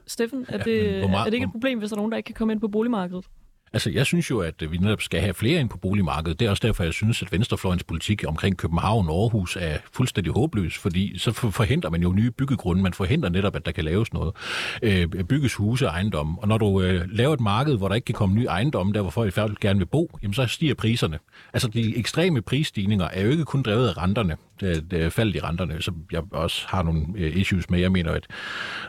Steffen, 0.07 0.45
er, 0.49 0.63
det, 0.63 0.83
ja, 0.83 1.07
meget, 1.07 1.19
er 1.19 1.23
det 1.23 1.33
ikke 1.33 1.43
et 1.45 1.51
problem, 1.51 1.79
hvis 1.79 1.89
der 1.89 1.95
er 1.95 1.97
nogen, 1.97 2.11
der 2.11 2.17
ikke 2.17 2.27
kan 2.27 2.35
komme 2.35 2.53
ind 2.53 2.61
på 2.61 2.67
boligmarkedet? 2.67 3.25
Altså, 3.73 3.89
jeg 3.89 4.05
synes 4.05 4.29
jo, 4.29 4.39
at 4.39 4.71
vi 4.71 4.77
netop 4.77 5.01
skal 5.01 5.21
have 5.21 5.33
flere 5.33 5.59
ind 5.59 5.69
på 5.69 5.77
boligmarkedet. 5.77 6.39
Det 6.39 6.45
er 6.45 6.49
også 6.49 6.67
derfor, 6.67 6.83
jeg 6.83 6.93
synes, 6.93 7.21
at 7.21 7.31
Venstrefløjens 7.31 7.83
politik 7.83 8.23
omkring 8.27 8.57
København 8.57 9.09
og 9.09 9.21
Aarhus 9.21 9.57
er 9.59 9.77
fuldstændig 9.93 10.33
håbløs, 10.33 10.77
fordi 10.77 11.17
så 11.17 11.31
forhindrer 11.31 11.89
man 11.89 12.01
jo 12.01 12.11
nye 12.11 12.31
byggegrunde. 12.31 12.81
Man 12.81 12.93
forhindrer 12.93 13.29
netop, 13.29 13.55
at 13.55 13.65
der 13.65 13.71
kan 13.71 13.83
laves 13.83 14.13
noget. 14.13 14.35
Øh, 14.81 15.07
bygges 15.07 15.55
huse 15.55 15.87
og 15.87 15.91
ejendomme. 15.91 16.37
Og 16.41 16.47
når 16.47 16.57
du 16.57 16.81
øh, 16.81 17.05
laver 17.11 17.33
et 17.33 17.39
marked, 17.39 17.77
hvor 17.77 17.87
der 17.87 17.95
ikke 17.95 18.05
kan 18.05 18.15
komme 18.15 18.35
nye 18.35 18.45
ejendomme, 18.45 18.93
der 18.93 19.01
hvor 19.01 19.09
folk 19.09 19.59
gerne 19.59 19.79
vil 19.79 19.85
bo, 19.85 20.19
jamen 20.23 20.33
så 20.33 20.45
stiger 20.45 20.73
priserne. 20.73 21.19
Altså, 21.53 21.67
de 21.67 21.97
ekstreme 21.97 22.41
prisstigninger 22.41 23.05
er 23.05 23.21
jo 23.21 23.29
ikke 23.29 23.45
kun 23.45 23.61
drevet 23.61 23.87
af 23.87 23.97
renterne 23.97 24.35
Øh, 24.63 24.69
øh, 24.69 24.75
det, 24.75 24.91
det 24.91 25.13
faldt 25.13 25.35
i 25.35 25.39
renterne, 25.39 25.81
som 25.81 25.95
jeg 26.11 26.21
også 26.31 26.65
har 26.67 26.83
nogle 26.83 27.05
øh, 27.15 27.37
issues 27.37 27.69
med. 27.69 27.79
Jeg 27.79 27.91
mener, 27.91 28.11
at 28.11 28.27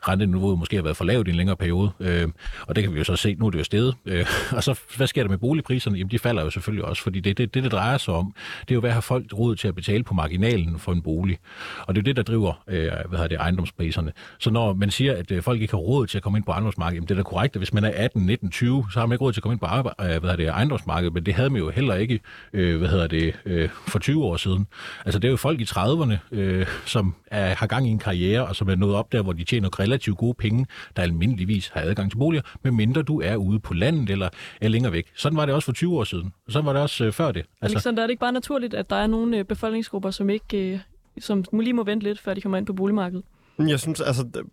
renteniveauet 0.08 0.58
måske 0.58 0.76
har 0.76 0.82
været 0.82 0.96
for 0.96 1.04
lavt 1.04 1.28
i 1.28 1.30
en 1.30 1.36
længere 1.36 1.56
periode, 1.56 1.90
øh, 2.00 2.28
og 2.66 2.76
det 2.76 2.84
kan 2.84 2.92
vi 2.92 2.98
jo 2.98 3.04
så 3.04 3.16
se, 3.16 3.34
nu 3.34 3.46
er 3.46 3.50
det 3.50 3.58
jo 3.58 3.64
stedet. 3.64 3.94
Øh, 4.06 4.26
og 4.56 4.62
så, 4.62 4.80
hvad 4.96 5.06
sker 5.06 5.22
der 5.22 5.30
med 5.30 5.38
boligpriserne? 5.38 5.98
Jamen, 5.98 6.10
de 6.10 6.18
falder 6.18 6.42
jo 6.42 6.50
selvfølgelig 6.50 6.84
også, 6.84 7.02
fordi 7.02 7.20
det, 7.20 7.38
det, 7.38 7.54
det, 7.54 7.62
det 7.62 7.72
drejer 7.72 7.98
sig 7.98 8.14
om, 8.14 8.34
det 8.60 8.70
er 8.70 8.74
jo, 8.74 8.80
hvad 8.80 8.90
har 8.90 9.00
folk 9.00 9.32
råd 9.32 9.56
til 9.56 9.68
at 9.68 9.74
betale 9.74 10.04
på 10.04 10.14
marginalen 10.14 10.78
for 10.78 10.92
en 10.92 11.02
bolig? 11.02 11.38
Og 11.86 11.94
det 11.94 12.00
er 12.00 12.02
jo 12.02 12.06
det, 12.06 12.16
der 12.16 12.22
driver 12.22 12.62
øh, 12.68 12.82
hvad 12.82 13.18
hedder 13.18 13.28
det, 13.28 13.38
ejendomspriserne. 13.38 14.12
Så 14.38 14.50
når 14.50 14.74
man 14.74 14.90
siger, 14.90 15.16
at 15.16 15.30
øh, 15.30 15.42
folk 15.42 15.60
ikke 15.60 15.72
har 15.72 15.78
råd 15.78 16.06
til 16.06 16.18
at 16.18 16.22
komme 16.22 16.38
ind 16.38 16.44
på 16.44 16.52
ejendomsmarkedet, 16.52 16.96
jamen, 16.96 17.08
det 17.08 17.14
er 17.14 17.18
da 17.18 17.22
korrekt, 17.22 17.56
at 17.56 17.60
hvis 17.60 17.72
man 17.72 17.84
er 17.84 17.92
18, 17.94 18.22
19, 18.22 18.50
20, 18.50 18.86
så 18.92 18.98
har 18.98 19.06
man 19.06 19.14
ikke 19.14 19.24
råd 19.24 19.32
til 19.32 19.40
at 19.40 19.42
komme 19.42 19.52
ind 19.52 19.60
på 19.60 19.66
øh, 19.66 19.82
hvad 19.94 20.20
hedder 20.20 20.36
det, 20.36 20.48
ejendomsmarkedet, 20.48 21.14
men 21.14 21.26
det 21.26 21.34
havde 21.34 21.50
man 21.50 21.62
jo 21.62 21.70
heller 21.70 21.94
ikke 21.94 22.20
øh, 22.52 22.78
hvad 22.78 22.88
hedder 22.88 23.06
det, 23.06 23.34
øh, 23.44 23.68
for 23.88 23.98
20 23.98 24.24
år 24.24 24.36
siden. 24.36 24.66
Altså, 25.04 25.18
det 25.18 25.28
er 25.28 25.30
jo 25.30 25.36
folk 25.36 25.59
folk 25.68 26.10
i 26.10 26.14
30'erne, 26.14 26.36
øh, 26.36 26.66
som 26.86 27.14
er, 27.26 27.54
har 27.54 27.66
gang 27.66 27.88
i 27.88 27.90
en 27.90 27.98
karriere, 27.98 28.46
og 28.46 28.56
som 28.56 28.68
er 28.68 28.74
nået 28.74 28.94
op 28.94 29.12
der, 29.12 29.22
hvor 29.22 29.32
de 29.32 29.44
tjener 29.44 29.80
relativt 29.80 30.18
gode 30.18 30.34
penge, 30.34 30.66
der 30.96 31.02
almindeligvis 31.02 31.68
har 31.68 31.80
adgang 31.80 32.10
til 32.10 32.18
boliger, 32.18 32.42
medmindre 32.62 33.02
du 33.02 33.20
er 33.20 33.36
ude 33.36 33.60
på 33.60 33.74
landet 33.74 34.10
eller 34.10 34.28
er 34.60 34.68
længere 34.68 34.92
væk. 34.92 35.06
Sådan 35.14 35.36
var 35.36 35.46
det 35.46 35.54
også 35.54 35.66
for 35.66 35.72
20 35.72 35.98
år 35.98 36.04
siden. 36.04 36.32
Sådan 36.48 36.66
var 36.66 36.72
det 36.72 36.82
også 36.82 37.04
øh, 37.04 37.12
før 37.12 37.32
det. 37.32 37.44
Altså, 37.62 37.76
Alexander, 37.76 38.02
er 38.02 38.06
det 38.06 38.10
ikke 38.10 38.20
bare 38.20 38.32
naturligt, 38.32 38.74
at 38.74 38.90
der 38.90 38.96
er 38.96 39.06
nogle 39.06 39.38
øh, 39.38 39.44
befolkningsgrupper, 39.44 40.10
som 40.10 40.30
ikke 40.30 40.72
øh, 40.72 40.78
som 41.18 41.44
lige 41.52 41.72
må 41.72 41.84
vente 41.84 42.04
lidt, 42.04 42.20
før 42.20 42.34
de 42.34 42.40
kommer 42.40 42.58
ind 42.58 42.66
på 42.66 42.72
boligmarkedet? 42.72 43.24
Mm, 43.60 43.68
jeg 43.68 43.80
synes, 43.80 44.00
altså, 44.00 44.24
øh, 44.36 44.44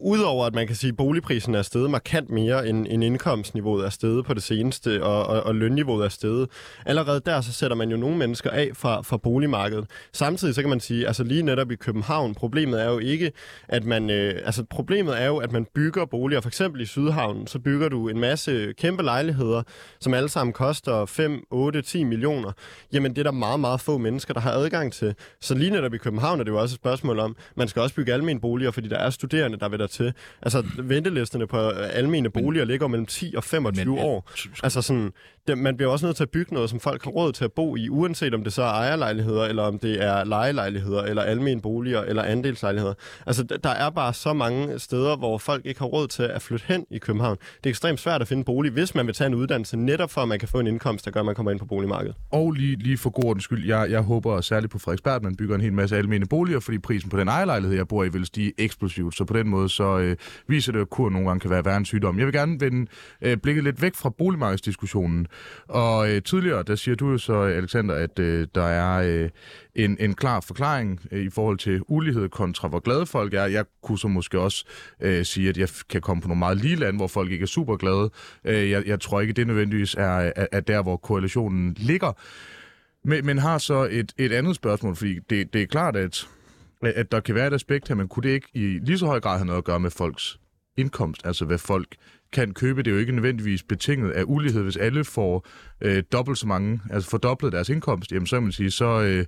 udover 0.00 0.46
at 0.46 0.54
man 0.54 0.66
kan 0.66 0.76
sige, 0.76 0.88
at 0.88 0.96
boligprisen 0.96 1.54
er 1.54 1.62
steget 1.62 1.90
markant 1.90 2.30
mere, 2.30 2.68
end, 2.68 2.86
end 2.90 3.04
indkomstniveauet 3.04 3.86
er 3.86 3.90
steget 3.90 4.24
på 4.24 4.34
det 4.34 4.42
seneste, 4.42 5.04
og, 5.04 5.26
og, 5.26 5.42
og 5.42 5.54
lønniveauet 5.54 6.04
er 6.04 6.08
steget, 6.08 6.48
allerede 6.86 7.20
der 7.26 7.40
så 7.40 7.52
sætter 7.52 7.76
man 7.76 7.90
jo 7.90 7.96
nogle 7.96 8.16
mennesker 8.16 8.50
af 8.50 8.70
fra, 8.74 9.02
fra 9.02 9.16
boligmarkedet. 9.16 9.86
Samtidig 10.12 10.54
så 10.54 10.60
kan 10.60 10.70
man 10.70 10.80
sige, 10.80 11.06
altså 11.06 11.24
lige 11.24 11.42
netop 11.42 11.70
i 11.70 11.76
København, 11.76 12.34
problemet 12.34 12.82
er 12.82 12.90
jo 12.90 12.98
ikke, 12.98 13.32
at 13.68 13.84
man, 13.84 14.10
øh, 14.10 14.42
altså 14.44 14.64
problemet 14.70 15.22
er 15.22 15.26
jo, 15.26 15.36
at 15.36 15.52
man 15.52 15.66
bygger 15.74 16.04
boliger, 16.04 16.40
for 16.40 16.48
eksempel 16.48 16.80
i 16.80 16.86
Sydhavnen, 16.86 17.46
så 17.46 17.58
bygger 17.58 17.88
du 17.88 18.08
en 18.08 18.20
masse 18.20 18.72
kæmpe 18.78 19.02
lejligheder, 19.02 19.62
som 20.00 20.14
alle 20.14 20.28
sammen 20.28 20.52
koster 20.52 21.06
5, 21.06 21.44
8, 21.50 21.82
10 21.82 22.04
millioner. 22.04 22.52
Jamen 22.92 23.10
det 23.10 23.18
er 23.18 23.22
der 23.22 23.30
meget, 23.30 23.60
meget 23.60 23.80
få 23.80 23.98
mennesker, 23.98 24.34
der 24.34 24.40
har 24.40 24.52
adgang 24.52 24.92
til. 24.92 25.14
Så 25.40 25.54
lige 25.54 25.70
netop 25.70 25.94
i 25.94 25.98
København 25.98 26.40
er 26.40 26.44
det 26.44 26.50
jo 26.50 26.60
også 26.60 26.74
et 26.74 26.80
spørgsmål 26.80 27.18
om, 27.18 27.36
man 27.56 27.68
skal 27.68 27.82
også 27.82 27.94
bygge 27.94 28.12
almindelige 28.12 28.40
boliger, 28.56 28.70
fordi 28.70 28.88
der 28.88 28.98
er 28.98 29.10
studerende, 29.10 29.58
der 29.58 29.68
vil 29.68 29.78
der 29.78 29.86
til. 29.86 30.12
Altså, 30.42 30.64
ventelisterne 30.78 31.46
på 31.46 31.58
almene 31.68 32.30
boliger 32.30 32.64
men, 32.64 32.68
ligger 32.68 32.88
mellem 32.88 33.06
10 33.06 33.34
og 33.36 33.44
25 33.44 33.94
men, 33.94 34.04
år. 34.04 34.30
Altså 34.62 34.82
sådan, 34.82 35.12
det, 35.48 35.58
man 35.58 35.76
bliver 35.76 35.92
også 35.92 36.06
nødt 36.06 36.16
til 36.16 36.22
at 36.22 36.30
bygge 36.30 36.54
noget, 36.54 36.70
som 36.70 36.80
folk 36.80 37.04
har 37.04 37.10
råd 37.10 37.32
til 37.32 37.44
at 37.44 37.52
bo 37.52 37.76
i, 37.76 37.88
uanset 37.88 38.34
om 38.34 38.44
det 38.44 38.52
så 38.52 38.62
er 38.62 38.66
ejerlejligheder, 38.66 39.44
eller 39.44 39.62
om 39.62 39.78
det 39.78 40.04
er 40.04 40.24
lejelejligheder, 40.24 41.02
eller 41.02 41.22
almene 41.22 41.60
boliger, 41.60 42.02
eller 42.02 42.22
andelslejligheder. 42.22 42.94
Altså, 43.26 43.42
der 43.42 43.70
er 43.70 43.90
bare 43.90 44.14
så 44.14 44.32
mange 44.32 44.78
steder, 44.78 45.16
hvor 45.16 45.38
folk 45.38 45.66
ikke 45.66 45.80
har 45.80 45.86
råd 45.86 46.08
til 46.08 46.22
at 46.22 46.42
flytte 46.42 46.64
hen 46.68 46.86
i 46.90 46.98
København. 46.98 47.36
Det 47.36 47.66
er 47.66 47.70
ekstremt 47.70 48.00
svært 48.00 48.20
at 48.20 48.28
finde 48.28 48.44
bolig, 48.44 48.72
hvis 48.72 48.94
man 48.94 49.06
vil 49.06 49.14
tage 49.14 49.28
en 49.28 49.34
uddannelse, 49.34 49.76
netop 49.76 50.10
for 50.10 50.20
at 50.20 50.28
man 50.28 50.38
kan 50.38 50.48
få 50.48 50.60
en 50.60 50.66
indkomst, 50.66 51.04
der 51.04 51.10
gør, 51.10 51.20
at 51.20 51.26
man 51.26 51.34
kommer 51.34 51.50
ind 51.52 51.60
på 51.60 51.66
boligmarkedet. 51.66 52.14
Og 52.30 52.52
lige, 52.52 52.76
lige 52.76 52.98
for 52.98 53.10
god 53.10 53.24
ordens 53.24 53.44
skyld, 53.44 53.66
jeg, 53.66 53.90
jeg 53.90 54.00
håber 54.00 54.40
særligt 54.40 54.72
på 54.72 54.78
Frederiksberg, 54.78 55.14
at 55.14 55.22
man 55.22 55.36
bygger 55.36 55.54
en 55.54 55.60
hel 55.60 55.72
masse 55.72 55.96
almene 55.96 56.26
boliger, 56.26 56.60
fordi 56.60 56.78
prisen 56.78 57.10
på 57.10 57.16
den 57.16 57.28
ejerlejlighed, 57.28 57.76
jeg 57.76 57.88
bor 57.88 58.04
i, 58.04 58.08
vil 58.08 58.26
stige 58.26 58.45
eksplosivt. 58.58 59.16
Så 59.16 59.24
på 59.24 59.36
den 59.36 59.48
måde, 59.48 59.68
så 59.68 59.98
øh, 59.98 60.16
viser 60.46 60.72
det, 60.72 60.80
at 60.80 60.90
kur 60.90 61.10
nogle 61.10 61.28
gange 61.28 61.40
kan 61.40 61.50
være 61.50 61.64
værre 61.64 61.76
en 61.76 61.84
sygdom. 61.84 62.18
Jeg 62.18 62.26
vil 62.26 62.34
gerne 62.34 62.60
vende 62.60 62.90
øh, 63.22 63.36
blikket 63.36 63.64
lidt 63.64 63.82
væk 63.82 63.94
fra 63.94 64.10
boligmarkedsdiskussionen. 64.10 65.26
Og 65.68 66.10
øh, 66.10 66.22
tidligere, 66.22 66.62
der 66.62 66.74
siger 66.74 66.94
du 66.94 67.10
jo 67.10 67.18
så, 67.18 67.34
Alexander, 67.40 67.94
at 67.94 68.18
øh, 68.18 68.46
der 68.54 68.64
er 68.64 69.22
øh, 69.22 69.30
en, 69.74 69.96
en 70.00 70.14
klar 70.14 70.40
forklaring 70.40 71.00
øh, 71.12 71.24
i 71.24 71.30
forhold 71.30 71.58
til 71.58 71.80
ulighed 71.88 72.28
kontra 72.28 72.68
hvor 72.68 72.80
glade 72.80 73.06
folk 73.06 73.34
er. 73.34 73.44
Jeg 73.44 73.64
kunne 73.82 73.98
så 73.98 74.08
måske 74.08 74.40
også 74.40 74.64
øh, 75.00 75.24
sige, 75.24 75.48
at 75.48 75.58
jeg 75.58 75.68
kan 75.88 76.00
komme 76.00 76.22
på 76.22 76.28
nogle 76.28 76.38
meget 76.38 76.56
lige 76.56 76.76
lande, 76.76 76.96
hvor 76.96 77.06
folk 77.06 77.32
ikke 77.32 77.42
er 77.42 77.46
super 77.46 77.76
glade. 77.76 78.10
Øh, 78.44 78.70
jeg, 78.70 78.86
jeg 78.86 79.00
tror 79.00 79.20
ikke, 79.20 79.32
det 79.32 79.46
nødvendigvis 79.46 79.94
er, 79.94 80.32
er, 80.36 80.46
er 80.52 80.60
der, 80.60 80.82
hvor 80.82 80.96
koalitionen 80.96 81.74
ligger. 81.78 82.12
Men, 83.04 83.26
men 83.26 83.38
har 83.38 83.58
så 83.58 83.88
et, 83.90 84.12
et 84.18 84.32
andet 84.32 84.56
spørgsmål, 84.56 84.96
fordi 84.96 85.18
det, 85.30 85.52
det 85.52 85.62
er 85.62 85.66
klart, 85.66 85.96
at 85.96 86.28
at 86.82 87.12
der 87.12 87.20
kan 87.20 87.34
være 87.34 87.46
et 87.46 87.54
aspekt 87.54 87.88
her, 87.88 87.94
men 87.94 88.08
kunne 88.08 88.22
det 88.22 88.34
ikke 88.34 88.48
i 88.54 88.78
lige 88.82 88.98
så 88.98 89.06
høj 89.06 89.20
grad 89.20 89.38
have 89.38 89.46
noget 89.46 89.58
at 89.58 89.64
gøre 89.64 89.80
med 89.80 89.90
folks 89.90 90.38
indkomst, 90.76 91.26
altså 91.26 91.44
hvad 91.44 91.58
folk 91.58 91.96
kan 92.32 92.54
købe. 92.54 92.82
Det 92.82 92.90
er 92.90 92.94
jo 92.94 93.00
ikke 93.00 93.12
nødvendigvis 93.12 93.62
betinget 93.62 94.10
af 94.10 94.22
ulighed. 94.26 94.62
Hvis 94.62 94.76
alle 94.76 95.04
får 95.04 95.46
øh, 95.80 96.02
dobbelt 96.12 96.38
så 96.38 96.46
mange, 96.46 96.80
altså 96.90 97.10
fordoblet 97.10 97.52
deres 97.52 97.68
indkomst, 97.68 98.12
jamen 98.12 98.26
så, 98.26 98.40
man 98.40 98.52
sige, 98.52 98.70
så, 98.70 99.02
øh, 99.02 99.24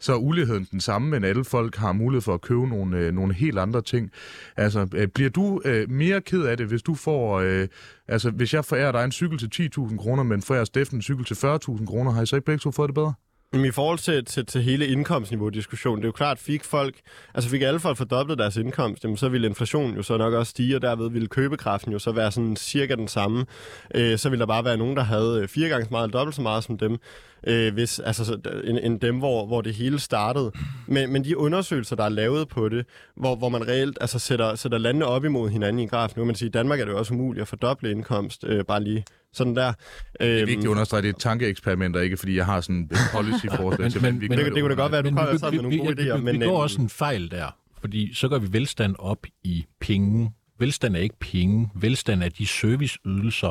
så 0.00 0.12
er 0.12 0.16
uligheden 0.16 0.68
den 0.70 0.80
samme, 0.80 1.10
men 1.10 1.24
alle 1.24 1.44
folk 1.44 1.76
har 1.76 1.92
mulighed 1.92 2.22
for 2.22 2.34
at 2.34 2.40
købe 2.40 2.68
nogle, 2.68 2.98
øh, 2.98 3.12
nogle 3.12 3.34
helt 3.34 3.58
andre 3.58 3.82
ting. 3.82 4.10
Altså, 4.56 4.88
øh, 4.94 5.08
bliver 5.08 5.30
du 5.30 5.60
øh, 5.64 5.90
mere 5.90 6.20
ked 6.20 6.42
af 6.42 6.56
det, 6.56 6.66
hvis 6.66 6.82
du 6.82 6.94
får, 6.94 7.40
øh, 7.40 7.68
altså 8.08 8.30
hvis 8.30 8.54
jeg 8.54 8.64
forærer 8.64 8.92
dig 8.92 9.04
en 9.04 9.12
cykel 9.12 9.38
til 9.38 9.70
10.000 9.78 9.96
kroner, 9.96 10.22
men 10.22 10.42
forærer 10.42 10.64
Steffen 10.64 10.98
en 10.98 11.02
cykel 11.02 11.24
til 11.24 11.34
40.000 11.34 11.86
kroner, 11.86 12.10
har 12.10 12.22
I 12.22 12.26
så 12.26 12.36
ikke 12.36 12.46
begge 12.46 12.58
to 12.58 12.70
fået 12.70 12.88
det 12.88 12.94
bedre? 12.94 13.14
Jamen, 13.54 13.66
i 13.66 13.70
forhold 13.70 13.98
til, 13.98 14.24
til, 14.24 14.46
til 14.46 14.62
hele 14.62 14.86
indkomstniveau-diskussionen, 14.86 16.02
det 16.02 16.04
er 16.04 16.08
jo 16.08 16.12
klart, 16.12 16.38
fik 16.38 16.64
folk, 16.64 16.94
altså 17.34 17.50
fik 17.50 17.62
alle 17.62 17.80
folk 17.80 17.96
fordoblet 17.96 18.38
deres 18.38 18.56
indkomst, 18.56 19.04
jamen 19.04 19.16
så 19.16 19.28
ville 19.28 19.46
inflationen 19.46 19.96
jo 19.96 20.02
så 20.02 20.16
nok 20.16 20.34
også 20.34 20.50
stige, 20.50 20.76
og 20.76 20.82
derved 20.82 21.10
ville 21.10 21.28
købekraften 21.28 21.92
jo 21.92 21.98
så 21.98 22.12
være 22.12 22.32
sådan 22.32 22.56
cirka 22.56 22.94
den 22.94 23.08
samme. 23.08 23.46
Øh, 23.94 24.18
så 24.18 24.28
ville 24.28 24.40
der 24.40 24.46
bare 24.46 24.64
være 24.64 24.76
nogen, 24.76 24.96
der 24.96 25.02
havde 25.02 25.40
øh, 25.42 25.48
fire 25.48 25.68
gange 25.68 25.84
så 25.84 25.88
meget 25.90 26.04
eller 26.04 26.18
dobbelt 26.18 26.36
så 26.36 26.42
meget 26.42 26.64
som 26.64 26.78
dem, 26.78 26.98
øh, 27.46 27.72
hvis, 27.74 27.98
altså, 27.98 28.38
end, 28.64 28.78
end 28.82 29.00
dem, 29.00 29.18
hvor, 29.18 29.46
hvor 29.46 29.60
det 29.60 29.74
hele 29.74 29.98
startede. 29.98 30.52
Men, 30.86 31.12
men 31.12 31.24
de 31.24 31.38
undersøgelser, 31.38 31.96
der 31.96 32.04
er 32.04 32.08
lavet 32.08 32.48
på 32.48 32.68
det, 32.68 32.86
hvor, 33.16 33.36
hvor 33.36 33.48
man 33.48 33.68
reelt 33.68 33.98
altså, 34.00 34.18
sætter, 34.18 34.54
sætter 34.54 34.78
landene 34.78 35.06
op 35.06 35.24
imod 35.24 35.50
hinanden 35.50 35.82
i 35.82 35.86
grafen, 35.86 36.14
nu 36.16 36.22
kan 36.22 36.26
man 36.26 36.36
sige, 36.36 36.48
i 36.48 36.52
Danmark 36.52 36.80
er 36.80 36.84
det 36.84 36.92
jo 36.92 36.98
også 36.98 37.14
umuligt 37.14 37.42
at 37.42 37.48
fordoble 37.48 37.90
indkomst, 37.90 38.44
øh, 38.44 38.64
bare 38.64 38.82
lige 38.82 39.04
sådan 39.32 39.56
der. 39.56 39.72
Det 40.20 40.30
er 40.30 40.34
vigtigt 40.34 40.58
at 40.58 40.64
øhm, 40.64 40.70
understrege, 40.70 41.02
det 41.02 41.08
er 41.08 41.18
tankeeksperimenter, 41.18 42.00
ikke 42.00 42.16
fordi 42.16 42.36
jeg 42.36 42.46
har 42.46 42.60
sådan 42.60 42.76
en 42.76 42.90
policy-forslag 43.12 43.90
til, 43.92 44.02
men, 44.02 44.18
men, 44.18 44.28
men, 44.28 44.38
det, 44.38 44.54
det 44.54 44.62
kunne 44.62 44.74
da 44.74 44.80
godt 44.80 44.92
være, 44.92 44.98
at 44.98 45.04
du 45.04 45.10
kommer 45.10 45.38
sammen 45.38 45.56
med 45.56 45.62
nogle 45.62 45.78
gode 45.78 46.12
idéer. 46.12 46.16
Men, 46.16 46.40
vi 46.40 46.44
går 46.44 46.62
også 46.62 46.80
en 46.80 46.88
fejl 46.88 47.30
der, 47.30 47.56
fordi 47.80 48.14
så 48.14 48.28
gør 48.28 48.38
vi 48.38 48.52
velstand 48.52 48.96
op 48.98 49.26
i 49.44 49.64
penge, 49.80 50.32
Velstand 50.62 50.96
er 50.96 51.00
ikke 51.00 51.18
penge. 51.20 51.70
Velstand 51.74 52.22
er 52.22 52.28
de 52.28 52.46
serviceydelser 52.46 53.50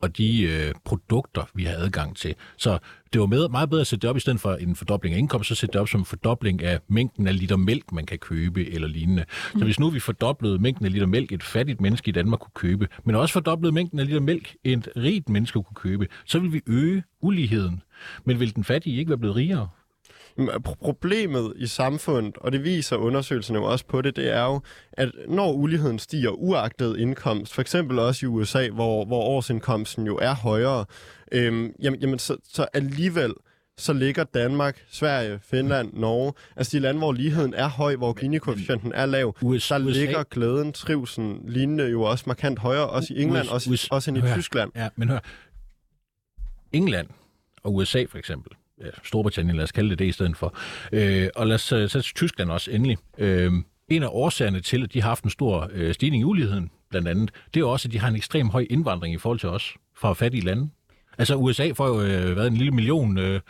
og 0.00 0.18
de 0.18 0.42
øh, 0.42 0.74
produkter, 0.84 1.44
vi 1.54 1.64
har 1.64 1.74
adgang 1.74 2.16
til. 2.16 2.34
Så 2.56 2.78
det 3.12 3.20
var 3.20 3.26
med, 3.26 3.48
meget 3.48 3.70
bedre 3.70 3.80
at 3.80 3.86
sætte 3.86 4.02
det 4.02 4.10
op, 4.10 4.16
i 4.16 4.20
stedet 4.20 4.40
for 4.40 4.54
en 4.54 4.76
fordobling 4.76 5.14
af 5.14 5.18
indkomst, 5.18 5.48
så 5.48 5.54
sætte 5.54 5.72
det 5.72 5.80
op 5.80 5.88
som 5.88 6.00
en 6.00 6.04
fordobling 6.04 6.62
af 6.62 6.80
mængden 6.88 7.26
af 7.26 7.38
liter 7.38 7.56
mælk, 7.56 7.92
man 7.92 8.06
kan 8.06 8.18
købe 8.18 8.70
eller 8.70 8.88
lignende. 8.88 9.24
Mm. 9.54 9.58
Så 9.58 9.64
hvis 9.64 9.80
nu 9.80 9.90
vi 9.90 10.00
fordoblede 10.00 10.58
mængden 10.58 10.86
af 10.86 10.92
liter 10.92 11.06
mælk, 11.06 11.32
et 11.32 11.42
fattigt 11.42 11.80
menneske 11.80 12.08
i 12.08 12.12
Danmark 12.12 12.40
kunne 12.40 12.50
købe, 12.54 12.88
men 13.04 13.14
også 13.14 13.32
fordoblede 13.32 13.72
mængden 13.72 13.98
af 13.98 14.06
liter 14.06 14.20
mælk, 14.20 14.54
et 14.64 14.88
rigt 14.96 15.28
menneske 15.28 15.62
kunne 15.62 15.74
købe, 15.74 16.06
så 16.24 16.38
vil 16.38 16.52
vi 16.52 16.60
øge 16.66 17.02
uligheden. 17.20 17.82
Men 18.24 18.40
vil 18.40 18.54
den 18.54 18.64
fattige 18.64 18.98
ikke 18.98 19.08
være 19.08 19.18
blevet 19.18 19.36
rigere? 19.36 19.68
Problemet 20.64 21.52
i 21.56 21.66
samfundet, 21.66 22.36
og 22.36 22.52
det 22.52 22.64
viser 22.64 22.96
undersøgelserne 22.96 23.58
jo 23.58 23.64
også 23.64 23.84
på 23.86 24.02
det, 24.02 24.16
det 24.16 24.30
er 24.36 24.44
jo, 24.44 24.60
at 24.92 25.12
når 25.28 25.52
uligheden 25.52 25.98
stiger 25.98 26.30
uagtet 26.30 26.96
indkomst, 26.96 27.54
for 27.54 27.60
eksempel 27.60 27.98
også 27.98 28.26
i 28.26 28.28
USA, 28.28 28.68
hvor, 28.68 29.04
hvor 29.04 29.22
årsindkomsten 29.22 30.06
jo 30.06 30.18
er 30.22 30.34
højere, 30.34 30.84
øhm, 31.32 31.72
jamen, 31.82 32.00
jamen 32.00 32.18
så, 32.18 32.36
så 32.44 32.66
alligevel 32.74 33.34
så 33.80 33.92
ligger 33.92 34.24
Danmark, 34.24 34.84
Sverige, 34.90 35.40
Finland, 35.42 35.92
Norge, 35.92 36.32
altså 36.56 36.76
de 36.76 36.82
lande, 36.82 36.98
hvor 36.98 37.12
ligheden 37.12 37.54
er 37.54 37.68
høj, 37.68 37.96
hvor 37.96 38.12
Gini-koefficienten 38.12 38.92
er 38.94 39.06
lav, 39.06 39.36
USA, 39.42 39.74
der 39.74 39.78
ligger 39.78 40.22
glæden, 40.22 40.72
trivsen, 40.72 41.40
lignende 41.48 41.84
jo 41.84 42.02
også 42.02 42.24
markant 42.26 42.58
højere, 42.58 42.90
også 42.90 43.14
i 43.14 43.22
England, 43.22 43.48
også, 43.48 43.88
også 43.90 44.10
end 44.10 44.18
i 44.18 44.20
hør, 44.20 44.34
Tyskland. 44.34 44.72
Ja, 44.76 44.88
men 44.96 45.08
hør, 45.08 45.18
England 46.72 47.08
og 47.62 47.74
USA 47.74 48.04
for 48.08 48.18
eksempel, 48.18 48.52
ja, 48.80 48.90
Storbritannien, 49.04 49.56
lad 49.56 49.64
os 49.64 49.72
kalde 49.72 49.90
det 49.90 49.98
det 49.98 50.04
i 50.04 50.12
stedet 50.12 50.36
for. 50.36 50.54
Øh, 50.92 51.28
og 51.36 51.46
lad 51.46 51.54
os 51.54 51.72
øh, 51.72 51.90
sætte 51.90 52.12
Tyskland 52.14 52.50
også 52.50 52.70
endelig. 52.70 52.98
Øh, 53.18 53.52
en 53.88 54.02
af 54.02 54.08
årsagerne 54.10 54.60
til, 54.60 54.82
at 54.82 54.92
de 54.92 55.02
har 55.02 55.08
haft 55.08 55.24
en 55.24 55.30
stor 55.30 55.70
øh, 55.72 55.94
stigning 55.94 56.20
i 56.20 56.24
uligheden, 56.24 56.70
blandt 56.90 57.08
andet, 57.08 57.30
det 57.54 57.60
er 57.60 57.64
også, 57.64 57.88
at 57.88 57.92
de 57.92 57.98
har 57.98 58.08
en 58.08 58.16
ekstrem 58.16 58.48
høj 58.50 58.66
indvandring 58.70 59.14
i 59.14 59.18
forhold 59.18 59.38
til 59.38 59.48
os 59.48 59.74
fra 59.96 60.12
fattige 60.12 60.44
lande. 60.44 60.70
Altså 61.20 61.36
USA 61.36 61.70
får 61.72 61.86
jo 61.88 62.00
øh, 62.00 62.36
været 62.36 62.46
en 62.46 62.54
lille 62.54 62.70
million 62.70 63.18
øh, 63.18 63.40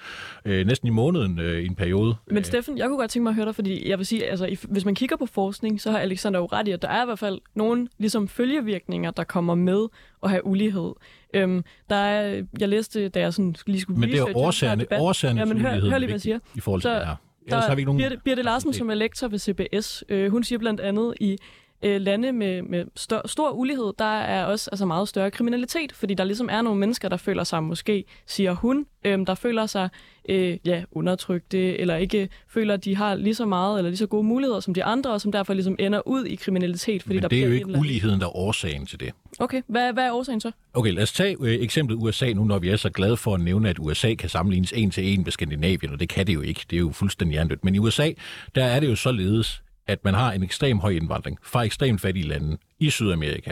øh, 0.44 0.66
næsten 0.66 0.88
i 0.88 0.90
måneden 0.90 1.38
øh, 1.38 1.62
i 1.62 1.66
en 1.66 1.74
periode. 1.74 2.14
Men 2.30 2.44
Steffen, 2.44 2.78
jeg 2.78 2.88
kunne 2.88 2.98
godt 2.98 3.10
tænke 3.10 3.22
mig 3.22 3.30
at 3.30 3.34
høre 3.34 3.46
dig, 3.46 3.54
fordi 3.54 3.88
jeg 3.88 3.98
vil 3.98 4.06
sige, 4.06 4.30
altså, 4.30 4.56
hvis 4.68 4.84
man 4.84 4.94
kigger 4.94 5.16
på 5.16 5.26
forskning, 5.26 5.80
så 5.80 5.90
har 5.90 5.98
Alexander 5.98 6.40
jo 6.40 6.46
ret 6.46 6.68
i, 6.68 6.70
at 6.70 6.82
der 6.82 6.88
er 6.88 7.02
i 7.02 7.04
hvert 7.04 7.18
fald 7.18 7.40
nogle 7.54 7.88
ligesom, 7.98 8.28
følgevirkninger, 8.28 9.10
der 9.10 9.24
kommer 9.24 9.54
med 9.54 9.86
at 10.22 10.30
have 10.30 10.46
ulighed. 10.46 10.92
Øhm, 11.34 11.64
der 11.90 11.96
er, 11.96 12.42
jeg 12.60 12.68
læste, 12.68 13.08
da 13.08 13.20
jeg 13.20 13.34
sådan 13.34 13.54
lige 13.66 13.80
skulle 13.80 14.00
Men 14.00 14.08
det 14.08 14.18
er 14.18 14.36
årsagerne, 14.36 14.86
årsagerne 14.98 15.40
ja, 15.40 15.44
men 15.44 15.60
hør, 15.60 15.70
hør 15.70 15.78
lige, 15.78 15.90
hvad 15.90 16.08
jeg 16.08 16.20
siger. 16.20 16.38
I 16.54 16.60
forhold 16.60 16.80
til 16.80 16.88
så, 16.88 16.94
det 16.94 17.06
her. 17.06 17.16
Der, 17.50 17.60
har 17.60 17.74
vi 17.74 17.80
ikke 17.80 17.92
nogen... 17.92 18.02
Birte, 18.02 18.20
Birte 18.24 18.42
Larsen, 18.42 18.72
som 18.72 18.90
er 18.90 18.94
lektor 18.94 19.28
ved 19.28 19.38
CBS, 19.38 20.04
øh, 20.08 20.30
hun 20.30 20.44
siger 20.44 20.58
blandt 20.58 20.80
andet 20.80 21.14
i 21.20 21.38
øh, 21.82 22.00
lande 22.00 22.32
med, 22.32 22.62
med 22.62 22.84
stør, 22.96 23.20
stor 23.26 23.50
ulighed, 23.50 23.92
der 23.98 24.04
er 24.04 24.44
også 24.44 24.70
altså 24.72 24.86
meget 24.86 25.08
større 25.08 25.30
kriminalitet, 25.30 25.92
fordi 25.92 26.14
der 26.14 26.24
ligesom 26.24 26.48
er 26.52 26.62
nogle 26.62 26.80
mennesker, 26.80 27.08
der 27.08 27.16
føler 27.16 27.44
sig 27.44 27.62
måske, 27.62 28.04
siger 28.26 28.52
hun, 28.52 28.86
øh, 29.04 29.26
der 29.26 29.34
føler 29.34 29.66
sig 29.66 29.88
øh, 30.28 30.58
ja, 30.64 30.82
undertrykte, 30.92 31.78
eller 31.78 31.96
ikke 31.96 32.28
føler, 32.48 32.74
at 32.74 32.84
de 32.84 32.96
har 32.96 33.14
lige 33.14 33.34
så 33.34 33.46
meget 33.46 33.78
eller 33.78 33.90
lige 33.90 33.98
så 33.98 34.06
gode 34.06 34.24
muligheder 34.24 34.60
som 34.60 34.74
de 34.74 34.84
andre, 34.84 35.10
og 35.10 35.20
som 35.20 35.32
derfor 35.32 35.54
ligesom 35.54 35.76
ender 35.78 36.08
ud 36.08 36.24
i 36.24 36.34
kriminalitet. 36.34 37.02
Fordi 37.02 37.14
Men 37.14 37.22
der 37.22 37.28
det 37.28 37.38
er 37.38 37.46
jo 37.46 37.52
ikke 37.52 37.78
uligheden, 37.78 38.20
der 38.20 38.26
er 38.26 38.36
årsagen 38.36 38.86
til 38.86 39.00
det. 39.00 39.12
Okay, 39.38 39.62
hvad, 39.66 39.92
hvad 39.92 40.04
er 40.04 40.12
årsagen 40.12 40.40
så? 40.40 40.50
Okay, 40.74 40.92
lad 40.92 41.02
os 41.02 41.12
tage 41.12 41.36
øh, 41.40 41.54
eksemplet 41.54 41.96
USA 41.96 42.32
nu, 42.32 42.44
når 42.44 42.58
vi 42.58 42.68
er 42.68 42.76
så 42.76 42.90
glade 42.90 43.16
for 43.16 43.34
at 43.34 43.40
nævne, 43.40 43.68
at 43.68 43.76
USA 43.78 44.14
kan 44.14 44.28
sammenlignes 44.28 44.72
en 44.72 44.90
til 44.90 45.12
en 45.12 45.22
med 45.22 45.32
Skandinavien, 45.32 45.92
og 45.92 46.00
det 46.00 46.08
kan 46.08 46.26
det 46.26 46.34
jo 46.34 46.40
ikke. 46.40 46.64
Det 46.70 46.76
er 46.76 46.80
jo 46.80 46.90
fuldstændig 46.92 47.32
hjernedødt. 47.32 47.64
Men 47.64 47.74
i 47.74 47.78
USA, 47.78 48.10
der 48.54 48.64
er 48.64 48.80
det 48.80 48.88
jo 48.88 48.96
således, 48.96 49.62
at 49.86 50.04
man 50.04 50.14
har 50.14 50.32
en 50.32 50.42
ekstrem 50.42 50.78
høj 50.78 50.90
indvandring 50.90 51.38
fra 51.42 51.62
ekstremt 51.62 52.00
fattige 52.00 52.28
lande 52.28 52.56
i 52.78 52.90
Sydamerika. 52.90 53.50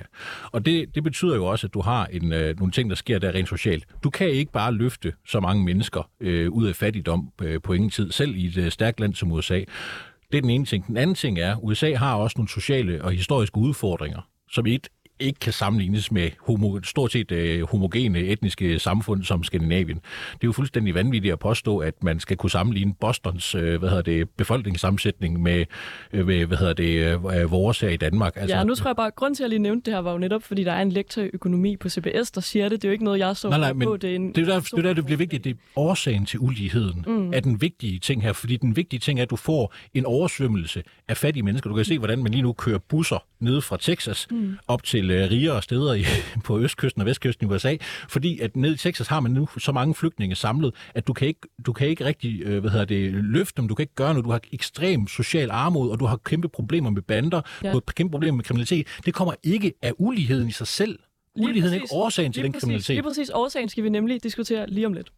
Og 0.52 0.66
det, 0.66 0.94
det 0.94 1.04
betyder 1.04 1.36
jo 1.36 1.46
også, 1.46 1.66
at 1.66 1.74
du 1.74 1.80
har 1.80 2.07
en, 2.07 2.32
øh, 2.32 2.59
nogle 2.59 2.72
ting, 2.72 2.90
der 2.90 2.96
sker 2.96 3.18
der 3.18 3.34
rent 3.34 3.48
socialt. 3.48 3.84
Du 4.05 4.11
kan 4.11 4.28
ikke 4.28 4.53
bare 4.53 4.72
løfte 4.72 5.12
så 5.26 5.40
mange 5.40 5.64
mennesker 5.64 6.11
øh, 6.20 6.50
ud 6.50 6.66
af 6.66 6.76
fattigdom 6.76 7.32
øh, 7.42 7.61
på 7.62 7.72
ingen 7.72 7.90
tid, 7.90 8.12
selv 8.12 8.36
i 8.36 8.46
et 8.46 8.57
øh, 8.57 8.70
stærkt 8.70 9.00
land 9.00 9.14
som 9.14 9.32
USA. 9.32 9.61
Det 10.32 10.38
er 10.38 10.40
den 10.40 10.50
ene 10.50 10.64
ting. 10.64 10.86
Den 10.86 10.96
anden 10.96 11.14
ting 11.14 11.38
er, 11.38 11.53
at 11.53 11.59
USA 11.62 11.94
har 11.94 12.14
også 12.14 12.34
nogle 12.38 12.48
sociale 12.48 13.05
og 13.05 13.12
historiske 13.12 13.59
udfordringer, 13.59 14.20
som 14.50 14.66
ikke 14.66 14.88
ikke 15.20 15.40
kan 15.40 15.52
sammenlignes 15.52 16.12
med 16.12 16.30
homo, 16.46 16.80
stort 16.82 17.12
set 17.12 17.32
øh, 17.32 17.62
homogene 17.62 18.18
etniske 18.18 18.78
samfund 18.78 19.24
som 19.24 19.44
Skandinavien. 19.44 19.96
Det 19.96 20.34
er 20.34 20.48
jo 20.48 20.52
fuldstændig 20.52 20.94
vanvittigt 20.94 21.32
at 21.32 21.38
påstå, 21.38 21.78
at 21.78 22.02
man 22.02 22.20
skal 22.20 22.36
kunne 22.36 22.50
sammenligne 22.50 22.94
Bostons 23.00 23.54
øh, 23.54 23.78
hvad 23.78 23.88
hedder 23.88 24.02
det, 24.02 24.30
befolkningssammensætning 24.30 25.42
med, 25.42 25.64
øh, 26.12 26.26
med 26.26 26.46
hvad 26.46 26.58
hedder 26.58 26.72
det, 26.72 27.20
øh, 27.40 27.50
vores 27.50 27.80
her 27.80 27.88
i 27.88 27.96
Danmark. 27.96 28.32
Altså, 28.36 28.56
ja, 28.56 28.64
nu 28.64 28.74
tror 28.74 28.88
jeg 28.90 28.96
bare, 28.96 29.06
at 29.06 29.14
grund 29.14 29.34
til, 29.34 29.42
at 29.42 29.44
jeg 29.44 29.48
lige 29.48 29.62
nævnte 29.62 29.84
det 29.84 29.94
her, 29.94 30.00
var 30.00 30.12
jo 30.12 30.18
netop, 30.18 30.42
fordi 30.42 30.64
der 30.64 30.72
er 30.72 30.82
en 30.82 30.92
lektor 30.92 31.22
i 31.22 31.30
økonomi 31.32 31.76
på 31.76 31.88
CBS, 31.88 32.30
der 32.30 32.40
siger 32.40 32.68
det. 32.68 32.82
Det 32.82 32.88
er 32.88 32.88
jo 32.88 32.92
ikke 32.92 33.04
noget, 33.04 33.18
jeg 33.18 33.36
så 33.36 33.48
nej, 33.48 33.58
nej, 33.58 33.72
men 33.72 33.86
på. 33.86 33.96
Det 33.96 34.10
er, 34.10 34.16
en, 34.16 34.32
det 34.32 34.48
er 34.48 34.52
der, 34.52 34.60
det, 34.60 34.72
er 34.72 34.82
der, 34.82 34.94
det 34.94 35.04
bliver 35.04 35.18
vigtigt. 35.18 35.44
Det 35.44 35.50
er 35.50 35.54
årsagen 35.76 36.26
til 36.26 36.40
uligheden 36.40 37.04
mm. 37.06 37.32
er 37.34 37.40
den 37.40 37.60
vigtige 37.60 37.98
ting 37.98 38.22
her, 38.22 38.32
fordi 38.32 38.56
den 38.56 38.76
vigtige 38.76 39.00
ting 39.00 39.18
er, 39.18 39.22
at 39.22 39.30
du 39.30 39.36
får 39.36 39.74
en 39.94 40.04
oversvømmelse 40.04 40.82
af 41.08 41.16
fattige 41.16 41.42
mennesker. 41.42 41.70
Du 41.70 41.76
kan 41.76 41.84
se, 41.84 41.98
hvordan 41.98 42.22
man 42.22 42.32
lige 42.32 42.42
nu 42.42 42.52
kører 42.52 42.78
busser 42.78 43.24
ned 43.41 43.61
fra 43.61 43.76
Texas 43.76 44.26
mm. 44.30 44.59
op 44.68 44.82
til 44.82 45.11
uh, 45.11 45.30
rigere 45.30 45.62
steder 45.62 45.95
i, 45.95 46.05
på 46.45 46.61
østkysten 46.61 47.03
og 47.03 47.07
vestkysten 47.07 47.47
i 47.47 47.53
USA, 47.53 47.76
fordi 48.09 48.41
at 48.41 48.57
ned 48.57 48.74
i 48.74 48.76
Texas 48.76 49.07
har 49.07 49.20
man 49.20 49.30
nu 49.32 49.49
så 49.59 49.72
mange 49.72 49.95
flygtninge 49.95 50.34
samlet, 50.36 50.74
at 50.95 51.07
du 51.07 51.12
kan 51.12 51.28
ikke, 51.28 51.41
du 51.66 51.72
kan 51.72 51.89
ikke 51.89 52.05
rigtig 52.05 52.47
uh, 52.47 52.59
hvad 52.59 52.70
hedder 52.70 52.84
det, 52.84 53.12
løfte 53.12 53.61
dem, 53.61 53.68
du 53.68 53.74
kan 53.74 53.82
ikke 53.82 53.95
gøre 53.95 54.09
noget, 54.09 54.24
du 54.24 54.30
har 54.30 54.41
ekstrem 54.53 55.09
social 55.09 55.51
armod, 55.51 55.91
og 55.91 56.01
du 56.01 56.07
har 56.07 56.16
kæmpe 56.16 56.49
problemer 56.49 56.91
med 56.91 57.03
bander, 57.03 57.41
ja. 57.62 57.68
du 57.68 57.74
har 57.74 57.80
kæmpe 57.80 58.11
problemer 58.11 58.36
med 58.36 58.45
kriminalitet. 58.45 58.86
Det 59.05 59.14
kommer 59.14 59.34
ikke 59.43 59.72
af 59.82 59.93
uligheden 59.99 60.49
i 60.49 60.53
sig 60.53 60.66
selv. 60.66 60.99
Uligheden 61.36 61.78
er 61.78 61.82
ikke 61.82 61.95
årsagen 61.95 62.32
til 62.32 62.43
den 62.43 62.53
præcis, 62.53 62.62
kriminalitet. 62.62 62.95
Lige 62.95 63.03
præcis 63.03 63.30
årsagen 63.34 63.68
skal 63.68 63.84
vi 63.84 63.89
nemlig 63.89 64.22
diskutere 64.22 64.70
lige 64.70 64.86
om 64.86 64.93
lidt. 64.93 65.12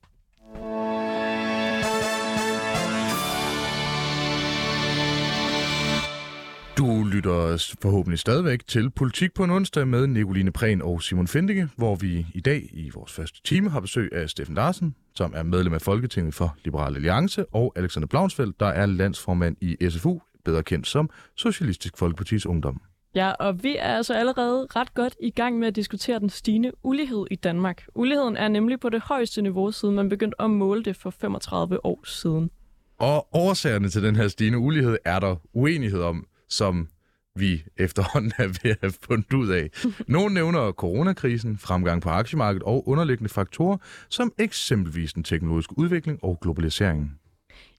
Du 6.80 7.04
lytter 7.04 7.74
forhåbentlig 7.82 8.18
stadigvæk 8.18 8.66
til 8.66 8.90
Politik 8.90 9.34
på 9.34 9.44
en 9.44 9.50
onsdag 9.50 9.88
med 9.88 10.06
Nicoline 10.06 10.52
Prehn 10.52 10.82
og 10.82 11.02
Simon 11.02 11.26
Fendike, 11.26 11.68
hvor 11.76 11.94
vi 11.94 12.26
i 12.34 12.40
dag 12.40 12.68
i 12.72 12.90
vores 12.94 13.12
første 13.12 13.42
time 13.42 13.70
har 13.70 13.80
besøg 13.80 14.12
af 14.12 14.30
Steffen 14.30 14.54
Larsen, 14.54 14.94
som 15.14 15.32
er 15.36 15.42
medlem 15.42 15.74
af 15.74 15.80
Folketinget 15.82 16.34
for 16.34 16.56
Liberal 16.64 16.94
Alliance, 16.94 17.44
og 17.46 17.72
Alexander 17.76 18.06
Blaunsfeldt, 18.06 18.60
der 18.60 18.66
er 18.66 18.86
landsformand 18.86 19.56
i 19.60 19.90
SFU, 19.90 20.20
bedre 20.44 20.62
kendt 20.62 20.86
som 20.86 21.10
Socialistisk 21.36 21.98
Folkepartis 21.98 22.46
Ungdom. 22.46 22.80
Ja, 23.14 23.30
og 23.30 23.62
vi 23.62 23.76
er 23.76 23.96
altså 23.96 24.14
allerede 24.14 24.66
ret 24.76 24.94
godt 24.94 25.16
i 25.20 25.30
gang 25.30 25.58
med 25.58 25.68
at 25.68 25.76
diskutere 25.76 26.18
den 26.18 26.30
stigende 26.30 26.72
ulighed 26.82 27.26
i 27.30 27.36
Danmark. 27.36 27.84
Uligheden 27.94 28.36
er 28.36 28.48
nemlig 28.48 28.80
på 28.80 28.88
det 28.88 29.00
højeste 29.00 29.42
niveau, 29.42 29.70
siden 29.70 29.94
man 29.94 30.08
begyndte 30.08 30.42
at 30.42 30.50
måle 30.50 30.82
det 30.82 30.96
for 30.96 31.10
35 31.10 31.86
år 31.86 32.00
siden. 32.04 32.50
Og 32.98 33.28
årsagerne 33.32 33.88
til 33.88 34.02
den 34.02 34.16
her 34.16 34.28
stigende 34.28 34.58
ulighed 34.58 34.96
er 35.04 35.18
der 35.18 35.36
uenighed 35.52 36.02
om, 36.02 36.26
som 36.50 36.88
vi 37.34 37.62
efterhånden 37.76 38.32
er 38.38 38.46
ved 38.46 38.70
at 38.70 38.78
have 38.80 38.92
fundet 39.02 39.32
ud 39.32 39.48
af. 39.48 39.70
Nogle 40.08 40.34
nævner 40.34 40.72
coronakrisen, 40.72 41.58
fremgang 41.58 42.02
på 42.02 42.08
aktiemarkedet 42.08 42.62
og 42.62 42.88
underliggende 42.88 43.28
faktorer, 43.28 43.76
som 44.08 44.32
eksempelvis 44.38 45.12
den 45.12 45.24
teknologiske 45.24 45.78
udvikling 45.78 46.24
og 46.24 46.38
globaliseringen. 46.42 47.20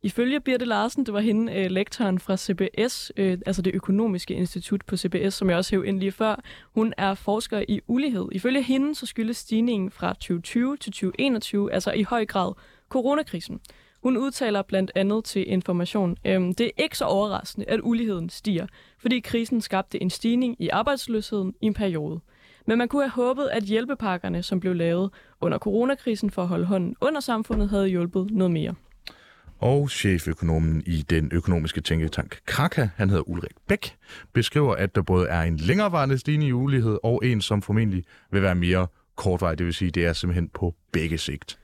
Ifølge 0.03 0.39
Birte 0.39 0.65
Larsen, 0.65 1.05
det 1.05 1.13
var 1.13 1.19
hende, 1.19 1.53
øh, 1.53 1.72
lektoren 1.72 2.19
fra 2.19 2.38
CBS, 2.38 3.11
øh, 3.17 3.38
altså 3.45 3.61
det 3.61 3.76
økonomiske 3.76 4.34
institut 4.34 4.82
på 4.88 4.97
CBS, 4.97 5.34
som 5.34 5.49
jeg 5.49 5.57
også 5.57 5.72
hævde 5.72 5.88
ind 5.88 5.99
lige 5.99 6.11
før, 6.11 6.41
hun 6.76 6.93
er 6.97 7.13
forsker 7.13 7.63
i 7.67 7.82
ulighed. 7.88 8.28
Ifølge 8.32 8.63
hende 8.63 8.95
så 8.95 9.05
skyldes 9.05 9.38
stigningen 9.38 9.91
fra 9.91 10.13
2020 10.13 10.78
til 10.78 10.91
2021 10.91 11.74
altså 11.74 11.91
i 11.91 12.03
høj 12.03 12.26
grad 12.26 12.53
coronakrisen. 12.89 13.59
Hun 14.04 14.18
udtaler 14.18 14.62
blandt 14.62 14.91
andet 14.95 15.26
til 15.26 15.52
Information, 15.52 16.18
øhm, 16.26 16.54
det 16.54 16.66
er 16.66 16.84
ikke 16.84 16.97
så 16.97 17.06
overraskende, 17.06 17.70
at 17.70 17.80
uligheden 17.84 18.30
stiger, 18.30 18.68
fordi 18.99 19.20
krisen 19.20 19.62
skabte 19.62 20.02
en 20.02 20.10
stigning 20.10 20.56
i 20.60 20.70
arbejdsløsheden 20.70 21.54
i 21.62 21.66
en 21.66 21.74
periode. 21.74 22.20
Men 22.68 22.78
man 22.78 22.88
kunne 22.88 23.02
have 23.02 23.12
håbet, 23.12 23.49
at 23.52 23.64
hjælpepakkerne, 23.64 24.43
som 24.43 24.60
blev 24.60 24.76
lavet 24.76 25.12
under 25.41 25.58
coronakrisen 25.58 26.32
for 26.32 26.41
at 26.41 26.47
holde 26.47 26.66
hånden 26.66 26.95
under 27.02 27.20
samfundet, 27.20 27.70
havde 27.70 27.88
hjulpet 27.88 28.28
noget 28.32 28.52
mere. 28.52 28.76
Og 29.60 29.89
cheføkonomen 29.89 30.84
i 30.86 31.06
den 31.10 31.30
økonomiske 31.34 31.82
tænketank 31.82 32.39
Kraka, 32.45 32.88
han 32.95 33.10
hedder 33.10 33.30
Ulrik 33.30 33.52
Bæk, 33.68 33.95
beskriver, 34.34 34.76
at 34.76 34.95
der 34.95 35.02
både 35.02 35.28
er 35.28 35.41
en 35.41 35.58
længerevarende 35.58 36.18
stigning 36.18 36.49
i 36.49 36.54
ulighed 36.54 36.97
og 37.04 37.26
en, 37.26 37.41
som 37.41 37.62
formentlig 37.62 38.04
vil 38.32 38.41
være 38.41 38.56
mere 38.56 38.88
kortvarig. 39.16 39.58
Det 39.58 39.66
vil 39.66 39.74
sige, 39.74 39.91
det 39.91 40.06
er 40.06 40.14
simpelthen 40.14 40.49
på 40.49 40.76
begge 40.91 41.18
sigt. 41.18 41.61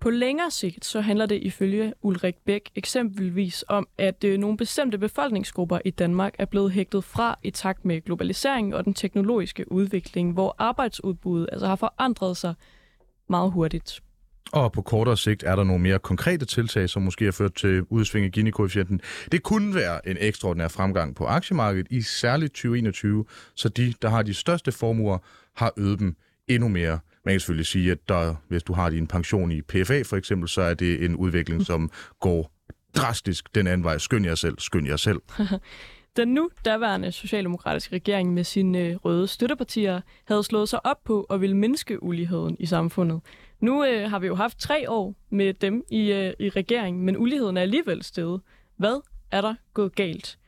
På 0.00 0.10
længere 0.10 0.50
sigt 0.50 0.84
så 0.84 1.00
handler 1.00 1.26
det 1.26 1.42
ifølge 1.42 1.92
Ulrik 2.02 2.36
Bæk 2.46 2.70
eksempelvis 2.74 3.64
om, 3.68 3.88
at 3.98 4.24
øh, 4.24 4.38
nogle 4.38 4.56
bestemte 4.56 4.98
befolkningsgrupper 4.98 5.78
i 5.84 5.90
Danmark 5.90 6.34
er 6.38 6.44
blevet 6.44 6.72
hægtet 6.72 7.04
fra 7.04 7.38
i 7.42 7.50
takt 7.50 7.84
med 7.84 8.00
globaliseringen 8.00 8.72
og 8.72 8.84
den 8.84 8.94
teknologiske 8.94 9.72
udvikling, 9.72 10.32
hvor 10.32 10.54
arbejdsudbuddet 10.58 11.48
altså 11.52 11.66
har 11.66 11.76
forandret 11.76 12.36
sig 12.36 12.54
meget 13.28 13.52
hurtigt. 13.52 14.00
Og 14.52 14.72
på 14.72 14.82
kortere 14.82 15.16
sigt 15.16 15.42
er 15.42 15.56
der 15.56 15.64
nogle 15.64 15.82
mere 15.82 15.98
konkrete 15.98 16.44
tiltag, 16.46 16.88
som 16.88 17.02
måske 17.02 17.24
har 17.24 17.32
ført 17.32 17.54
til 17.54 17.82
udsving 17.82 18.26
af 18.26 18.32
Gini-koefficienten. 18.32 19.00
Det 19.32 19.42
kunne 19.42 19.74
være 19.74 20.08
en 20.08 20.16
ekstraordinær 20.20 20.68
fremgang 20.68 21.16
på 21.16 21.24
aktiemarkedet 21.24 21.86
i 21.90 22.02
særligt 22.02 22.52
2021, 22.52 23.24
så 23.54 23.68
de, 23.68 23.94
der 24.02 24.08
har 24.08 24.22
de 24.22 24.34
største 24.34 24.72
formuer, 24.72 25.18
har 25.56 25.72
øget 25.76 25.98
dem 25.98 26.16
endnu 26.48 26.68
mere. 26.68 26.98
Man 27.24 27.32
kan 27.32 27.40
selvfølgelig 27.40 27.66
sige, 27.66 27.92
at 27.92 28.08
der, 28.08 28.34
hvis 28.48 28.62
du 28.62 28.72
har 28.72 28.90
din 28.90 29.06
pension 29.06 29.52
i 29.52 29.62
PFA 29.62 30.02
for 30.02 30.16
eksempel, 30.16 30.48
så 30.48 30.62
er 30.62 30.74
det 30.74 31.04
en 31.04 31.16
udvikling, 31.16 31.66
som 31.66 31.90
går 32.20 32.52
drastisk 32.96 33.54
den 33.54 33.66
anden 33.66 33.84
vej. 33.84 33.98
Skynd 33.98 34.26
jer 34.26 34.34
selv, 34.34 34.54
skynd 34.58 34.86
jer 34.86 34.96
selv. 34.96 35.20
Den 36.16 36.28
nu 36.28 36.50
daværende 36.64 37.12
socialdemokratiske 37.12 37.94
regering 37.94 38.34
med 38.34 38.44
sine 38.44 38.96
røde 38.96 39.26
støttepartier 39.26 40.00
havde 40.24 40.42
slået 40.42 40.68
sig 40.68 40.86
op 40.86 41.04
på 41.04 41.22
at 41.22 41.40
ville 41.40 41.56
mindske 41.56 42.02
uligheden 42.02 42.56
i 42.58 42.66
samfundet. 42.66 43.20
Nu 43.60 43.84
øh, 43.84 44.10
har 44.10 44.18
vi 44.18 44.26
jo 44.26 44.34
haft 44.34 44.58
tre 44.58 44.90
år 44.90 45.14
med 45.30 45.54
dem 45.54 45.84
i, 45.90 46.12
øh, 46.12 46.32
i 46.38 46.48
regeringen, 46.48 47.04
men 47.04 47.16
uligheden 47.16 47.56
er 47.56 47.62
alligevel 47.62 48.02
steget. 48.02 48.40
Hvad 48.76 49.00
er 49.30 49.40
der 49.40 49.54
gået 49.74 49.94
galt? 49.94 50.38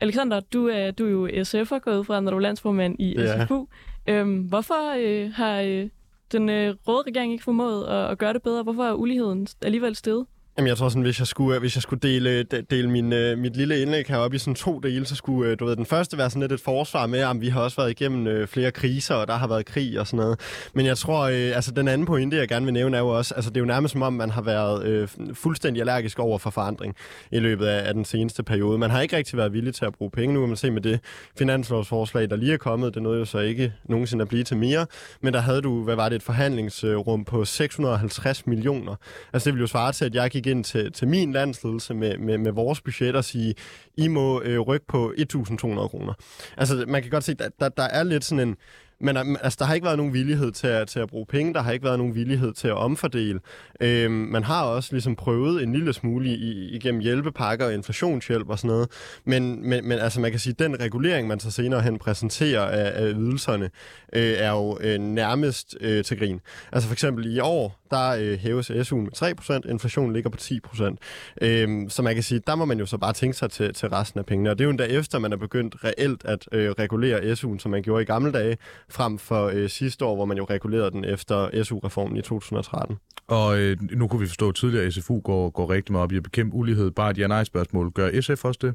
Alexander, 0.00 0.40
du 0.40 0.66
er, 0.66 0.90
du 0.90 1.06
er 1.06 1.10
jo 1.10 1.28
SF'er 1.28 1.78
gået 1.78 2.06
fra, 2.06 2.20
når 2.20 2.30
du 2.30 2.36
er 2.36 2.40
landsformand 2.40 2.96
i 2.98 3.14
ja. 3.18 3.44
SFU. 3.44 3.66
Øhm, 4.08 4.40
hvorfor 4.40 4.94
øh, 4.98 5.32
har 5.32 5.60
øh, 5.60 5.88
den 6.32 6.48
øh, 6.48 6.74
røde 6.88 7.02
regering 7.06 7.32
ikke 7.32 7.44
formået 7.44 7.86
at, 7.86 8.10
at 8.10 8.18
gøre 8.18 8.32
det 8.32 8.42
bedre? 8.42 8.62
Hvorfor 8.62 8.84
er 8.84 8.94
uligheden 8.94 9.46
alligevel 9.62 9.96
steget? 9.96 10.26
Jamen, 10.58 10.68
jeg 10.68 10.76
tror 10.76 10.88
sådan, 10.88 11.02
hvis 11.02 11.18
jeg 11.18 11.26
skulle, 11.26 11.54
øh, 11.54 11.60
hvis 11.60 11.76
jeg 11.76 11.82
skulle 11.82 12.00
dele, 12.00 12.30
øh, 12.30 12.62
dele 12.70 12.90
min, 12.90 13.12
øh, 13.12 13.38
mit 13.38 13.56
lille 13.56 13.82
indlæg 13.82 14.06
heroppe 14.08 14.34
i 14.34 14.38
sådan 14.38 14.54
to 14.54 14.78
dele, 14.78 15.06
så 15.06 15.14
skulle, 15.14 15.50
øh, 15.50 15.58
du 15.58 15.64
ved, 15.64 15.76
den 15.76 15.86
første 15.86 16.18
være 16.18 16.30
sådan 16.30 16.40
lidt 16.40 16.52
et 16.52 16.60
forsvar 16.60 17.06
med, 17.06 17.18
at 17.18 17.40
vi 17.40 17.48
har 17.48 17.60
også 17.60 17.76
været 17.76 17.90
igennem 17.90 18.26
øh, 18.26 18.46
flere 18.48 18.70
kriser, 18.70 19.14
og 19.14 19.28
der 19.28 19.34
har 19.34 19.46
været 19.46 19.66
krig 19.66 20.00
og 20.00 20.06
sådan 20.06 20.16
noget. 20.16 20.40
Men 20.74 20.86
jeg 20.86 20.98
tror, 20.98 21.20
øh, 21.22 21.56
altså 21.56 21.70
den 21.70 21.88
anden 21.88 22.06
pointe, 22.06 22.36
jeg 22.36 22.48
gerne 22.48 22.64
vil 22.64 22.74
nævne, 22.74 22.96
er 22.96 23.00
jo 23.00 23.08
også, 23.08 23.34
altså 23.34 23.50
det 23.50 23.56
er 23.56 23.60
jo 23.60 23.66
nærmest 23.66 23.92
som 23.92 24.02
om, 24.02 24.12
man 24.12 24.30
har 24.30 24.42
været 24.42 24.84
øh, 24.84 25.08
fuldstændig 25.34 25.80
allergisk 25.80 26.18
over 26.18 26.38
for 26.38 26.50
forandring 26.50 26.94
i 27.32 27.38
løbet 27.38 27.66
af, 27.66 27.88
af 27.88 27.94
den 27.94 28.04
seneste 28.04 28.42
periode. 28.42 28.78
Man 28.78 28.90
har 28.90 29.00
ikke 29.00 29.16
rigtig 29.16 29.36
været 29.36 29.52
villig 29.52 29.74
til 29.74 29.84
at 29.84 29.92
bruge 29.92 30.10
penge. 30.10 30.34
Nu 30.34 30.40
kan 30.40 30.48
man 30.48 30.56
se 30.56 30.70
med 30.70 30.82
det 30.82 31.00
finanslovsforslag, 31.38 32.30
der 32.30 32.36
lige 32.36 32.52
er 32.52 32.56
kommet, 32.58 32.94
det 32.94 33.02
nåede 33.02 33.18
jo 33.18 33.24
så 33.24 33.38
ikke 33.38 33.72
nogensinde 33.84 34.22
at 34.22 34.28
blive 34.28 34.44
til 34.44 34.56
mere, 34.56 34.86
men 35.20 35.34
der 35.34 35.40
havde 35.40 35.62
du, 35.62 35.84
hvad 35.84 35.96
var 35.96 36.08
det, 36.08 36.16
et 36.16 36.22
forhandlingsrum 36.22 37.24
på 37.24 37.44
650 37.44 38.46
millioner. 38.46 38.94
Altså 39.32 39.46
det 39.46 39.54
ville 39.54 39.62
jo 39.62 39.66
svare 39.66 39.92
til, 39.92 40.04
at 40.04 40.14
jeg 40.14 40.30
gik 40.30 40.47
ind 40.50 40.64
til, 40.64 40.92
til 40.92 41.08
min 41.08 41.32
landsledelse 41.32 41.94
med, 41.94 42.18
med, 42.18 42.38
med 42.38 42.52
vores 42.52 42.80
budget 42.80 43.16
og 43.16 43.24
sige, 43.24 43.54
I 43.96 44.08
må 44.08 44.42
øh, 44.42 44.60
rykke 44.60 44.86
på 44.86 45.12
1.200 45.16 45.88
kroner. 45.88 46.14
Altså, 46.56 46.84
man 46.88 47.02
kan 47.02 47.10
godt 47.10 47.24
se, 47.24 47.34
der, 47.34 47.48
der, 47.60 47.68
der 47.68 47.82
er 47.82 48.02
lidt 48.02 48.24
sådan 48.24 48.48
en 48.48 48.56
men 49.00 49.16
øh, 49.16 49.24
altså, 49.40 49.56
der 49.60 49.64
har 49.64 49.74
ikke 49.74 49.84
været 49.84 49.96
nogen 49.96 50.12
villighed 50.12 50.52
til 50.52 50.66
at, 50.66 50.88
til 50.88 51.00
at 51.00 51.08
bruge 51.08 51.26
penge, 51.26 51.54
der 51.54 51.62
har 51.62 51.72
ikke 51.72 51.84
været 51.84 51.98
nogen 51.98 52.14
villighed 52.14 52.52
til 52.52 52.68
at 52.68 52.74
omfordele. 52.74 53.40
Øhm, 53.80 54.12
man 54.12 54.44
har 54.44 54.62
også 54.62 54.88
ligesom 54.92 55.16
prøvet 55.16 55.62
en 55.62 55.72
lille 55.72 55.92
smule 55.92 56.28
i, 56.28 56.68
igennem 56.68 57.00
hjælpepakker 57.00 57.66
og 57.66 57.74
inflationshjælp 57.74 58.48
og 58.48 58.58
sådan 58.58 58.68
noget, 58.68 58.88
men, 59.24 59.68
men, 59.68 59.88
men 59.88 59.98
altså 59.98 60.20
man 60.20 60.30
kan 60.30 60.40
sige, 60.40 60.50
at 60.50 60.58
den 60.58 60.80
regulering, 60.80 61.28
man 61.28 61.40
så 61.40 61.50
senere 61.50 61.80
hen 61.80 61.98
præsenterer 61.98 62.62
af, 62.62 63.04
af 63.04 63.12
ydelserne, 63.16 63.70
øh, 64.12 64.34
er 64.38 64.50
jo 64.50 64.78
øh, 64.80 64.98
nærmest 64.98 65.76
øh, 65.80 66.04
til 66.04 66.18
grin. 66.18 66.40
Altså 66.72 66.88
for 66.88 66.94
eksempel 66.94 67.36
i 67.36 67.38
år, 67.38 67.78
der 67.90 68.08
øh, 68.18 68.38
hæves 68.38 68.70
SU'en 68.70 68.94
med 68.94 69.62
3%, 69.66 69.70
inflationen 69.70 70.12
ligger 70.12 70.30
på 70.30 70.38
10%. 70.40 70.96
Øhm, 71.42 71.90
så 71.90 72.02
man 72.02 72.14
kan 72.14 72.22
sige, 72.22 72.40
der 72.46 72.54
må 72.54 72.64
man 72.64 72.78
jo 72.78 72.86
så 72.86 72.98
bare 72.98 73.12
tænke 73.12 73.36
sig 73.36 73.50
til, 73.50 73.74
til 73.74 73.88
resten 73.88 74.18
af 74.18 74.26
pengene, 74.26 74.50
og 74.50 74.58
det 74.58 74.64
er 74.64 74.66
jo 74.66 74.70
endda 74.70 74.84
efter, 74.84 75.18
man 75.18 75.32
er 75.32 75.36
begyndt 75.36 75.84
reelt 75.84 76.24
at 76.24 76.48
øh, 76.52 76.70
regulere 76.70 77.32
SU'en, 77.32 77.58
som 77.58 77.70
man 77.70 77.82
gjorde 77.82 78.02
i 78.02 78.06
gamle 78.06 78.32
dage, 78.32 78.56
frem 78.90 79.18
for 79.18 79.46
øh, 79.46 79.68
sidste 79.68 80.04
år, 80.04 80.14
hvor 80.14 80.24
man 80.24 80.36
jo 80.36 80.44
regulerede 80.44 80.90
den 80.90 81.04
efter 81.04 81.64
SU-reformen 81.64 82.16
i 82.16 82.22
2013. 82.22 82.96
Og 83.26 83.58
øh, 83.58 83.76
nu 83.80 84.08
kunne 84.08 84.20
vi 84.20 84.26
forstå 84.26 84.52
tydeligere, 84.52 84.86
at 84.86 84.92
SFU 84.94 85.20
går, 85.20 85.50
går 85.50 85.70
rigtig 85.70 85.92
meget 85.92 86.02
op 86.02 86.12
i 86.12 86.16
at 86.16 86.22
bekæmpe 86.22 86.56
ulighed. 86.56 86.90
Bare 86.90 87.10
et 87.10 87.18
ja-nej-spørgsmål. 87.18 87.92
Gør 87.92 88.20
SF 88.20 88.44
også 88.44 88.58
det? 88.62 88.74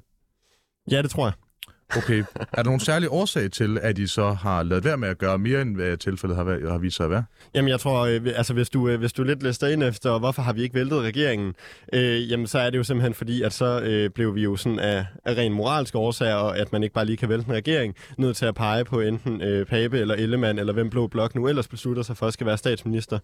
Ja, 0.92 1.02
det 1.02 1.10
tror 1.10 1.26
jeg. 1.26 1.34
Okay. 1.98 2.24
Er 2.38 2.56
der 2.56 2.64
nogen 2.64 2.80
særlig 2.80 3.10
årsag 3.12 3.52
til, 3.52 3.80
at 3.82 3.98
I 3.98 4.08
så 4.08 4.32
har 4.32 4.64
lavet 4.64 4.84
være 4.84 4.98
med 4.98 5.08
at 5.08 5.18
gøre 5.18 5.38
mere, 5.38 5.62
end 5.62 5.76
hvad 5.76 5.98
tilfældet 5.98 6.38
har, 6.38 6.44
været, 6.44 6.72
har 6.72 6.78
vist 6.78 6.98
sig 6.98 7.04
at 7.04 7.10
være? 7.10 7.24
Jamen, 7.56 7.70
jeg 7.70 7.80
tror, 7.80 8.06
øh, 8.06 8.22
altså, 8.36 8.54
hvis 8.54 8.70
du, 8.70 8.90
øh, 8.90 9.00
hvis 9.00 9.14
du 9.14 9.24
lidt 9.24 9.44
lister 9.44 9.68
ind 9.68 9.84
efter, 9.84 10.20
hvorfor 10.20 10.42
har 10.42 10.54
vi 10.54 10.62
ikke 10.62 10.76
væltet 10.76 11.02
regeringen, 11.02 11.54
øh, 11.94 12.32
jamen, 12.32 12.48
så 12.48 12.60
er 12.60 12.70
det 12.70 12.78
jo 12.78 12.84
simpelthen 12.84 13.14
fordi, 13.14 13.42
at 13.42 13.54
så 13.54 13.82
øh, 13.82 14.10
blev 14.10 14.36
vi 14.36 14.44
jo 14.44 14.56
sådan 14.56 14.80
af, 14.80 15.06
af 15.26 15.38
ren 15.38 15.54
moralske 15.54 15.98
årsager, 15.98 16.36
og 16.36 16.58
at 16.58 16.72
man 16.72 16.84
ikke 16.84 16.94
bare 16.94 17.06
lige 17.06 17.18
kan 17.18 17.30
vælte 17.30 17.50
en 17.50 17.54
regering, 17.54 17.96
nødt 18.18 18.38
til 18.38 18.46
at 18.46 18.56
pege 18.56 18.86
på 18.86 19.00
enten 19.00 19.42
øh, 19.42 19.66
Pape 19.66 20.00
eller 20.00 20.16
Ellemann, 20.16 20.60
eller 20.60 20.74
hvem 20.74 20.90
Blå 20.90 21.08
Blok 21.08 21.36
nu 21.36 21.48
ellers 21.48 21.68
beslutter 21.68 22.04
sig 22.04 22.18
for 22.18 22.28
at 22.28 22.34
skal 22.34 22.48
være 22.48 22.58
statsminister. 22.58 23.20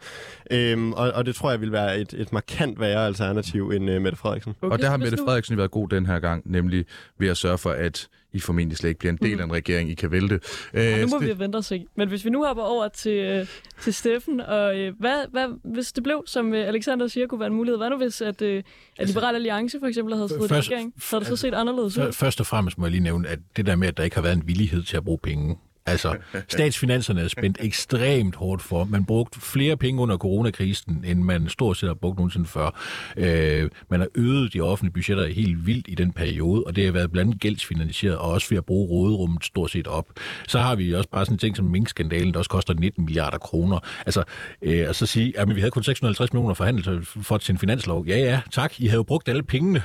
Øh, 0.51 0.89
og, 0.89 1.11
og 1.11 1.25
det 1.25 1.35
tror 1.35 1.51
jeg 1.51 1.61
vil 1.61 1.71
være 1.71 1.99
et, 1.99 2.13
et 2.13 2.33
markant 2.33 2.79
værre 2.79 3.05
alternativ 3.05 3.69
end 3.69 3.89
øh, 3.89 4.01
Mette 4.01 4.17
Frederiksen. 4.17 4.55
Okay, 4.61 4.73
og 4.73 4.79
der 4.79 4.89
har 4.89 4.97
Mette 4.97 5.17
Frederiksen 5.17 5.57
været 5.57 5.71
god 5.71 5.89
den 5.89 6.05
her 6.05 6.19
gang, 6.19 6.43
nemlig 6.45 6.85
ved 7.19 7.27
at 7.27 7.37
sørge 7.37 7.57
for, 7.57 7.71
at 7.71 8.07
I 8.33 8.39
formentlig 8.59 8.77
slet 8.77 8.89
ikke 8.89 8.99
bliver 8.99 9.11
en 9.11 9.17
del 9.21 9.39
af 9.39 9.43
en 9.43 9.53
regering, 9.53 9.89
I 9.89 9.93
kan 9.93 10.11
vælte. 10.11 10.39
Øh, 10.73 11.01
nu 11.01 11.07
må 11.07 11.17
Ste- 11.17 11.25
vi 11.25 11.39
vente 11.39 11.55
og 11.55 11.63
se. 11.65 11.85
Men 11.95 12.07
hvis 12.09 12.25
vi 12.25 12.29
nu 12.29 12.43
hopper 12.45 12.63
over 12.63 12.87
til, 12.87 13.11
øh, 13.11 13.45
til 13.81 13.93
Steffen, 13.93 14.39
og 14.39 14.79
øh, 14.79 14.93
hvad, 14.99 15.31
hvad, 15.31 15.47
hvis 15.73 15.91
det 15.91 16.03
blev, 16.03 16.23
som 16.27 16.53
øh, 16.53 16.67
Alexander 16.67 17.07
siger, 17.07 17.27
kunne 17.27 17.39
være 17.39 17.47
en 17.47 17.53
mulighed, 17.53 17.77
hvad 17.77 17.89
nu 17.89 17.97
hvis, 17.97 18.21
at, 18.21 18.41
øh, 18.41 18.63
at 18.97 19.07
Liberal 19.07 19.35
Alliance 19.35 19.79
for 19.79 19.87
eksempel 19.87 20.15
havde 20.15 20.29
siddet 20.29 20.45
i 20.45 20.47
Først- 20.47 20.69
regering? 20.71 20.93
Så 20.99 21.15
havde 21.15 21.19
det 21.19 21.27
så 21.29 21.35
set 21.35 21.53
anderledes 21.53 21.97
ud. 21.97 22.11
Først 22.11 22.39
og 22.39 22.45
fremmest 22.45 22.77
må 22.77 22.85
jeg 22.85 22.91
lige 22.91 23.03
nævne, 23.03 23.27
at 23.27 23.39
det 23.57 23.65
der 23.65 23.75
med, 23.75 23.87
at 23.87 23.97
der 23.97 24.03
ikke 24.03 24.15
har 24.15 24.23
været 24.23 24.35
en 24.35 24.47
villighed 24.47 24.83
til 24.83 24.97
at 24.97 25.03
bruge 25.03 25.19
penge. 25.23 25.57
Altså, 25.89 26.15
statsfinanserne 26.47 27.21
er 27.21 27.27
spændt 27.27 27.57
ekstremt 27.61 28.35
hårdt 28.35 28.61
for. 28.61 28.83
Man 28.83 29.05
brugte 29.05 29.41
flere 29.41 29.77
penge 29.77 30.01
under 30.01 30.17
coronakrisen, 30.17 31.03
end 31.07 31.19
man 31.21 31.49
stort 31.49 31.77
set 31.77 31.89
har 31.89 31.93
brugt 31.93 32.17
nogensinde 32.17 32.45
før. 32.45 32.79
Øh, 33.17 33.69
man 33.89 33.99
har 33.99 34.07
øget 34.15 34.53
de 34.53 34.61
offentlige 34.61 34.93
budgetter 34.93 35.27
helt 35.27 35.65
vildt 35.65 35.85
i 35.87 35.95
den 35.95 36.11
periode, 36.11 36.63
og 36.63 36.75
det 36.75 36.85
har 36.85 36.91
været 36.91 37.11
blandt 37.11 37.27
andet 37.27 37.41
gældsfinansieret, 37.41 38.17
og 38.17 38.31
også 38.31 38.49
ved 38.49 38.57
at 38.57 38.65
bruge 38.65 38.89
råderummet 38.89 39.45
stort 39.45 39.71
set 39.71 39.87
op. 39.87 40.05
Så 40.47 40.59
har 40.59 40.75
vi 40.75 40.93
også 40.93 41.09
bare 41.09 41.25
sådan 41.25 41.35
en 41.35 41.39
ting 41.39 41.55
som 41.55 41.65
minkskandalen, 41.65 42.33
der 42.33 42.39
også 42.39 42.49
koster 42.49 42.73
19 42.73 43.05
milliarder 43.05 43.37
kroner. 43.37 43.79
Altså, 44.05 44.23
øh, 44.61 44.85
og 44.89 44.95
så 44.95 45.05
sige, 45.05 45.39
at 45.39 45.55
vi 45.55 45.59
havde 45.59 45.71
kun 45.71 45.83
650 45.83 46.33
millioner 46.33 46.53
forhandlet 46.53 47.07
for 47.07 47.37
til 47.37 47.57
finanslov. 47.57 48.05
Ja, 48.07 48.17
ja, 48.17 48.41
tak. 48.51 48.79
I 48.79 48.87
havde 48.87 48.97
jo 48.97 49.03
brugt 49.03 49.29
alle 49.29 49.43
pengene 49.43 49.83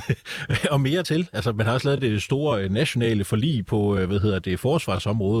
og 0.70 0.80
mere 0.80 1.02
til. 1.02 1.28
Altså, 1.32 1.52
man 1.52 1.66
har 1.66 1.72
også 1.72 1.88
lavet 1.88 2.02
det 2.02 2.22
store 2.22 2.62
øh, 2.62 2.70
nationale 2.70 3.24
forlig 3.24 3.66
på, 3.66 3.96
øh, 3.96 4.08
hvad 4.08 4.20
hedder 4.20 4.38
det, 4.38 4.60
forsvarsområdet. 4.60 5.31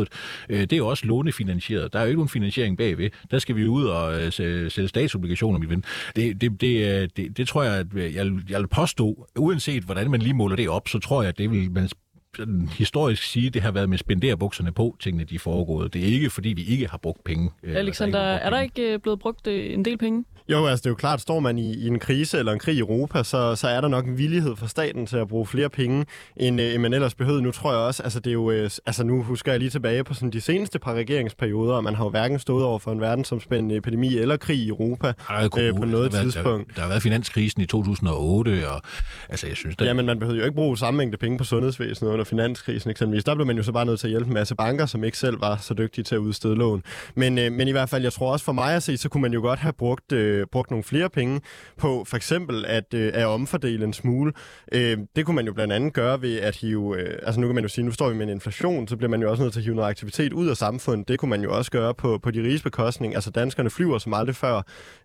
Øh, 0.48 0.60
det 0.60 0.72
er 0.72 0.76
jo 0.76 0.88
også 0.88 1.06
lånefinansieret. 1.06 1.92
Der 1.92 1.98
er 1.98 2.02
jo 2.02 2.08
ikke 2.08 2.18
nogen 2.18 2.28
finansiering 2.28 2.78
bagved. 2.78 3.10
Der 3.30 3.38
skal 3.38 3.56
vi 3.56 3.66
ud 3.66 3.84
og 3.84 4.14
øh, 4.22 4.28
sæ- 4.28 4.68
sælge 4.68 4.88
statsobligationer, 4.88 5.58
mit 5.58 5.70
ven. 5.70 5.84
Det, 6.16 6.40
det, 6.40 6.60
det, 6.60 7.02
øh, 7.02 7.08
det, 7.16 7.36
det 7.36 7.48
tror 7.48 7.62
jeg, 7.62 7.74
at 7.74 7.86
øh, 7.94 8.14
jeg, 8.14 8.32
jeg 8.50 8.60
vil 8.60 8.66
påstå, 8.66 9.26
uanset 9.38 9.82
hvordan 9.82 10.10
man 10.10 10.20
lige 10.22 10.34
måler 10.34 10.56
det 10.56 10.68
op, 10.68 10.88
så 10.88 10.98
tror 10.98 11.22
jeg, 11.22 11.28
at 11.28 11.38
det 11.38 11.50
vil 11.50 11.70
man 11.72 11.88
sådan 12.36 12.68
historisk 12.78 13.22
sige, 13.22 13.50
det 13.50 13.62
har 13.62 13.70
været 13.70 13.88
med 13.88 13.98
spenderbukserne 13.98 14.72
på, 14.72 14.96
tingene 15.00 15.24
de 15.24 15.34
er 15.34 15.38
foregået. 15.38 15.94
Det 15.94 16.02
er 16.02 16.06
ikke, 16.06 16.30
fordi 16.30 16.48
vi 16.48 16.64
ikke 16.64 16.88
har 16.88 16.98
brugt 16.98 17.24
penge. 17.24 17.50
øh, 17.62 17.76
Alexander, 17.76 18.20
altså, 18.20 18.44
er 18.46 18.50
der 18.50 18.56
brugt 18.60 18.78
ikke 18.78 18.98
blevet 18.98 19.18
brugt 19.18 19.48
en 19.48 19.84
del 19.84 19.98
penge? 19.98 20.24
Jo, 20.48 20.66
altså 20.66 20.80
det 20.82 20.86
er 20.86 20.90
jo 20.90 20.94
klart, 20.94 21.20
står 21.20 21.40
man 21.40 21.58
i, 21.58 21.74
i 21.74 21.86
en 21.86 21.98
krise 21.98 22.38
eller 22.38 22.52
en 22.52 22.58
krig 22.58 22.74
i 22.76 22.78
Europa, 22.78 23.22
så, 23.22 23.54
så 23.54 23.68
er 23.68 23.80
der 23.80 23.88
nok 23.88 24.06
en 24.06 24.18
villighed 24.18 24.56
fra 24.56 24.68
staten 24.68 25.06
til 25.06 25.16
at 25.16 25.28
bruge 25.28 25.46
flere 25.46 25.68
penge, 25.70 26.06
end, 26.36 26.60
øh, 26.60 26.74
end 26.74 26.82
man 26.82 26.92
ellers 26.92 27.14
behøvede. 27.14 27.42
Nu 27.42 27.50
tror 27.50 27.70
jeg 27.72 27.80
også, 27.80 28.02
altså 28.02 28.20
det 28.20 28.30
er 28.30 28.34
jo, 28.34 28.50
øh, 28.50 28.70
altså 28.86 29.04
nu 29.04 29.22
husker 29.22 29.52
jeg 29.52 29.58
lige 29.58 29.70
tilbage 29.70 30.04
på 30.04 30.14
sådan 30.14 30.30
de 30.30 30.40
seneste 30.40 30.78
par 30.78 30.94
regeringsperioder, 30.94 31.74
og 31.74 31.84
man 31.84 31.94
har 31.94 32.04
jo 32.04 32.10
hverken 32.10 32.38
stået 32.38 32.64
over 32.64 32.78
for 32.78 32.92
en 32.92 33.00
verdensomspændende 33.00 33.76
epidemi 33.76 34.16
eller 34.18 34.36
krig 34.36 34.56
i 34.58 34.68
Europa 34.68 35.12
jo 35.30 35.50
øh, 35.58 35.74
på 35.76 35.84
noget 35.84 36.12
der, 36.12 36.18
været- 36.18 36.32
tidspunkt. 36.32 36.68
Der, 36.68 36.74
der 36.74 36.80
har 36.80 36.88
været 36.88 37.02
finanskrisen 37.02 37.62
i 37.62 37.66
2008, 37.66 38.68
og 38.68 38.82
altså, 39.28 39.46
jeg 39.46 39.56
synes, 39.56 39.76
der, 39.76 39.84
Jamen, 39.84 40.06
man 40.06 40.18
behøvede 40.18 40.38
jo 40.38 40.44
ikke 40.44 40.54
bruge 40.56 40.78
samme 40.78 40.98
mængde 40.98 41.16
penge 41.18 41.38
på 41.38 41.44
sundhedsvæsenet 41.44 42.10
under 42.10 42.24
finanskrisen 42.24 42.90
eksempelvis. 42.90 43.24
Der 43.24 43.34
blev 43.34 43.46
man 43.46 43.56
jo 43.56 43.62
så 43.62 43.72
bare 43.72 43.84
nødt 43.86 44.00
til 44.00 44.06
at 44.06 44.10
hjælpe 44.10 44.28
en 44.28 44.34
masse 44.34 44.54
banker, 44.54 44.86
som 44.86 45.04
ikke 45.04 45.18
selv 45.18 45.40
var 45.40 45.56
så 45.56 45.74
dygtige 45.74 46.04
til 46.04 46.14
at 46.14 46.18
udstede 46.18 46.54
lån. 46.54 46.82
Men, 47.14 47.38
øh, 47.38 47.52
men 47.52 47.68
i 47.68 47.70
hvert 47.70 47.88
fald, 47.88 48.02
jeg 48.02 48.12
tror 48.12 48.32
også 48.32 48.44
for 48.44 48.52
mig 48.52 48.74
at 48.74 48.82
se, 48.82 48.96
så 48.96 49.08
kunne 49.08 49.22
man 49.22 49.32
jo 49.32 49.40
godt 49.40 49.58
have 49.58 49.72
brugt, 49.72 50.12
øh, 50.12 50.41
brugt 50.46 50.70
nogle 50.70 50.84
flere 50.84 51.10
penge 51.10 51.40
på 51.76 52.04
for 52.08 52.16
eksempel 52.16 52.64
at, 52.66 52.94
øh, 52.94 53.10
at 53.14 53.26
omfordele 53.26 53.84
en 53.84 53.92
smule. 53.92 54.32
Øh, 54.72 54.98
det 55.16 55.26
kunne 55.26 55.34
man 55.34 55.46
jo 55.46 55.52
blandt 55.52 55.72
andet 55.72 55.92
gøre 55.92 56.22
ved 56.22 56.36
at 56.36 56.56
hive, 56.56 57.00
øh, 57.00 57.18
altså 57.22 57.40
nu 57.40 57.46
kan 57.46 57.54
man 57.54 57.64
jo 57.64 57.68
sige, 57.68 57.84
nu 57.84 57.90
står 57.90 58.08
vi 58.08 58.14
med 58.14 58.26
en 58.26 58.32
inflation, 58.32 58.88
så 58.88 58.96
bliver 58.96 59.10
man 59.10 59.22
jo 59.22 59.30
også 59.30 59.42
nødt 59.42 59.52
til 59.52 59.60
at 59.60 59.64
hive 59.64 59.76
noget 59.76 59.88
aktivitet 59.88 60.32
ud 60.32 60.48
af 60.48 60.56
samfundet. 60.56 61.08
Det 61.08 61.18
kunne 61.18 61.28
man 61.28 61.42
jo 61.42 61.56
også 61.56 61.70
gøre 61.70 61.94
på, 61.94 62.18
på 62.22 62.30
de 62.30 62.42
riges 62.42 62.62
bekostning. 62.62 63.14
Altså 63.14 63.30
danskerne 63.30 63.70
flyver 63.70 63.98
som 63.98 64.14
aldrig 64.14 64.36
før. 64.36 64.62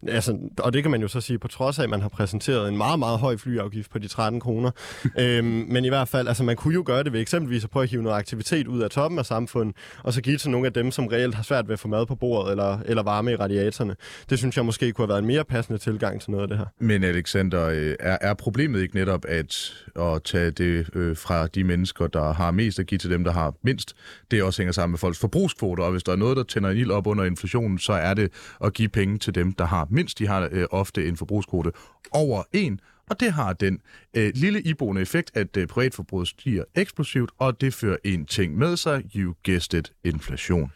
Altså, 0.07 0.37
og 0.59 0.73
det 0.73 0.83
kan 0.83 0.91
man 0.91 1.01
jo 1.01 1.07
så 1.07 1.21
sige, 1.21 1.39
på 1.39 1.47
trods 1.47 1.79
af, 1.79 1.83
at 1.83 1.89
man 1.89 2.01
har 2.01 2.09
præsenteret 2.09 2.69
en 2.69 2.77
meget, 2.77 2.99
meget 2.99 3.19
høj 3.19 3.37
flyafgift 3.37 3.91
på 3.91 3.99
de 3.99 4.07
13 4.07 4.39
kroner. 4.39 4.71
øhm, 5.19 5.65
men 5.69 5.85
i 5.85 5.87
hvert 5.87 6.07
fald, 6.07 6.27
altså 6.27 6.43
man 6.43 6.55
kunne 6.55 6.73
jo 6.73 6.83
gøre 6.85 7.03
det 7.03 7.13
ved 7.13 7.21
eksempelvis 7.21 7.63
at 7.63 7.69
prøve 7.69 7.83
at 7.83 7.89
hive 7.89 8.03
noget 8.03 8.17
aktivitet 8.17 8.67
ud 8.67 8.81
af 8.81 8.89
toppen 8.89 9.19
af 9.19 9.25
samfundet, 9.25 9.75
og 10.03 10.13
så 10.13 10.21
give 10.21 10.37
til 10.37 10.49
nogle 10.49 10.67
af 10.67 10.73
dem, 10.73 10.91
som 10.91 11.07
reelt 11.07 11.35
har 11.35 11.43
svært 11.43 11.67
ved 11.67 11.73
at 11.73 11.79
få 11.79 11.87
mad 11.87 12.05
på 12.05 12.15
bordet 12.15 12.51
eller, 12.51 12.79
eller 12.85 13.03
varme 13.03 13.31
i 13.31 13.35
radiatorerne. 13.35 13.95
Det 14.29 14.37
synes 14.37 14.57
jeg 14.57 14.65
måske 14.65 14.91
kunne 14.91 15.03
have 15.03 15.09
været 15.09 15.16
en 15.17 15.25
mere 15.25 15.45
passende 15.45 15.79
tilgang 15.79 16.21
til 16.21 16.31
noget 16.31 16.43
af 16.43 16.47
det 16.47 16.57
her. 16.57 16.65
Men 16.79 17.03
Alexander, 17.03 17.65
øh, 17.65 17.95
er, 17.99 18.17
er 18.21 18.33
problemet 18.33 18.81
ikke 18.81 18.95
netop 18.95 19.25
at, 19.27 19.73
at 19.95 20.23
tage 20.23 20.51
det 20.51 20.89
øh, 20.95 21.17
fra 21.17 21.47
de 21.47 21.63
mennesker, 21.63 22.07
der 22.07 22.33
har 22.33 22.51
mest, 22.51 22.79
og 22.79 22.85
give 22.85 22.97
til 22.97 23.09
dem, 23.09 23.23
der 23.23 23.31
har 23.31 23.53
mindst? 23.61 23.95
Det 24.31 24.43
også 24.43 24.61
hænger 24.61 24.71
sammen 24.71 24.91
med 24.91 24.99
folks 24.99 25.19
forbrugskvoter, 25.19 25.83
og 25.83 25.91
hvis 25.91 26.03
der 26.03 26.11
er 26.11 26.15
noget, 26.15 26.37
der 26.37 26.43
tænder 26.43 26.69
en 26.69 26.77
ild 26.77 26.91
op 26.91 27.07
under 27.07 27.23
inflationen, 27.23 27.79
så 27.79 27.93
er 27.93 28.13
det 28.13 28.31
at 28.63 28.73
give 28.73 28.89
penge 28.89 29.17
til 29.17 29.35
dem, 29.35 29.51
der 29.51 29.65
har 29.65 29.87
mindst. 29.89 30.19
De 30.19 30.27
har 30.27 30.49
øh, 30.51 30.65
ofte 30.71 31.07
en 31.07 31.17
forbrugskvote 31.17 31.71
over 32.11 32.43
en, 32.53 32.79
og 33.09 33.19
det 33.19 33.31
har 33.33 33.53
den 33.53 33.79
øh, 34.13 34.31
lille 34.35 34.61
iboende 34.61 35.01
effekt, 35.01 35.31
at 35.33 35.57
øh, 35.57 35.67
privatforbruget 35.67 36.27
stiger 36.27 36.63
eksplosivt, 36.75 37.29
og 37.39 37.61
det 37.61 37.73
fører 37.73 37.97
en 38.03 38.25
ting 38.25 38.57
med 38.57 38.77
sig, 38.77 39.03
you 39.15 39.33
guessed 39.45 39.79
it, 39.79 39.91
inflation. 40.03 40.71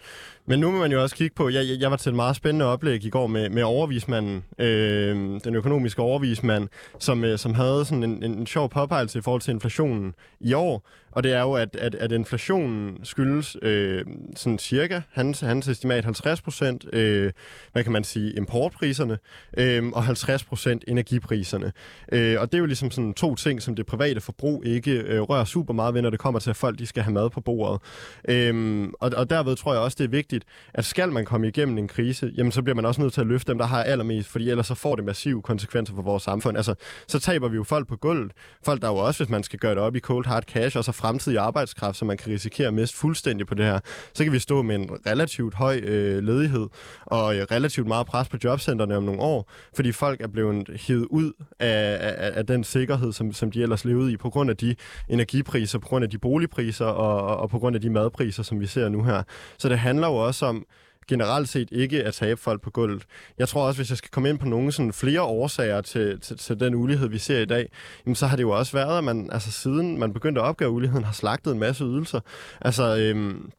Men 0.46 0.60
nu 0.60 0.72
må 0.72 0.80
man 0.80 0.92
jo 0.92 1.02
også 1.02 1.16
kigge 1.16 1.36
på, 1.36 1.50
jeg, 1.50 1.66
jeg- 1.68 1.78
jeg 1.80 1.92
var 1.92 1.98
til 1.98 2.10
et 2.10 2.16
meget 2.16 2.36
spændende 2.36 2.66
oplæg 2.66 3.04
i 3.06 3.10
går 3.10 3.28
med, 3.28 3.50
med 3.50 3.64
overvismanden, 3.64 4.44
øh, 4.60 5.16
den 5.44 5.56
økonomiske 5.56 6.02
overvismand, 6.02 6.68
som, 7.00 7.24
øh, 7.24 7.38
som 7.40 7.54
havde 7.54 7.86
sådan 7.86 8.04
en, 8.04 8.24
en, 8.24 8.34
en 8.34 8.48
sjov 8.48 8.70
påpegelse 8.70 9.20
i 9.20 9.22
forhold 9.22 9.42
til 9.42 9.52
inflationen 9.52 10.14
i 10.40 10.54
år. 10.54 10.88
Og 11.12 11.24
det 11.24 11.34
er 11.34 11.42
jo, 11.42 11.54
at, 11.54 11.76
at, 11.76 11.96
at 11.96 12.12
inflationen 12.12 13.06
skyldes 13.06 13.58
øh, 13.62 14.06
sådan 14.36 14.60
cirka, 14.60 15.02
hans, 15.12 15.40
hans 15.40 15.68
estimat 15.68 16.04
50 16.04 16.42
procent, 16.42 16.86
øh, 16.94 17.32
hvad 17.72 17.84
kan 17.84 17.92
man 17.92 18.04
sige, 18.04 18.34
importpriserne, 18.34 19.18
øh, 19.58 19.88
og 19.88 20.04
50 20.04 20.44
procent 20.44 20.84
energipriserne. 20.88 21.72
Øh, 22.12 22.40
og 22.40 22.52
det 22.52 22.58
er 22.58 22.60
jo 22.60 22.66
ligesom 22.66 22.92
sådan 22.92 23.14
to 23.14 23.36
ting, 23.36 23.62
som 23.62 23.76
det 23.76 23.86
private 23.86 24.22
forbrug 24.22 24.66
ikke 24.66 24.92
øh, 24.92 25.22
rører 25.22 25.46
super 25.46 25.74
meget 25.74 25.94
ved, 25.94 26.02
når 26.02 26.10
det 26.10 26.20
kommer 26.20 26.40
til, 26.40 26.50
at 26.50 26.56
folk 26.56 26.80
de 26.80 26.86
skal 26.86 27.04
have 27.04 27.14
mad 27.14 27.30
på 27.30 27.42
bordet. 27.42 27.82
Øh, 28.28 28.88
og, 29.00 29.12
og 29.18 29.30
derved 29.30 29.56
tror 29.56 29.74
jeg 29.74 29.82
også, 29.82 29.96
det 30.00 30.04
er 30.04 30.10
vigtigt, 30.10 30.44
at 30.74 30.86
skal 30.86 31.12
man 31.12 31.26
komme 31.26 31.48
igennem 31.48 31.78
en 31.78 31.88
krise, 31.88 32.32
jamen 32.38 32.52
så 32.52 32.62
bliver 32.62 32.76
man 32.76 32.86
også 32.86 33.02
nødt 33.02 33.14
til 33.14 33.22
at 33.22 33.28
løfte 33.28 33.52
dem, 33.52 33.58
der 33.58 33.66
har 33.66 33.84
allermest, 33.84 34.30
fordi 34.30 34.50
ellers 34.50 34.68
så 34.68 34.76
får 34.76 34.96
det 34.96 35.06
massive 35.06 35.42
konsekvenser 35.42 35.96
for 35.96 36.02
vores 36.02 36.24
samfund. 36.24 36.58
Altså, 36.58 36.76
så 37.08 37.20
taber 37.20 37.48
vi 37.48 37.56
jo 37.56 37.64
folk 37.64 37.88
på 37.88 37.96
gulvet. 37.96 38.32
Folk, 38.66 38.82
der 38.82 38.88
jo 38.88 38.96
også, 38.96 39.24
hvis 39.24 39.30
man 39.30 39.44
skal 39.44 39.60
gøre 39.60 39.76
det 39.76 39.84
op 39.84 39.96
i 39.96 40.00
cold 40.00 40.26
hard 40.26 40.44
cash, 40.44 40.78
og 40.78 40.84
så 40.84 40.92
fremtidig 41.02 41.40
arbejdskraft, 41.40 41.98
som 41.98 42.08
man 42.08 42.18
kan 42.18 42.32
risikere 42.32 42.68
at 42.68 42.74
miste 42.74 42.98
fuldstændig 42.98 43.48
på 43.48 43.56
det 43.56 43.66
her, 43.66 43.80
så 44.14 44.24
kan 44.24 44.34
vi 44.34 44.40
stå 44.40 44.62
med 44.62 44.76
en 44.76 44.90
relativt 45.06 45.54
høj 45.54 45.78
øh, 45.84 46.24
ledighed 46.24 46.68
og 47.06 47.36
øh, 47.36 47.46
relativt 47.52 47.88
meget 47.88 48.08
pres 48.08 48.30
på 48.30 48.38
jobcentrene 48.44 48.98
om 48.98 49.04
nogle 49.04 49.22
år, 49.22 49.50
fordi 49.76 49.92
folk 49.92 50.22
er 50.22 50.28
blevet 50.28 50.70
hivet 50.88 51.08
ud 51.10 51.32
af, 51.60 51.98
af, 52.02 52.32
af 52.36 52.46
den 52.46 52.64
sikkerhed, 52.64 53.14
som, 53.14 53.34
som 53.34 53.52
de 53.52 53.62
ellers 53.62 53.86
levede 53.86 54.12
i, 54.12 54.18
på 54.18 54.30
grund 54.30 54.50
af 54.50 54.58
de 54.58 54.76
energipriser, 55.10 55.80
på 55.80 55.88
grund 55.88 56.04
af 56.04 56.10
de 56.10 56.18
boligpriser 56.18 56.86
og, 56.86 57.22
og, 57.28 57.38
og 57.38 57.50
på 57.50 57.60
grund 57.60 57.76
af 57.76 57.82
de 57.82 57.90
madpriser, 57.90 58.44
som 58.44 58.60
vi 58.60 58.68
ser 58.68 58.90
nu 58.90 59.04
her. 59.04 59.24
Så 59.58 59.70
det 59.70 59.80
handler 59.80 60.08
jo 60.08 60.16
også 60.16 60.46
om, 60.46 60.66
generelt 61.12 61.50
set 61.50 61.70
ikke 61.72 62.04
at 62.04 62.14
tabe 62.14 62.40
folk 62.40 62.62
på 62.62 62.70
gulvet. 62.70 63.04
Jeg 63.38 63.48
tror 63.48 63.68
også, 63.68 63.80
hvis 63.80 63.90
jeg 63.90 63.98
skal 63.98 64.10
komme 64.10 64.30
ind 64.30 64.40
på 64.40 64.46
nogle 64.46 64.72
sådan 64.72 64.94
flere 64.94 65.22
årsager 65.22 65.82
til, 65.82 66.20
til, 66.20 66.38
til 66.38 66.60
den 66.60 66.76
ulighed, 66.76 67.08
vi 67.08 67.18
ser 67.18 67.40
i 67.40 67.46
dag, 67.46 67.70
jamen, 68.06 68.16
så 68.16 68.28
har 68.28 68.36
det 68.36 68.44
jo 68.44 68.50
også 68.50 68.72
været, 68.74 68.98
at 68.98 69.04
man 69.04 69.30
altså, 69.32 69.52
siden 69.52 70.00
man 70.00 70.14
begyndte 70.14 70.42
at 70.42 70.46
opgøre 70.46 70.70
uligheden, 70.70 71.04
har 71.04 71.14
slagtet 71.14 71.52
en 71.52 71.60
masse 71.60 71.84
ydelser. 71.84 72.20
Altså, 72.62 72.98
øhm, 72.98 73.52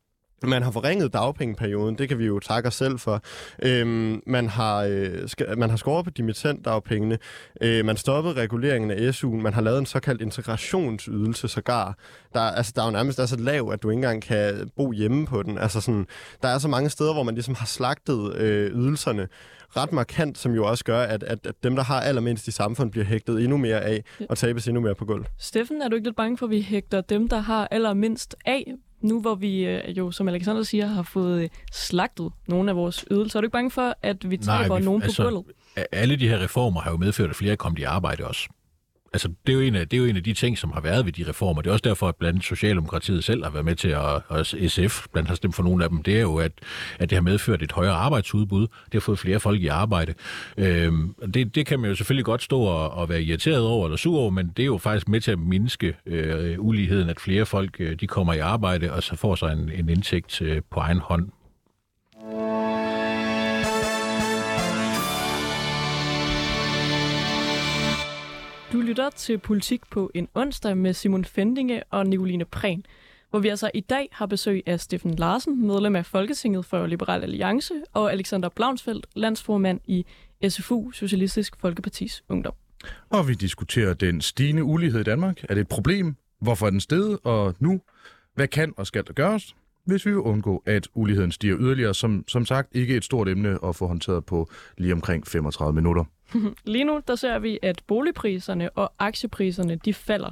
man 0.49 0.63
har 0.63 0.71
forringet 0.71 1.13
dagpengeperioden, 1.13 1.99
det 1.99 2.09
kan 2.09 2.19
vi 2.19 2.27
jo 2.27 2.39
takke 2.39 2.67
os 2.67 2.75
selv 2.75 2.99
for. 2.99 3.23
Øhm, 3.63 4.23
man, 4.27 4.49
har, 4.49 4.85
øh, 4.85 5.29
skal, 5.29 5.59
man 5.59 5.71
har 5.71 5.77
skåret 5.77 6.05
på 6.05 6.11
dimittentdagpengene, 6.11 7.19
øh, 7.61 7.85
man 7.85 7.97
stoppede 7.97 8.35
reguleringen 8.35 8.91
af 8.91 9.11
SU'en, 9.11 9.27
man 9.43 9.55
har 9.55 9.61
lavet 9.61 9.79
en 9.79 9.87
såkaldt 9.87 10.23
integrationsydelse 10.23 11.49
sågar. 11.49 11.99
Der, 12.35 12.41
altså, 12.41 12.73
der 12.77 12.83
er 12.83 12.87
jo 12.87 12.93
nærmest 12.93 13.19
er 13.19 13.27
så 13.27 13.37
lav, 13.37 13.71
at 13.73 13.83
du 13.83 13.91
ikke 13.91 13.99
engang 13.99 14.23
kan 14.23 14.71
bo 14.77 14.93
hjemme 14.93 15.27
på 15.27 15.43
den. 15.43 15.59
Altså, 15.59 15.81
sådan, 15.81 16.07
der 16.43 16.49
er 16.49 16.59
så 16.59 16.69
mange 16.69 16.91
steder, 16.91 17.13
hvor 17.13 17.23
man 17.23 17.35
ligesom 17.35 17.55
har 17.55 17.67
slagtet 17.67 18.37
øh, 18.37 18.71
ydelserne 18.71 19.29
ret 19.77 19.93
markant, 19.93 20.39
som 20.39 20.55
jo 20.55 20.67
også 20.67 20.85
gør, 20.85 21.03
at, 21.03 21.23
at, 21.23 21.47
at 21.47 21.55
dem, 21.63 21.77
der 21.77 21.83
har 21.83 22.01
allermindst 22.01 22.49
i 22.49 22.51
samfundet, 22.51 22.91
bliver 22.91 23.05
hægtet 23.05 23.43
endnu 23.43 23.57
mere 23.57 23.81
af 23.81 24.05
og 24.29 24.39
tabes 24.39 24.69
endnu 24.69 24.81
mere 24.81 24.95
på 24.95 25.05
gulv. 25.05 25.25
Steffen, 25.39 25.83
er 25.83 25.89
du 25.89 25.95
ikke 25.95 26.07
lidt 26.07 26.17
bange 26.17 26.39
for, 26.39 26.47
at 26.47 26.51
vi 26.51 26.61
hægter 26.61 27.01
dem, 27.01 27.29
der 27.29 27.39
har 27.39 27.69
allermindst 27.71 28.37
af, 28.47 28.73
nu 29.03 29.21
hvor 29.21 29.35
vi 29.35 29.65
øh, 29.65 29.99
jo, 29.99 30.11
som 30.11 30.29
Alexander 30.29 30.63
siger, 30.63 30.87
har 30.87 31.03
fået 31.03 31.43
øh, 31.43 31.49
slagtet 31.73 32.33
nogle 32.49 32.71
af 32.71 32.77
vores 32.77 33.05
ydelser? 33.11 33.39
Er 33.39 33.41
du 33.41 33.45
ikke 33.47 33.53
bange 33.53 33.71
for, 33.71 33.97
at 34.03 34.31
vi 34.31 34.37
taber 34.37 34.79
vi- 34.79 34.85
nogen 34.85 35.03
altså, 35.03 35.23
på 35.23 35.29
gulvet? 35.29 35.45
alle 35.93 36.17
de 36.17 36.29
her 36.29 36.39
reformer 36.43 36.81
har 36.81 36.91
jo 36.91 36.97
medført, 36.97 37.31
at 37.31 37.37
flere 37.37 37.53
er 37.53 37.57
kommet 37.57 37.79
i 37.79 37.83
arbejde 37.83 38.25
også 38.27 38.49
altså, 39.13 39.29
det, 39.47 39.53
er 39.53 39.57
jo 39.57 39.61
en 39.61 39.75
af, 39.75 39.89
det 39.89 39.97
er 39.97 40.01
jo 40.01 40.07
en 40.07 40.17
af 40.17 40.23
de 40.23 40.33
ting, 40.33 40.59
som 40.59 40.73
har 40.73 40.81
været 40.81 41.05
ved 41.05 41.13
de 41.13 41.25
reformer. 41.29 41.63
Det 41.63 41.69
er 41.69 41.73
også 41.73 41.83
derfor, 41.85 42.09
at 42.09 42.17
blandt 42.17 42.45
Socialdemokratiet 42.45 43.25
selv 43.25 43.45
har 43.45 43.51
været 43.51 43.65
med 43.65 43.75
til, 43.75 43.89
at, 43.89 44.21
og 44.29 44.47
SF 44.47 45.07
blandt 45.13 45.29
har 45.29 45.35
stemt 45.35 45.55
for 45.55 45.63
nogle 45.63 45.85
af 45.85 45.91
dem, 45.91 46.03
det 46.03 46.17
er 46.17 46.21
jo, 46.21 46.37
at, 46.37 46.53
at 46.99 47.11
det 47.11 47.17
har 47.17 47.23
medført 47.23 47.63
et 47.63 47.73
højere 47.73 47.95
arbejdsudbud. 47.95 48.61
Det 48.61 48.93
har 48.93 49.01
fået 49.01 49.19
flere 49.19 49.41
folk 49.41 49.61
i 49.61 49.67
arbejde. 49.67 50.15
Øhm, 50.57 51.15
det, 51.35 51.55
det 51.55 51.67
kan 51.67 51.81
man 51.81 51.91
jo 51.91 51.97
selvfølgelig 51.97 52.25
godt 52.25 52.43
stå 52.43 52.61
og, 52.61 52.91
og 52.91 53.09
være 53.09 53.23
irriteret 53.23 53.67
over 53.67 53.87
eller 53.87 53.97
sur 53.97 54.19
over, 54.19 54.31
men 54.31 54.53
det 54.57 54.63
er 54.63 54.67
jo 54.67 54.79
faktisk 54.79 55.09
med 55.09 55.21
til 55.21 55.31
at 55.31 55.39
mindske 55.39 55.97
øh, 56.07 56.57
uligheden, 56.59 57.09
at 57.09 57.21
flere 57.21 57.47
folk 57.47 57.77
øh, 57.79 58.01
de 58.01 58.07
kommer 58.07 58.33
i 58.33 58.39
arbejde, 58.39 58.93
og 58.93 59.03
så 59.03 59.17
får 59.17 59.35
sig 59.35 59.53
en, 59.53 59.71
en 59.75 59.89
indtægt 59.89 60.43
øh, 60.43 60.63
på 60.71 60.81
egen 60.81 60.99
hånd. 60.99 61.29
Du 68.73 68.81
lytter 68.81 69.11
til 69.11 69.39
Politik 69.39 69.81
på 69.91 70.11
en 70.15 70.29
onsdag 70.35 70.77
med 70.77 70.93
Simon 70.93 71.25
Fendinge 71.25 71.83
og 71.91 72.07
Nicoline 72.07 72.45
Prehn, 72.45 72.87
hvor 73.31 73.39
vi 73.39 73.49
altså 73.49 73.71
i 73.75 73.81
dag 73.81 74.09
har 74.13 74.27
besøg 74.27 74.63
af 74.67 74.81
Steffen 74.81 75.15
Larsen, 75.15 75.67
medlem 75.67 75.97
af 75.97 76.07
Folketinget 76.07 76.65
for 76.65 76.87
Liberal 76.87 77.23
Alliance, 77.23 77.75
og 77.93 78.13
Alexander 78.13 78.49
Blaunsfeldt, 78.49 79.07
landsformand 79.15 79.81
i 79.85 80.07
SFU, 80.49 80.91
Socialistisk 80.91 81.57
Folkepartis 81.61 82.25
Ungdom. 82.29 82.55
Og 83.11 83.29
vi 83.29 83.35
diskuterer 83.35 83.95
den 83.95 84.21
stigende 84.21 84.65
ulighed 84.65 85.01
i 85.01 85.05
Danmark. 85.05 85.45
Er 85.49 85.55
det 85.55 85.61
et 85.61 85.69
problem? 85.69 86.17
Hvorfor 86.41 86.67
er 86.67 86.71
den 86.71 86.81
steget? 86.81 87.19
Og 87.25 87.55
nu, 87.59 87.81
hvad 88.35 88.49
kan 88.49 88.73
og 88.77 88.87
skal 88.87 89.07
der 89.07 89.13
gøres, 89.13 89.55
hvis 89.85 90.07
vi 90.07 90.11
vil 90.11 90.21
undgå, 90.21 90.63
at 90.67 90.89
uligheden 90.95 91.33
stiger 91.33 91.57
yderligere? 91.59 91.95
Som, 91.95 92.25
som 92.29 92.47
sagt, 92.47 92.69
ikke 92.73 92.97
et 92.97 93.05
stort 93.05 93.29
emne 93.29 93.59
at 93.65 93.77
få 93.77 93.87
håndteret 93.87 94.25
på 94.25 94.49
lige 94.79 94.93
omkring 94.93 95.27
35 95.27 95.75
minutter. 95.75 96.05
Lige 96.65 96.85
nu 96.85 97.01
der 97.09 97.15
ser 97.15 97.39
vi, 97.39 97.59
at 97.63 97.83
boligpriserne 97.87 98.71
og 98.71 98.93
aktiepriserne 98.99 99.77
de 99.77 99.95
falder. 99.95 100.31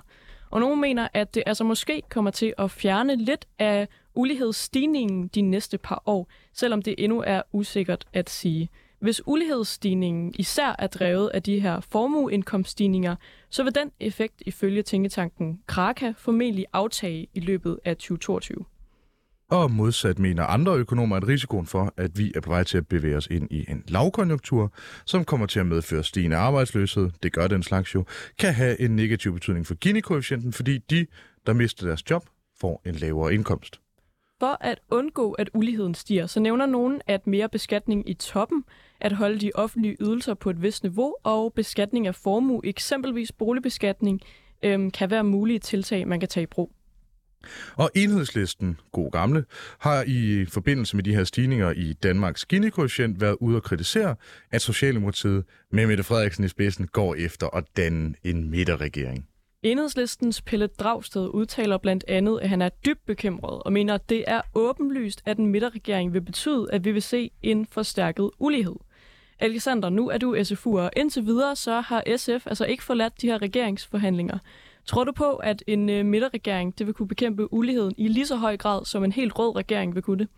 Og 0.51 0.61
nogle 0.61 0.76
mener, 0.76 1.09
at 1.14 1.34
det 1.34 1.42
altså 1.46 1.64
måske 1.64 2.03
kommer 2.11 2.30
til 2.30 2.55
at 2.59 2.70
fjerne 2.70 3.16
lidt 3.16 3.46
af 3.59 3.88
ulighedsstigningen 4.14 5.28
de 5.28 5.42
næste 5.42 5.78
par 5.78 6.03
år, 6.07 6.28
selvom 6.53 6.82
det 6.82 6.94
endnu 6.98 7.24
er 7.26 7.42
usikkert 7.53 8.05
at 8.12 8.30
sige. 8.30 8.68
Hvis 9.01 9.22
ulighedsstigningen 9.26 10.34
især 10.38 10.76
er 10.78 10.86
drevet 10.86 11.28
af 11.34 11.42
de 11.42 11.61
her 11.61 11.80
formueindkomststigninger, 11.80 13.16
så 13.51 13.62
vil 13.62 13.74
den 13.74 13.90
effekt 14.01 14.42
ifølge 14.46 14.82
tænketanken 14.82 15.61
Kraka 15.66 16.12
formentlig 16.16 16.66
aftage 16.72 17.26
i 17.34 17.40
løbet 17.40 17.78
af 17.84 17.96
2022. 17.96 18.64
Og 19.51 19.70
modsat 19.70 20.18
mener 20.18 20.44
andre 20.44 20.76
økonomer, 20.76 21.16
at 21.16 21.28
risikoen 21.28 21.66
for, 21.66 21.94
at 21.96 22.18
vi 22.18 22.32
er 22.34 22.40
på 22.40 22.51
vej 22.51 22.64
til 22.64 22.78
at 22.78 22.86
bevæge 22.86 23.16
os 23.16 23.26
ind 23.30 23.48
i 23.51 23.64
en 23.68 23.84
lavkonjunktur, 23.88 24.72
som 25.05 25.24
kommer 25.24 25.46
til 25.46 25.61
at 25.61 25.66
medføre 25.66 26.05
stigende 26.05 26.36
arbejdsløshed, 26.36 27.11
det 27.22 27.32
gør 27.32 27.46
den 27.46 27.62
slags 27.62 27.94
jo, 27.94 28.05
kan 28.38 28.55
have 28.55 28.80
en 28.80 28.96
negativ 28.96 29.32
betydning 29.32 29.66
for 29.66 29.74
Gini-koefficienten, 29.74 30.53
fordi 30.53 30.78
de, 30.78 31.07
der 31.46 31.53
mister 31.53 31.86
deres 31.86 32.11
job, 32.11 32.26
får 32.61 32.82
en 32.86 32.94
lavere 32.94 33.34
indkomst. 33.34 33.80
For 34.40 34.57
at 34.61 34.80
undgå, 34.90 35.32
at 35.32 35.51
uligheden 35.55 35.94
stiger, 35.94 36.26
så 36.26 36.40
nævner 36.40 36.66
nogen, 36.66 37.01
at 37.07 37.26
mere 37.26 37.48
beskatning 37.48 38.09
i 38.11 38.14
toppen, 38.14 38.64
at 39.01 39.12
holde 39.12 39.38
de 39.38 39.51
offentlige 39.55 39.96
ydelser 40.01 40.34
på 40.34 40.51
et 40.51 40.62
vist 40.62 40.82
niveau 40.82 41.14
og 41.22 41.53
beskatning 41.53 42.07
af 42.07 42.14
formue, 42.14 42.61
eksempelvis 42.64 43.32
boligbeskatning, 43.32 44.20
øhm, 44.62 44.90
kan 44.90 45.11
være 45.11 45.24
mulige 45.24 45.59
tiltag, 45.59 46.09
man 46.09 46.20
kan 46.20 46.28
tage 46.28 46.44
i 46.44 46.46
brug. 46.46 46.72
Og 47.76 47.91
enhedslisten, 47.95 48.78
god 48.93 49.11
gamle, 49.11 49.45
har 49.78 50.05
i 50.07 50.47
forbindelse 50.49 50.97
med 50.97 51.05
de 51.05 51.14
her 51.14 51.24
stigninger 51.24 51.70
i 51.70 51.93
Danmarks 51.93 52.45
Gini-koefficient 52.45 53.20
været 53.20 53.36
ude 53.41 53.57
at 53.57 53.62
kritisere, 53.62 54.16
at 54.51 54.62
Socialdemokratiet 54.62 55.45
med 55.72 55.86
Mette 55.86 56.03
Frederiksen 56.03 56.45
i 56.45 56.49
spidsen 56.49 56.86
går 56.86 57.14
efter 57.14 57.57
at 57.57 57.64
danne 57.76 58.14
en 58.24 58.51
midterregering. 58.51 59.26
Enhedslistens 59.62 60.43
Pelle 60.43 60.66
Dragsted 60.66 61.28
udtaler 61.28 61.78
blandt 61.78 62.05
andet, 62.09 62.38
at 62.43 62.49
han 62.49 62.62
er 62.62 62.68
dybt 62.68 63.07
bekymret 63.07 63.62
og 63.62 63.72
mener, 63.72 63.95
at 63.95 64.09
det 64.09 64.24
er 64.26 64.41
åbenlyst, 64.55 65.22
at 65.26 65.38
en 65.38 65.47
midterregering 65.47 66.12
vil 66.12 66.20
betyde, 66.20 66.66
at 66.72 66.84
vi 66.84 66.93
vil 66.93 67.03
se 67.03 67.30
en 67.43 67.66
forstærket 67.66 68.30
ulighed. 68.38 68.76
Alexander, 69.38 69.88
nu 69.88 70.09
er 70.09 70.18
du 70.18 70.36
SFU'er. 70.36 70.88
Indtil 70.97 71.26
videre 71.26 71.57
så 71.57 71.80
har 71.80 72.16
SF 72.16 72.47
altså 72.47 72.64
ikke 72.64 72.84
forladt 72.84 73.22
de 73.22 73.26
her 73.26 73.43
regeringsforhandlinger. 73.43 74.38
Tror 74.91 75.05
du 75.05 75.12
på, 75.12 75.36
at 75.36 75.62
en 75.66 75.88
øh, 75.91 76.07
midterregering 76.07 76.78
det 76.78 76.86
vil 76.86 76.95
kunne 76.95 77.09
bekæmpe 77.09 77.53
uligheden 77.53 77.95
i 77.97 78.09
lige 78.09 78.26
så 78.26 78.36
høj 78.36 78.57
grad, 78.57 78.84
som 78.84 79.05
en 79.05 79.12
helt 79.12 79.38
rød 79.38 79.57
regering 79.57 79.95
vil 79.95 80.03
kunne 80.03 80.18
det? 80.18 80.28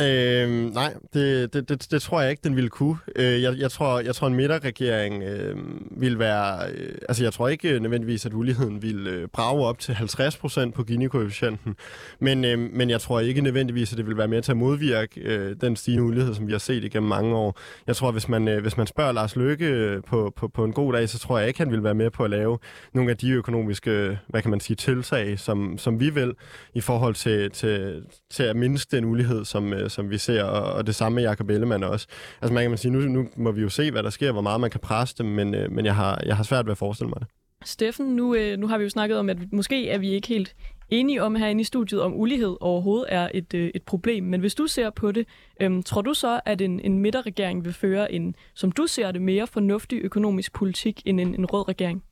Øh, 0.00 0.74
nej, 0.74 0.94
det, 1.14 1.52
det, 1.52 1.68
det, 1.68 1.90
det 1.90 2.02
tror 2.02 2.20
jeg 2.20 2.30
ikke, 2.30 2.40
den 2.44 2.56
ville 2.56 2.70
kunne. 2.70 2.98
Øh, 3.16 3.42
jeg, 3.42 3.58
jeg, 3.58 3.70
tror, 3.70 4.00
jeg 4.00 4.14
tror, 4.14 4.26
en 4.26 4.34
midterregering 4.34 5.22
øh, 5.22 5.56
vil 5.90 6.18
være... 6.18 6.70
Øh, 6.70 6.94
altså, 7.08 7.24
jeg 7.24 7.32
tror 7.32 7.48
ikke 7.48 7.80
nødvendigvis, 7.80 8.26
at 8.26 8.34
uligheden 8.34 8.82
vil 8.82 9.06
øh, 9.06 9.28
brage 9.28 9.64
op 9.66 9.78
til 9.78 9.94
50 9.94 10.36
procent 10.36 10.74
på 10.74 10.82
Gini-koefficienten. 10.82 11.76
Men, 12.20 12.44
øh, 12.44 12.58
men 12.58 12.90
jeg 12.90 13.00
tror 13.00 13.20
ikke 13.20 13.40
nødvendigvis, 13.40 13.92
at 13.92 13.98
det 13.98 14.06
vil 14.06 14.16
være 14.16 14.28
med 14.28 14.42
til 14.42 14.52
at 14.52 14.56
modvirke 14.56 15.20
øh, 15.20 15.56
den 15.60 15.76
stigende 15.76 16.04
ulighed, 16.04 16.34
som 16.34 16.46
vi 16.46 16.52
har 16.52 16.58
set 16.58 16.84
igennem 16.84 17.08
mange 17.08 17.36
år. 17.36 17.58
Jeg 17.86 17.96
tror, 17.96 18.10
hvis 18.10 18.28
man, 18.28 18.48
øh, 18.48 18.62
hvis 18.62 18.76
man 18.76 18.86
spørger 18.86 19.12
Lars 19.12 19.36
Løkke 19.36 19.66
øh, 19.66 20.02
på, 20.02 20.32
på, 20.36 20.48
på 20.48 20.64
en 20.64 20.72
god 20.72 20.92
dag, 20.92 21.08
så 21.08 21.18
tror 21.18 21.38
jeg 21.38 21.48
ikke, 21.48 21.60
han 21.60 21.70
vil 21.70 21.84
være 21.84 21.94
med 21.94 22.10
på 22.10 22.24
at 22.24 22.30
lave 22.30 22.58
nogle 22.94 23.10
af 23.10 23.16
de 23.16 23.30
økonomiske, 23.30 24.18
hvad 24.28 24.42
kan 24.42 24.50
man 24.50 24.60
sige, 24.60 24.76
tiltag, 24.76 25.38
som, 25.38 25.78
som 25.78 26.00
vi 26.00 26.10
vil, 26.10 26.34
i 26.74 26.80
forhold 26.80 27.14
til, 27.14 27.50
til, 27.50 28.02
til 28.30 28.42
at 28.42 28.56
mindske 28.56 28.96
den 28.96 29.04
ulighed, 29.04 29.44
som, 29.44 29.72
øh, 29.72 29.87
som 29.88 30.10
vi 30.10 30.18
ser, 30.18 30.42
og, 30.44 30.72
og 30.72 30.86
det 30.86 30.94
samme 30.94 31.16
med 31.16 31.22
Jacob 31.22 31.50
Ellemann 31.50 31.84
også. 31.84 32.06
Altså 32.42 32.54
man 32.54 32.68
kan 32.68 32.78
sige, 32.78 32.92
nu, 32.92 33.00
nu 33.00 33.28
må 33.36 33.50
vi 33.50 33.60
jo 33.60 33.68
se, 33.68 33.90
hvad 33.90 34.02
der 34.02 34.10
sker, 34.10 34.32
hvor 34.32 34.40
meget 34.40 34.60
man 34.60 34.70
kan 34.70 34.80
presse 34.80 35.14
dem, 35.18 35.26
men, 35.26 35.54
øh, 35.54 35.72
men 35.72 35.84
jeg, 35.84 35.94
har, 35.94 36.22
jeg 36.26 36.36
har 36.36 36.44
svært 36.44 36.66
ved 36.66 36.72
at 36.72 36.78
forestille 36.78 37.08
mig 37.08 37.20
det. 37.20 37.28
Steffen, 37.64 38.06
nu, 38.06 38.34
øh, 38.34 38.58
nu 38.58 38.66
har 38.66 38.78
vi 38.78 38.84
jo 38.84 38.90
snakket 38.90 39.18
om, 39.18 39.30
at 39.30 39.52
måske 39.52 39.88
er 39.88 39.98
vi 39.98 40.10
ikke 40.10 40.28
helt 40.28 40.54
enige 40.90 41.22
om 41.22 41.34
herinde 41.34 41.60
i 41.60 41.64
studiet, 41.64 42.00
om 42.00 42.14
ulighed 42.14 42.56
overhovedet 42.60 43.06
er 43.08 43.28
et, 43.34 43.54
øh, 43.54 43.70
et 43.74 43.82
problem. 43.82 44.24
Men 44.24 44.40
hvis 44.40 44.54
du 44.54 44.66
ser 44.66 44.90
på 44.90 45.12
det, 45.12 45.26
øh, 45.60 45.82
tror 45.82 46.02
du 46.02 46.14
så, 46.14 46.40
at 46.44 46.60
en, 46.60 46.80
en 46.80 46.98
midterregering 46.98 47.64
vil 47.64 47.72
føre 47.72 48.12
en, 48.12 48.34
som 48.54 48.72
du 48.72 48.86
ser 48.86 49.12
det, 49.12 49.22
mere 49.22 49.46
fornuftig 49.46 50.00
økonomisk 50.02 50.52
politik 50.52 51.02
end 51.04 51.20
en, 51.20 51.34
en 51.34 51.46
rød 51.46 51.68
regering? 51.68 52.02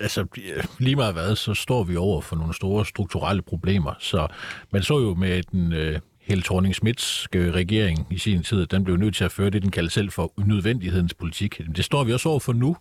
Altså, 0.00 0.26
lige 0.78 0.96
meget 0.96 1.14
hvad, 1.14 1.36
så 1.36 1.54
står 1.54 1.84
vi 1.84 1.96
over 1.96 2.20
for 2.20 2.36
nogle 2.36 2.54
store 2.54 2.86
strukturelle 2.86 3.42
problemer. 3.42 3.92
Så 3.98 4.26
man 4.70 4.82
så 4.82 4.98
jo 4.98 5.14
med 5.14 5.42
den 5.52 5.72
øh, 5.72 5.98
Helle 6.28 6.42
thorning 6.42 6.74
Smiths 6.74 7.28
øh, 7.34 7.54
regering 7.54 8.06
i 8.10 8.18
sin 8.18 8.42
tid, 8.42 8.66
den 8.66 8.84
blev 8.84 8.96
nødt 8.96 9.14
til 9.16 9.24
at 9.24 9.32
føre 9.32 9.50
det, 9.50 9.62
den 9.62 9.70
kaldte 9.70 9.94
selv 9.94 10.10
for 10.10 10.32
nødvendighedens 10.36 11.14
politik. 11.14 11.60
Det 11.76 11.84
står 11.84 12.04
vi 12.04 12.12
også 12.12 12.28
over 12.28 12.38
for 12.38 12.52
nu. 12.52 12.76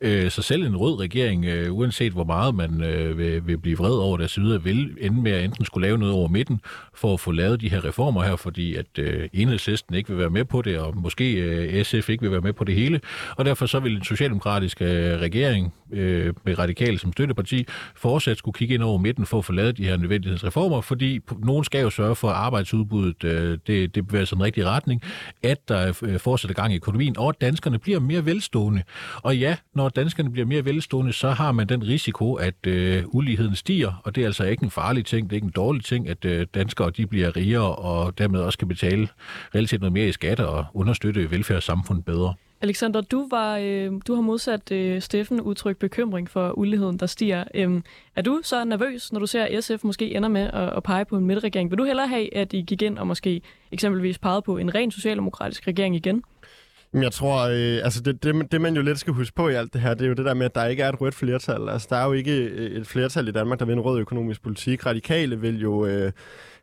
Øh, 0.00 0.30
så 0.30 0.42
selv 0.42 0.66
en 0.66 0.76
rød 0.76 1.00
regering, 1.00 1.44
øh, 1.44 1.74
uanset 1.74 2.12
hvor 2.12 2.24
meget 2.24 2.54
man 2.54 2.82
øh, 2.82 3.18
vil, 3.18 3.46
vil 3.46 3.58
blive 3.58 3.78
vred 3.78 3.94
over 3.94 4.16
det 4.16 4.30
så 4.30 4.40
videre, 4.40 4.62
vil 4.62 4.96
ende 5.00 5.22
med 5.22 5.32
at 5.32 5.44
enten 5.44 5.64
skulle 5.64 5.86
lave 5.86 5.98
noget 5.98 6.14
over 6.14 6.28
midten 6.28 6.60
for 6.94 7.14
at 7.14 7.20
få 7.20 7.32
lavet 7.32 7.60
de 7.60 7.68
her 7.68 7.84
reformer 7.84 8.22
her, 8.22 8.36
fordi 8.36 8.74
at 8.74 8.98
øh, 8.98 9.28
enhedslisten 9.32 9.94
ikke 9.94 10.08
vil 10.08 10.18
være 10.18 10.30
med 10.30 10.44
på 10.44 10.62
det, 10.62 10.78
og 10.78 10.96
måske 10.96 11.32
øh, 11.34 11.84
SF 11.84 12.08
ikke 12.08 12.22
vil 12.22 12.30
være 12.30 12.40
med 12.40 12.52
på 12.52 12.64
det 12.64 12.74
hele. 12.74 13.00
Og 13.36 13.44
derfor 13.44 13.66
så 13.66 13.80
vil 13.80 13.96
en 13.96 14.04
socialdemokratisk 14.04 14.80
regering 14.80 15.74
Øh, 15.92 16.34
med 16.44 16.58
radikale 16.58 16.98
som 16.98 17.12
støtteparti 17.12 17.66
fortsat 17.94 18.38
skulle 18.38 18.54
kigge 18.54 18.74
ind 18.74 18.82
over 18.82 18.98
midten 18.98 19.26
for 19.26 19.38
at 19.38 19.44
få 19.44 19.52
lavet 19.52 19.76
de 19.76 19.84
her 19.84 19.96
nødvendighedsreformer, 19.96 20.80
fordi 20.80 21.20
nogen 21.38 21.64
skal 21.64 21.82
jo 21.82 21.90
sørge 21.90 22.14
for 22.14 22.28
at 22.28 22.34
arbejdsudbuddet 22.34 23.24
øh, 23.24 23.58
det, 23.66 23.94
det 23.94 24.06
bevæger 24.06 24.24
sig 24.24 24.34
i 24.34 24.38
den 24.38 24.44
rigtige 24.44 24.66
retning, 24.66 25.02
at 25.42 25.68
der 25.68 25.98
øh, 26.02 26.18
fortsætter 26.18 26.54
gang 26.54 26.72
i 26.72 26.76
økonomien, 26.76 27.18
og 27.18 27.28
at 27.28 27.40
danskerne 27.40 27.78
bliver 27.78 28.00
mere 28.00 28.26
velstående. 28.26 28.82
Og 29.22 29.36
ja, 29.36 29.56
når 29.74 29.88
danskerne 29.88 30.30
bliver 30.30 30.46
mere 30.46 30.64
velstående, 30.64 31.12
så 31.12 31.30
har 31.30 31.52
man 31.52 31.66
den 31.66 31.88
risiko, 31.88 32.34
at 32.34 32.66
øh, 32.66 33.04
uligheden 33.06 33.56
stiger, 33.56 34.00
og 34.04 34.14
det 34.14 34.22
er 34.22 34.26
altså 34.26 34.44
ikke 34.44 34.64
en 34.64 34.70
farlig 34.70 35.04
ting, 35.04 35.30
det 35.30 35.32
er 35.32 35.36
ikke 35.36 35.44
en 35.44 35.52
dårlig 35.56 35.84
ting, 35.84 36.08
at 36.08 36.24
øh, 36.24 36.46
danskere 36.54 36.90
de 36.90 37.06
bliver 37.06 37.36
rigere, 37.36 37.76
og 37.76 38.18
dermed 38.18 38.40
også 38.40 38.58
kan 38.58 38.68
betale 38.68 39.08
relativt 39.54 39.80
noget 39.80 39.92
mere 39.92 40.08
i 40.08 40.12
skatter 40.12 40.44
og 40.44 40.66
understøtte 40.74 41.30
velfærdssamfundet 41.30 42.04
bedre. 42.04 42.34
Alexander, 42.62 43.00
du, 43.00 43.28
var, 43.30 43.58
øh, 43.58 43.92
du 44.06 44.14
har 44.14 44.22
modsat 44.22 44.72
øh, 44.72 45.00
Steffen 45.00 45.40
udtrykt 45.40 45.78
bekymring 45.78 46.30
for 46.30 46.58
uligheden, 46.58 46.96
der 46.96 47.06
stiger. 47.06 47.44
Øhm, 47.54 47.84
er 48.16 48.22
du 48.22 48.40
så 48.42 48.64
nervøs, 48.64 49.12
når 49.12 49.20
du 49.20 49.26
ser, 49.26 49.44
at 49.44 49.64
SF 49.64 49.84
måske 49.84 50.14
ender 50.14 50.28
med 50.28 50.50
at, 50.52 50.76
at 50.76 50.82
pege 50.82 51.04
på 51.04 51.16
en 51.16 51.24
midterregering? 51.24 51.70
Vil 51.70 51.78
du 51.78 51.84
hellere 51.84 52.08
have, 52.08 52.36
at 52.36 52.52
I 52.52 52.62
gik 52.62 52.82
ind 52.82 52.98
og 52.98 53.06
måske 53.06 53.42
eksempelvis 53.72 54.18
pegede 54.18 54.42
på 54.42 54.56
en 54.56 54.74
ren 54.74 54.90
socialdemokratisk 54.90 55.66
regering 55.66 55.96
igen? 55.96 56.22
Jeg 56.94 57.12
tror, 57.12 57.40
øh, 57.40 57.84
altså 57.84 58.00
det, 58.00 58.22
det, 58.22 58.52
det 58.52 58.60
man 58.60 58.76
jo 58.76 58.82
lidt 58.82 58.98
skal 58.98 59.12
huske 59.12 59.34
på 59.34 59.48
i 59.48 59.54
alt 59.54 59.72
det 59.72 59.80
her, 59.80 59.94
det 59.94 60.04
er 60.04 60.08
jo 60.08 60.14
det 60.14 60.24
der 60.24 60.34
med, 60.34 60.46
at 60.46 60.54
der 60.54 60.66
ikke 60.66 60.82
er 60.82 60.88
et 60.88 61.00
rødt 61.00 61.14
flertal. 61.14 61.68
Altså 61.68 61.88
der 61.90 61.96
er 61.96 62.06
jo 62.06 62.12
ikke 62.12 62.36
øh, 62.38 62.80
et 62.80 62.86
flertal 62.86 63.28
i 63.28 63.32
Danmark, 63.32 63.58
der 63.58 63.64
vil 63.64 63.72
en 63.72 63.80
rød 63.80 64.00
økonomisk 64.00 64.42
politik. 64.42 64.86
Radikale 64.86 65.40
vil 65.40 65.60
jo... 65.60 65.86
Øh, 65.86 66.12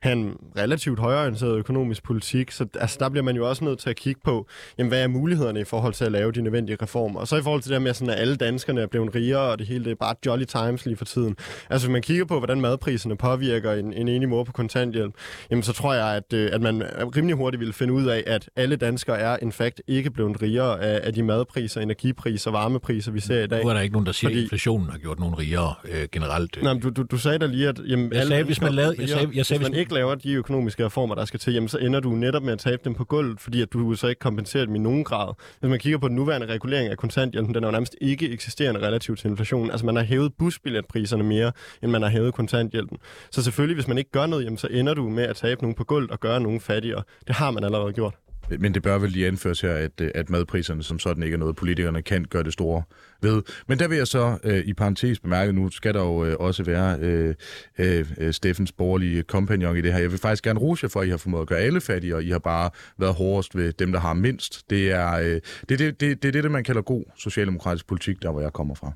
have 0.02 0.14
en 0.14 0.38
relativt 0.58 1.00
højorienteret 1.00 1.58
økonomisk 1.58 2.04
politik. 2.04 2.52
Så 2.52 2.66
altså, 2.80 2.98
der 3.00 3.10
bliver 3.10 3.24
man 3.24 3.36
jo 3.36 3.50
også 3.50 3.64
nødt 3.64 3.80
til 3.80 3.90
at 3.90 3.96
kigge 3.96 4.22
på, 4.24 4.48
jamen, 4.78 4.90
hvad 4.90 5.04
er 5.04 5.08
mulighederne 5.08 5.62
i 5.62 5.64
forhold 5.64 5.94
til 5.94 6.06
at 6.06 6.12
lave 6.12 6.32
de 6.32 6.42
nødvendige 6.42 6.78
reformer. 6.82 7.20
Og 7.20 7.28
så 7.28 7.36
i 7.36 7.42
forhold 7.42 7.62
til 7.62 7.72
det 7.72 7.82
med, 7.82 7.94
sådan, 7.94 8.14
at 8.14 8.20
alle 8.20 8.36
danskerne 8.36 8.82
er 8.82 8.88
blevet 8.88 9.16
rigere, 9.16 9.52
og 9.52 9.60
det 9.60 9.68
hele 9.68 9.84
det 9.84 9.92
er 9.92 9.96
bare 9.96 10.16
jolly 10.26 10.44
times 10.44 10.86
lige 10.86 10.98
for 10.98 11.06
tiden. 11.06 11.36
Altså 11.70 11.88
hvis 11.88 11.94
man 11.94 12.02
kigger 12.02 12.26
på, 12.26 12.38
hvordan 12.38 12.62
madpriserne 12.62 13.18
påvirker 13.18 13.74
en, 13.74 13.94
en 13.94 14.08
enig 14.08 14.30
mor 14.30 14.44
på 14.44 14.52
kontanthjælp, 14.52 15.14
jamen 15.52 15.64
så 15.64 15.74
tror 15.74 15.94
jeg, 15.94 16.16
at, 16.16 16.34
øh, 16.34 16.50
at 16.54 16.62
man 16.62 16.84
rimelig 17.16 17.36
hurtigt 17.36 17.62
vil 17.62 17.74
finde 17.74 17.94
ud 17.94 18.06
af, 18.06 18.24
at 18.28 18.50
alle 18.56 18.76
danskere 18.76 19.20
er 19.20 19.38
in 19.42 19.52
fact 19.52 19.82
ikke 19.88 20.12
blevet 20.12 20.42
rigere 20.42 20.82
af, 20.82 21.00
af 21.04 21.14
de 21.14 21.24
madpriser, 21.24 21.82
energipriser, 21.82 22.52
varmepriser, 22.52 23.12
vi 23.12 23.20
ser 23.20 23.44
i 23.44 23.48
dag. 23.48 23.64
Nu 23.64 23.70
er 23.70 23.74
der 23.74 23.82
ikke 23.82 23.94
nogen, 23.94 24.06
der 24.06 24.12
siger, 24.12 24.30
Fordi... 24.30 24.38
at 24.38 24.44
inflationen 24.44 24.90
har 24.90 24.98
gjort 24.98 25.20
nogen 25.20 25.40
rigere 25.40 25.74
øh, 25.92 26.08
generelt. 26.12 26.64
Nej, 26.64 26.74
du, 26.74 26.90
du, 26.90 27.04
du 27.04 27.18
sagde 27.18 27.40
da 27.40 27.46
lige, 27.46 27.68
at 27.68 27.80
jamen, 27.88 28.14
jeg 28.14 28.28
sagde, 28.28 28.44
hvis 28.44 28.62
man, 28.62 28.74
lavede, 28.74 28.96
jeg 29.00 29.10
sagde, 29.10 29.30
jeg 29.34 29.46
sagde, 29.46 29.60
hvis 29.60 29.70
man 29.70 29.80
ikke 29.80 29.89
laver 29.92 30.16
de 30.16 30.34
økonomiske 30.34 30.86
reformer, 30.86 31.16
der 31.16 31.26
skal 31.26 31.40
til, 31.40 31.54
jamen, 31.54 31.70
så 31.70 31.78
ender 31.78 32.00
du 32.00 32.10
netop 32.10 32.44
med 32.44 32.54
at 32.54 32.60
tabe 32.60 32.82
dem 32.86 32.94
på 32.94 33.04
gulvet, 33.04 33.40
fordi 33.40 33.62
at 33.62 33.74
du 33.74 33.96
så 33.96 34.08
ikke 34.08 34.20
kompenserer 34.20 34.66
dem 34.66 34.76
i 34.76 34.80
nogen 34.80 35.04
grad. 35.04 35.34
Hvis 35.60 35.70
man 35.70 35.80
kigger 35.80 36.00
på 36.00 36.08
den 36.08 36.16
nuværende 36.16 36.48
regulering 36.48 36.90
af 36.90 36.98
kontanthjælpen, 36.98 37.54
den 37.54 37.64
er 37.64 37.68
jo 37.68 37.72
nærmest 37.72 37.96
ikke 38.02 38.32
eksisterende 38.32 38.82
relativt 38.88 39.20
til 39.20 39.30
inflationen. 39.30 39.72
Altså 39.72 39.86
man 39.86 39.96
har 39.96 40.04
hævet 40.04 40.34
busbilletpriserne 40.40 41.24
mere, 41.24 41.52
end 41.84 41.92
man 41.92 42.02
har 42.02 42.10
hævet 42.10 42.34
kontanthjælpen. 42.34 42.98
Så 43.32 43.44
selvfølgelig, 43.44 43.76
hvis 43.76 43.88
man 43.88 43.98
ikke 43.98 44.12
gør 44.12 44.26
noget, 44.26 44.46
jamen, 44.46 44.58
så 44.58 44.68
ender 44.72 44.94
du 44.94 45.10
med 45.10 45.24
at 45.24 45.36
tabe 45.36 45.62
nogen 45.62 45.76
på 45.76 45.84
gulvet 45.84 46.12
og 46.12 46.20
gøre 46.20 46.40
nogen 46.40 46.60
fattigere. 46.60 47.04
Det 47.28 47.36
har 47.36 47.52
man 47.52 47.64
allerede 47.64 47.94
gjort. 47.94 48.14
Men 48.60 48.74
det 48.74 48.84
bør 48.84 48.98
vel 48.98 49.10
lige 49.10 49.28
anføres 49.28 49.62
her, 49.62 49.74
at, 49.74 50.02
øh, 50.02 50.12
at 50.16 50.30
madpriserne 50.30 50.84
som 50.84 51.00
sådan 51.00 51.24
ikke 51.24 51.34
er 51.34 51.40
noget, 51.40 51.56
politikerne 51.56 52.02
kan 52.02 52.26
gøre 52.26 52.44
det 52.44 52.54
store 52.54 52.84
ved. 53.22 53.42
Men 53.68 53.80
der 53.80 53.88
vil 53.88 53.98
jeg 53.98 54.08
så 54.08 54.38
øh, 54.44 54.64
i 54.66 54.74
parentes 54.74 55.20
bemærke, 55.20 55.54
nu 55.54 55.70
skal 55.70 55.94
der 55.94 56.02
jo 56.02 56.26
øh, 56.26 56.36
også 56.40 56.64
være 56.64 57.00
øh, 57.00 57.36
øh, 57.78 58.34
Steffens 58.34 58.72
borgerlige 58.72 59.24
kompagnon 59.24 59.78
i 59.78 59.82
det 59.82 59.94
her. 59.94 60.00
Jeg 60.00 60.12
vil 60.12 60.20
faktisk 60.20 60.44
gerne 60.44 60.60
rose 60.60 60.84
jer 60.84 60.90
for, 60.90 61.02
at 61.02 61.08
I 61.08 61.10
har 61.10 61.18
formået 61.18 61.42
at 61.42 61.48
gøre 61.48 61.60
alle 61.60 61.82
fattige, 61.82 62.16
og 62.16 62.24
I 62.24 62.30
har 62.30 62.40
bare 62.40 62.70
været 62.98 63.16
hårdest 63.16 63.56
ved 63.56 63.74
dem, 63.74 63.92
der 63.92 64.00
har 64.00 64.14
mindst. 64.14 64.70
Det 64.70 64.92
er 64.92 65.14
øh, 65.14 65.26
det, 65.26 65.42
det, 65.70 65.80
det, 65.80 66.00
det, 66.02 66.24
det, 66.24 66.44
det, 66.44 66.52
man 66.52 66.64
kalder 66.64 66.82
god 66.82 67.04
socialdemokratisk 67.18 67.88
politik, 67.88 68.22
der 68.22 68.32
hvor 68.32 68.42
jeg 68.42 68.54
kommer 68.54 68.76
fra. 68.76 68.94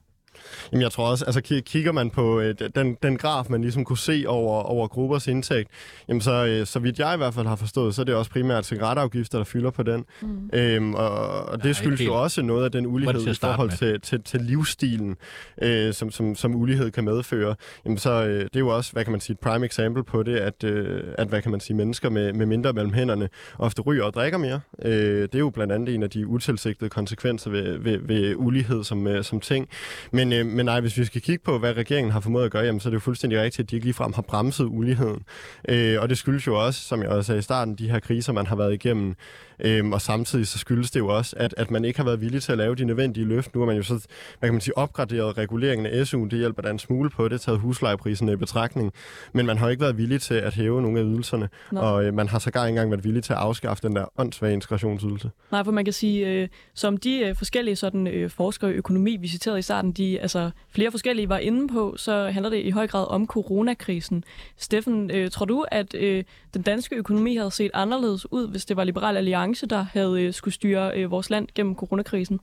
Jamen, 0.71 0.81
jeg 0.81 0.91
tror 0.91 1.07
også, 1.07 1.25
altså 1.25 1.41
kigger 1.65 1.91
man 1.91 2.09
på 2.09 2.39
øh, 2.39 2.55
den, 2.75 2.97
den 3.03 3.17
graf, 3.17 3.45
man 3.49 3.61
ligesom 3.61 3.85
kunne 3.85 3.97
se 3.97 4.23
over, 4.27 4.63
over 4.63 4.87
gruppers 4.87 5.27
indtægt, 5.27 5.69
jamen 6.07 6.21
så, 6.21 6.45
øh, 6.45 6.65
så 6.65 6.79
vidt 6.79 6.99
jeg 6.99 7.13
i 7.13 7.17
hvert 7.17 7.33
fald 7.33 7.47
har 7.47 7.55
forstået, 7.55 7.95
så 7.95 8.01
er 8.01 8.05
det 8.05 8.15
også 8.15 8.31
primært 8.31 8.65
cigaretafgifter, 8.65 9.37
der 9.37 9.45
fylder 9.45 9.69
på 9.69 9.83
den. 9.83 10.05
Mm. 10.21 10.49
Øhm, 10.53 10.93
og, 10.93 11.45
og 11.45 11.63
det 11.63 11.75
skyldes 11.75 12.01
jo 12.01 12.21
også 12.21 12.41
noget 12.41 12.65
af 12.65 12.71
den 12.71 12.85
ulighed 12.85 13.27
i 13.27 13.33
forhold 13.33 13.77
til, 13.77 14.01
til, 14.01 14.23
til 14.23 14.41
livsstilen, 14.41 15.15
øh, 15.61 15.93
som, 15.93 16.11
som, 16.11 16.35
som 16.35 16.55
ulighed 16.55 16.91
kan 16.91 17.03
medføre. 17.03 17.55
Jamen 17.85 17.97
så 17.97 18.25
øh, 18.25 18.39
det 18.39 18.55
er 18.55 18.59
jo 18.59 18.67
også, 18.67 18.91
hvad 18.91 19.03
kan 19.03 19.11
man 19.11 19.21
sige, 19.21 19.33
et 19.33 19.39
prime 19.39 19.65
example 19.65 20.03
på 20.03 20.23
det, 20.23 20.35
at, 20.35 20.63
øh, 20.63 21.03
at 21.17 21.27
hvad 21.27 21.41
kan 21.41 21.51
man 21.51 21.59
sige, 21.59 21.77
mennesker 21.77 22.09
med, 22.09 22.33
med 22.33 22.45
mindre 22.45 22.73
mellem 22.73 22.93
hænderne 22.93 23.29
ofte 23.59 23.81
ryger 23.81 24.03
og 24.03 24.13
drikker 24.13 24.37
mere. 24.37 24.59
Øh, 24.85 25.21
det 25.21 25.35
er 25.35 25.39
jo 25.39 25.49
blandt 25.49 25.73
andet 25.73 25.95
en 25.95 26.03
af 26.03 26.09
de 26.09 26.27
utilsigtede 26.27 26.89
konsekvenser 26.89 27.51
ved, 27.51 27.77
ved, 27.77 27.99
ved 28.01 28.35
ulighed 28.35 28.83
som, 28.83 29.07
øh, 29.07 29.23
som 29.23 29.39
ting. 29.39 29.69
Men, 30.11 30.22
øh, 30.31 30.45
men 30.45 30.65
nej, 30.65 30.79
hvis 30.79 30.97
vi 30.97 31.05
skal 31.05 31.21
kigge 31.21 31.43
på, 31.45 31.57
hvad 31.57 31.77
regeringen 31.77 32.11
har 32.11 32.19
formået 32.19 32.45
at 32.45 32.51
gøre, 32.51 32.63
jamen, 32.63 32.79
så 32.79 32.89
er 32.89 32.91
det 32.91 32.95
jo 32.95 32.99
fuldstændig 32.99 33.41
rigtigt, 33.41 33.65
at 33.65 33.71
de 33.71 33.75
ikke 33.75 33.85
ligefrem 33.85 34.13
har 34.13 34.21
bremset 34.21 34.65
uligheden. 34.65 35.23
Øh, 35.69 36.01
og 36.01 36.09
det 36.09 36.17
skyldes 36.17 36.47
jo 36.47 36.65
også, 36.65 36.81
som 36.81 37.01
jeg 37.01 37.09
også 37.09 37.27
sagde 37.27 37.39
i 37.39 37.41
starten, 37.41 37.75
de 37.75 37.89
her 37.89 37.99
kriser, 37.99 38.33
man 38.33 38.47
har 38.47 38.55
været 38.55 38.73
igennem. 38.73 39.15
Øh, 39.59 39.89
og 39.89 40.01
samtidig 40.01 40.47
så 40.47 40.59
skyldes 40.59 40.91
det 40.91 40.99
jo 40.99 41.07
også, 41.07 41.35
at, 41.39 41.53
at 41.57 41.71
man 41.71 41.85
ikke 41.85 41.99
har 41.99 42.05
været 42.05 42.21
villig 42.21 42.41
til 42.41 42.51
at 42.51 42.57
lave 42.57 42.75
de 42.75 42.85
nødvendige 42.85 43.25
løft. 43.25 43.55
Nu 43.55 43.61
har 43.61 43.67
man 43.67 43.75
jo 43.75 43.83
så, 43.83 43.93
hvad 44.39 44.49
kan 44.49 44.53
man 44.53 44.61
sige, 44.61 44.77
opgraderet 44.77 45.37
reguleringen 45.37 45.85
af 45.85 46.03
SU'en. 46.03 46.29
Det 46.29 46.39
hjælper 46.39 46.61
der 46.61 46.69
en 46.69 46.79
smule 46.79 47.09
på 47.09 47.27
det, 47.27 47.41
taget 47.41 47.59
huslejepriserne 47.59 48.33
i 48.33 48.35
betragtning. 48.35 48.93
Men 49.33 49.45
man 49.45 49.57
har 49.57 49.69
ikke 49.69 49.81
været 49.81 49.97
villig 49.97 50.21
til 50.21 50.33
at 50.33 50.53
hæve 50.53 50.81
nogle 50.81 50.99
af 50.99 51.03
ydelserne. 51.05 51.49
Nå. 51.71 51.79
Og 51.79 52.05
øh, 52.05 52.13
man 52.13 52.27
har 52.27 52.39
sågar 52.39 52.65
ikke 52.65 52.69
engang 52.69 52.91
været 52.91 53.03
villig 53.03 53.23
til 53.23 53.33
at 53.33 53.39
afskaffe 53.39 53.87
den 53.87 53.95
der 53.95 54.05
åndssvage 54.17 54.53
integrationsydelse. 54.53 55.31
Nej, 55.51 55.63
for 55.63 55.71
man 55.71 55.83
kan 55.83 55.93
sige, 55.93 56.27
øh, 56.27 56.47
som 56.73 56.97
de 56.97 57.19
øh, 57.19 57.35
forskellige 57.35 57.75
sådan, 57.75 58.07
øh, 58.07 58.29
forskere 58.29 58.71
i 58.71 58.73
økonomi, 58.73 59.17
vi 59.17 59.27
citerede 59.27 59.59
i 59.59 59.61
starten, 59.61 59.91
de, 59.91 60.19
altså, 60.19 60.51
flere 60.69 60.91
forskellige 60.91 61.29
var 61.29 61.37
inde 61.37 61.67
på, 61.67 61.93
så 61.97 62.29
handler 62.29 62.49
det 62.49 62.57
i 62.57 62.69
høj 62.69 62.87
grad 62.87 63.07
om 63.07 63.27
coronakrisen. 63.27 64.23
Steffen, 64.57 65.11
øh, 65.11 65.31
tror 65.31 65.45
du, 65.45 65.65
at 65.71 65.95
øh, 65.95 66.23
den 66.53 66.61
danske 66.61 66.95
økonomi 66.95 67.35
havde 67.35 67.51
set 67.51 67.71
anderledes 67.73 68.31
ud, 68.31 68.47
hvis 68.47 68.65
det 68.65 68.77
var 68.77 68.83
Liberal 68.83 69.17
Alliance, 69.17 69.42
der 69.51 69.81
havde 69.81 70.21
øh, 70.21 70.33
skulle 70.33 70.53
styre 70.53 70.97
øh, 70.97 71.11
vores 71.11 71.29
land 71.29 71.47
gennem 71.55 71.75
coronakrisen? 71.75 72.39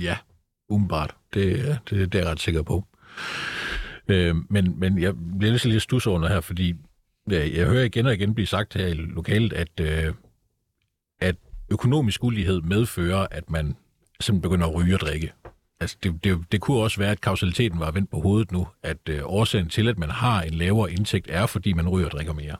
Ja, 0.00 0.16
umiddelbart. 0.68 1.16
Det, 1.34 1.46
øh, 1.46 1.64
det, 1.90 2.12
det 2.12 2.14
er 2.14 2.18
jeg 2.18 2.28
ret 2.28 2.40
sikker 2.40 2.62
på. 2.62 2.84
Øh, 4.08 4.36
men, 4.50 4.80
men 4.80 4.98
jeg 4.98 5.14
bliver 5.38 5.52
lidt 5.52 5.64
lidt 5.64 5.82
stus 5.82 6.06
under 6.06 6.28
her, 6.28 6.40
fordi 6.40 6.74
jeg, 7.30 7.52
jeg 7.54 7.66
hører 7.66 7.84
igen 7.84 8.06
og 8.06 8.14
igen 8.14 8.34
blive 8.34 8.46
sagt 8.46 8.74
her 8.74 8.86
i 8.86 8.94
lokalet, 8.94 9.52
at, 9.52 9.80
øh, 9.80 10.14
at 11.20 11.36
økonomisk 11.70 12.24
ulighed 12.24 12.60
medfører, 12.60 13.26
at 13.30 13.50
man 13.50 13.76
simpelthen 14.20 14.42
begynder 14.42 14.66
at 14.66 14.74
ryge 14.74 14.94
og 14.94 15.00
drikke 15.00 15.32
altså 15.80 15.96
det, 16.02 16.24
det, 16.24 16.52
det 16.52 16.60
kunne 16.60 16.82
også 16.82 16.98
være, 16.98 17.10
at 17.10 17.20
kausaliteten 17.20 17.80
var 17.80 17.90
vendt 17.90 18.10
på 18.10 18.20
hovedet 18.20 18.52
nu, 18.52 18.66
at 18.82 19.08
øh, 19.08 19.20
årsagen 19.24 19.68
til, 19.68 19.88
at 19.88 19.98
man 19.98 20.10
har 20.10 20.42
en 20.42 20.54
lavere 20.54 20.92
indtægt, 20.92 21.30
er, 21.30 21.46
fordi 21.46 21.72
man 21.72 21.88
ryger 21.88 22.06
og 22.06 22.12
drikker 22.12 22.32
mere. 22.32 22.56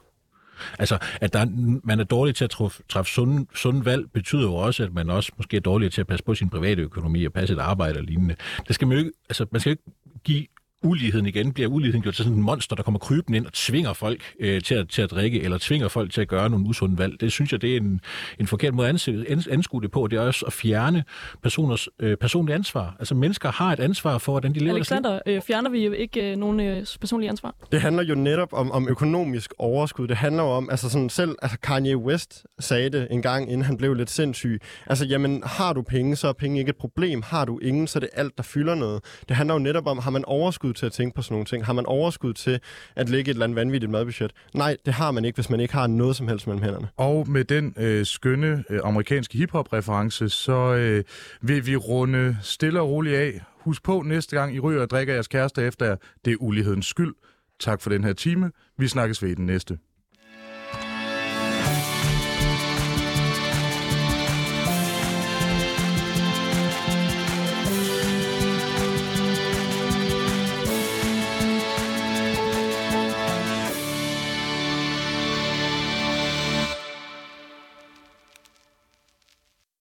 Altså, 0.79 0.97
at 1.21 1.33
der, 1.33 1.45
man 1.83 1.99
er 1.99 2.03
dårlig 2.03 2.35
til 2.35 2.43
at 2.43 2.49
træffe, 2.49 2.83
træffe 2.89 3.11
sunde, 3.11 3.45
sunde 3.55 3.85
valg, 3.85 4.11
betyder 4.13 4.41
jo 4.41 4.55
også, 4.55 4.83
at 4.83 4.93
man 4.93 5.09
også 5.09 5.31
måske 5.37 5.57
er 5.57 5.61
dårlig 5.61 5.91
til 5.91 6.01
at 6.01 6.07
passe 6.07 6.25
på 6.25 6.35
sin 6.35 6.49
private 6.49 6.81
økonomi 6.81 7.25
og 7.25 7.33
passe 7.33 7.53
et 7.53 7.59
arbejde 7.59 7.99
og 7.99 8.03
lignende. 8.03 8.35
Det 8.67 8.75
skal 8.75 8.87
man 8.87 8.97
jo 8.97 8.99
ikke, 8.99 9.11
altså, 9.29 9.45
man 9.51 9.61
skal 9.61 9.69
jo 9.69 9.73
ikke 9.73 9.83
give 10.23 10.45
uligheden 10.83 11.25
igen, 11.25 11.53
bliver 11.53 11.69
uligheden 11.69 12.01
gjort 12.01 12.15
til 12.15 12.23
sådan 12.23 12.37
en 12.37 12.43
monster, 12.43 12.75
der 12.75 12.83
kommer 12.83 12.99
krybende 12.99 13.37
ind 13.37 13.45
og 13.45 13.53
tvinger 13.53 13.93
folk 13.93 14.21
øh, 14.39 14.61
til, 14.61 14.75
at, 14.75 14.89
til 14.89 15.01
at 15.01 15.11
drikke, 15.11 15.41
eller 15.43 15.57
tvinger 15.61 15.87
folk 15.87 16.11
til 16.11 16.21
at 16.21 16.27
gøre 16.27 16.49
nogle 16.49 16.65
usunde 16.65 16.97
valg. 16.97 17.21
Det 17.21 17.31
synes 17.31 17.51
jeg, 17.51 17.61
det 17.61 17.73
er 17.73 17.77
en, 17.77 18.01
en 18.39 18.47
forkert 18.47 18.73
måde 18.73 18.89
at 18.89 19.47
anskue 19.51 19.81
det 19.81 19.91
på. 19.91 20.07
Det 20.07 20.17
er 20.17 20.21
også 20.21 20.45
at 20.45 20.53
fjerne 20.53 21.03
personers 21.43 21.89
øh, 21.99 22.17
personlige 22.17 22.55
ansvar. 22.55 22.95
Altså 22.99 23.15
mennesker 23.15 23.51
har 23.51 23.73
et 23.73 23.79
ansvar 23.79 24.17
for, 24.17 24.31
hvordan 24.31 24.53
de 24.53 24.59
lever 24.59 24.75
Alexander, 24.75 25.19
øh, 25.25 25.41
fjerner 25.41 25.69
vi 25.69 25.85
jo 25.85 25.91
ikke 25.91 26.31
øh, 26.31 26.37
nogen 26.37 26.59
øh, 26.59 26.85
personlige 26.99 27.29
ansvar? 27.29 27.55
Det 27.71 27.81
handler 27.81 28.03
jo 28.03 28.15
netop 28.15 28.53
om, 28.53 28.71
om 28.71 28.89
økonomisk 28.89 29.53
overskud. 29.57 30.07
Det 30.07 30.17
handler 30.17 30.43
jo 30.43 30.49
om, 30.49 30.69
altså 30.69 30.89
sådan 30.89 31.09
selv, 31.09 31.35
altså 31.41 31.57
Kanye 31.59 31.97
West 31.97 32.45
sagde 32.59 32.89
det 32.89 33.07
en 33.11 33.21
gang, 33.21 33.51
inden 33.51 33.65
han 33.65 33.77
blev 33.77 33.93
lidt 33.93 34.09
sindssyg. 34.09 34.61
Altså, 34.85 35.05
jamen, 35.05 35.43
har 35.45 35.73
du 35.73 35.81
penge, 35.81 36.15
så 36.15 36.27
er 36.27 36.33
penge 36.33 36.59
ikke 36.59 36.69
et 36.69 36.75
problem. 36.75 37.21
Har 37.21 37.45
du 37.45 37.59
ingen, 37.59 37.87
så 37.87 37.99
er 37.99 38.01
det 38.01 38.09
alt, 38.13 38.37
der 38.37 38.43
fylder 38.43 38.75
noget. 38.75 39.03
Det 39.27 39.35
handler 39.35 39.55
jo 39.55 39.59
netop 39.59 39.87
om, 39.87 39.97
har 39.97 40.11
man 40.11 40.25
overskud 40.25 40.66
overskud 40.67 40.73
til 40.73 40.85
at 40.85 40.91
tænke 40.91 41.15
på 41.15 41.21
sådan 41.21 41.33
nogle 41.33 41.45
ting? 41.45 41.65
Har 41.65 41.73
man 41.73 41.85
overskud 41.85 42.33
til 42.33 42.59
at 42.95 43.09
lægge 43.09 43.31
et 43.31 43.35
eller 43.35 43.43
andet 43.43 43.55
vanvittigt 43.55 43.91
madbudget? 43.91 44.31
Nej, 44.53 44.77
det 44.85 44.93
har 44.93 45.11
man 45.11 45.25
ikke, 45.25 45.35
hvis 45.35 45.49
man 45.49 45.59
ikke 45.59 45.73
har 45.73 45.87
noget 45.87 46.15
som 46.15 46.27
helst 46.27 46.47
mellem 46.47 46.63
hænderne. 46.63 46.87
Og 46.97 47.29
med 47.29 47.43
den 47.43 47.73
øh, 47.77 48.05
skønne 48.05 48.63
øh, 48.69 48.79
amerikanske 48.83 49.37
hiphop-reference, 49.37 50.29
så 50.29 50.75
øh, 50.75 51.03
vil 51.41 51.65
vi 51.65 51.75
runde 51.75 52.37
stille 52.41 52.81
og 52.81 52.89
roligt 52.89 53.15
af. 53.15 53.41
Husk 53.59 53.83
på, 53.83 54.01
næste 54.05 54.35
gang 54.35 54.55
I 54.55 54.59
ryger 54.59 54.81
og 54.81 54.89
drikker 54.89 55.13
jeres 55.13 55.27
kæreste 55.27 55.61
efter 55.61 55.95
det 56.25 56.33
er 56.33 56.37
ulighedens 56.39 56.85
skyld. 56.85 57.13
Tak 57.59 57.81
for 57.81 57.89
den 57.89 58.03
her 58.03 58.13
time. 58.13 58.51
Vi 58.77 58.87
snakkes 58.87 59.23
ved 59.23 59.29
i 59.29 59.35
den 59.35 59.45
næste. 59.45 59.77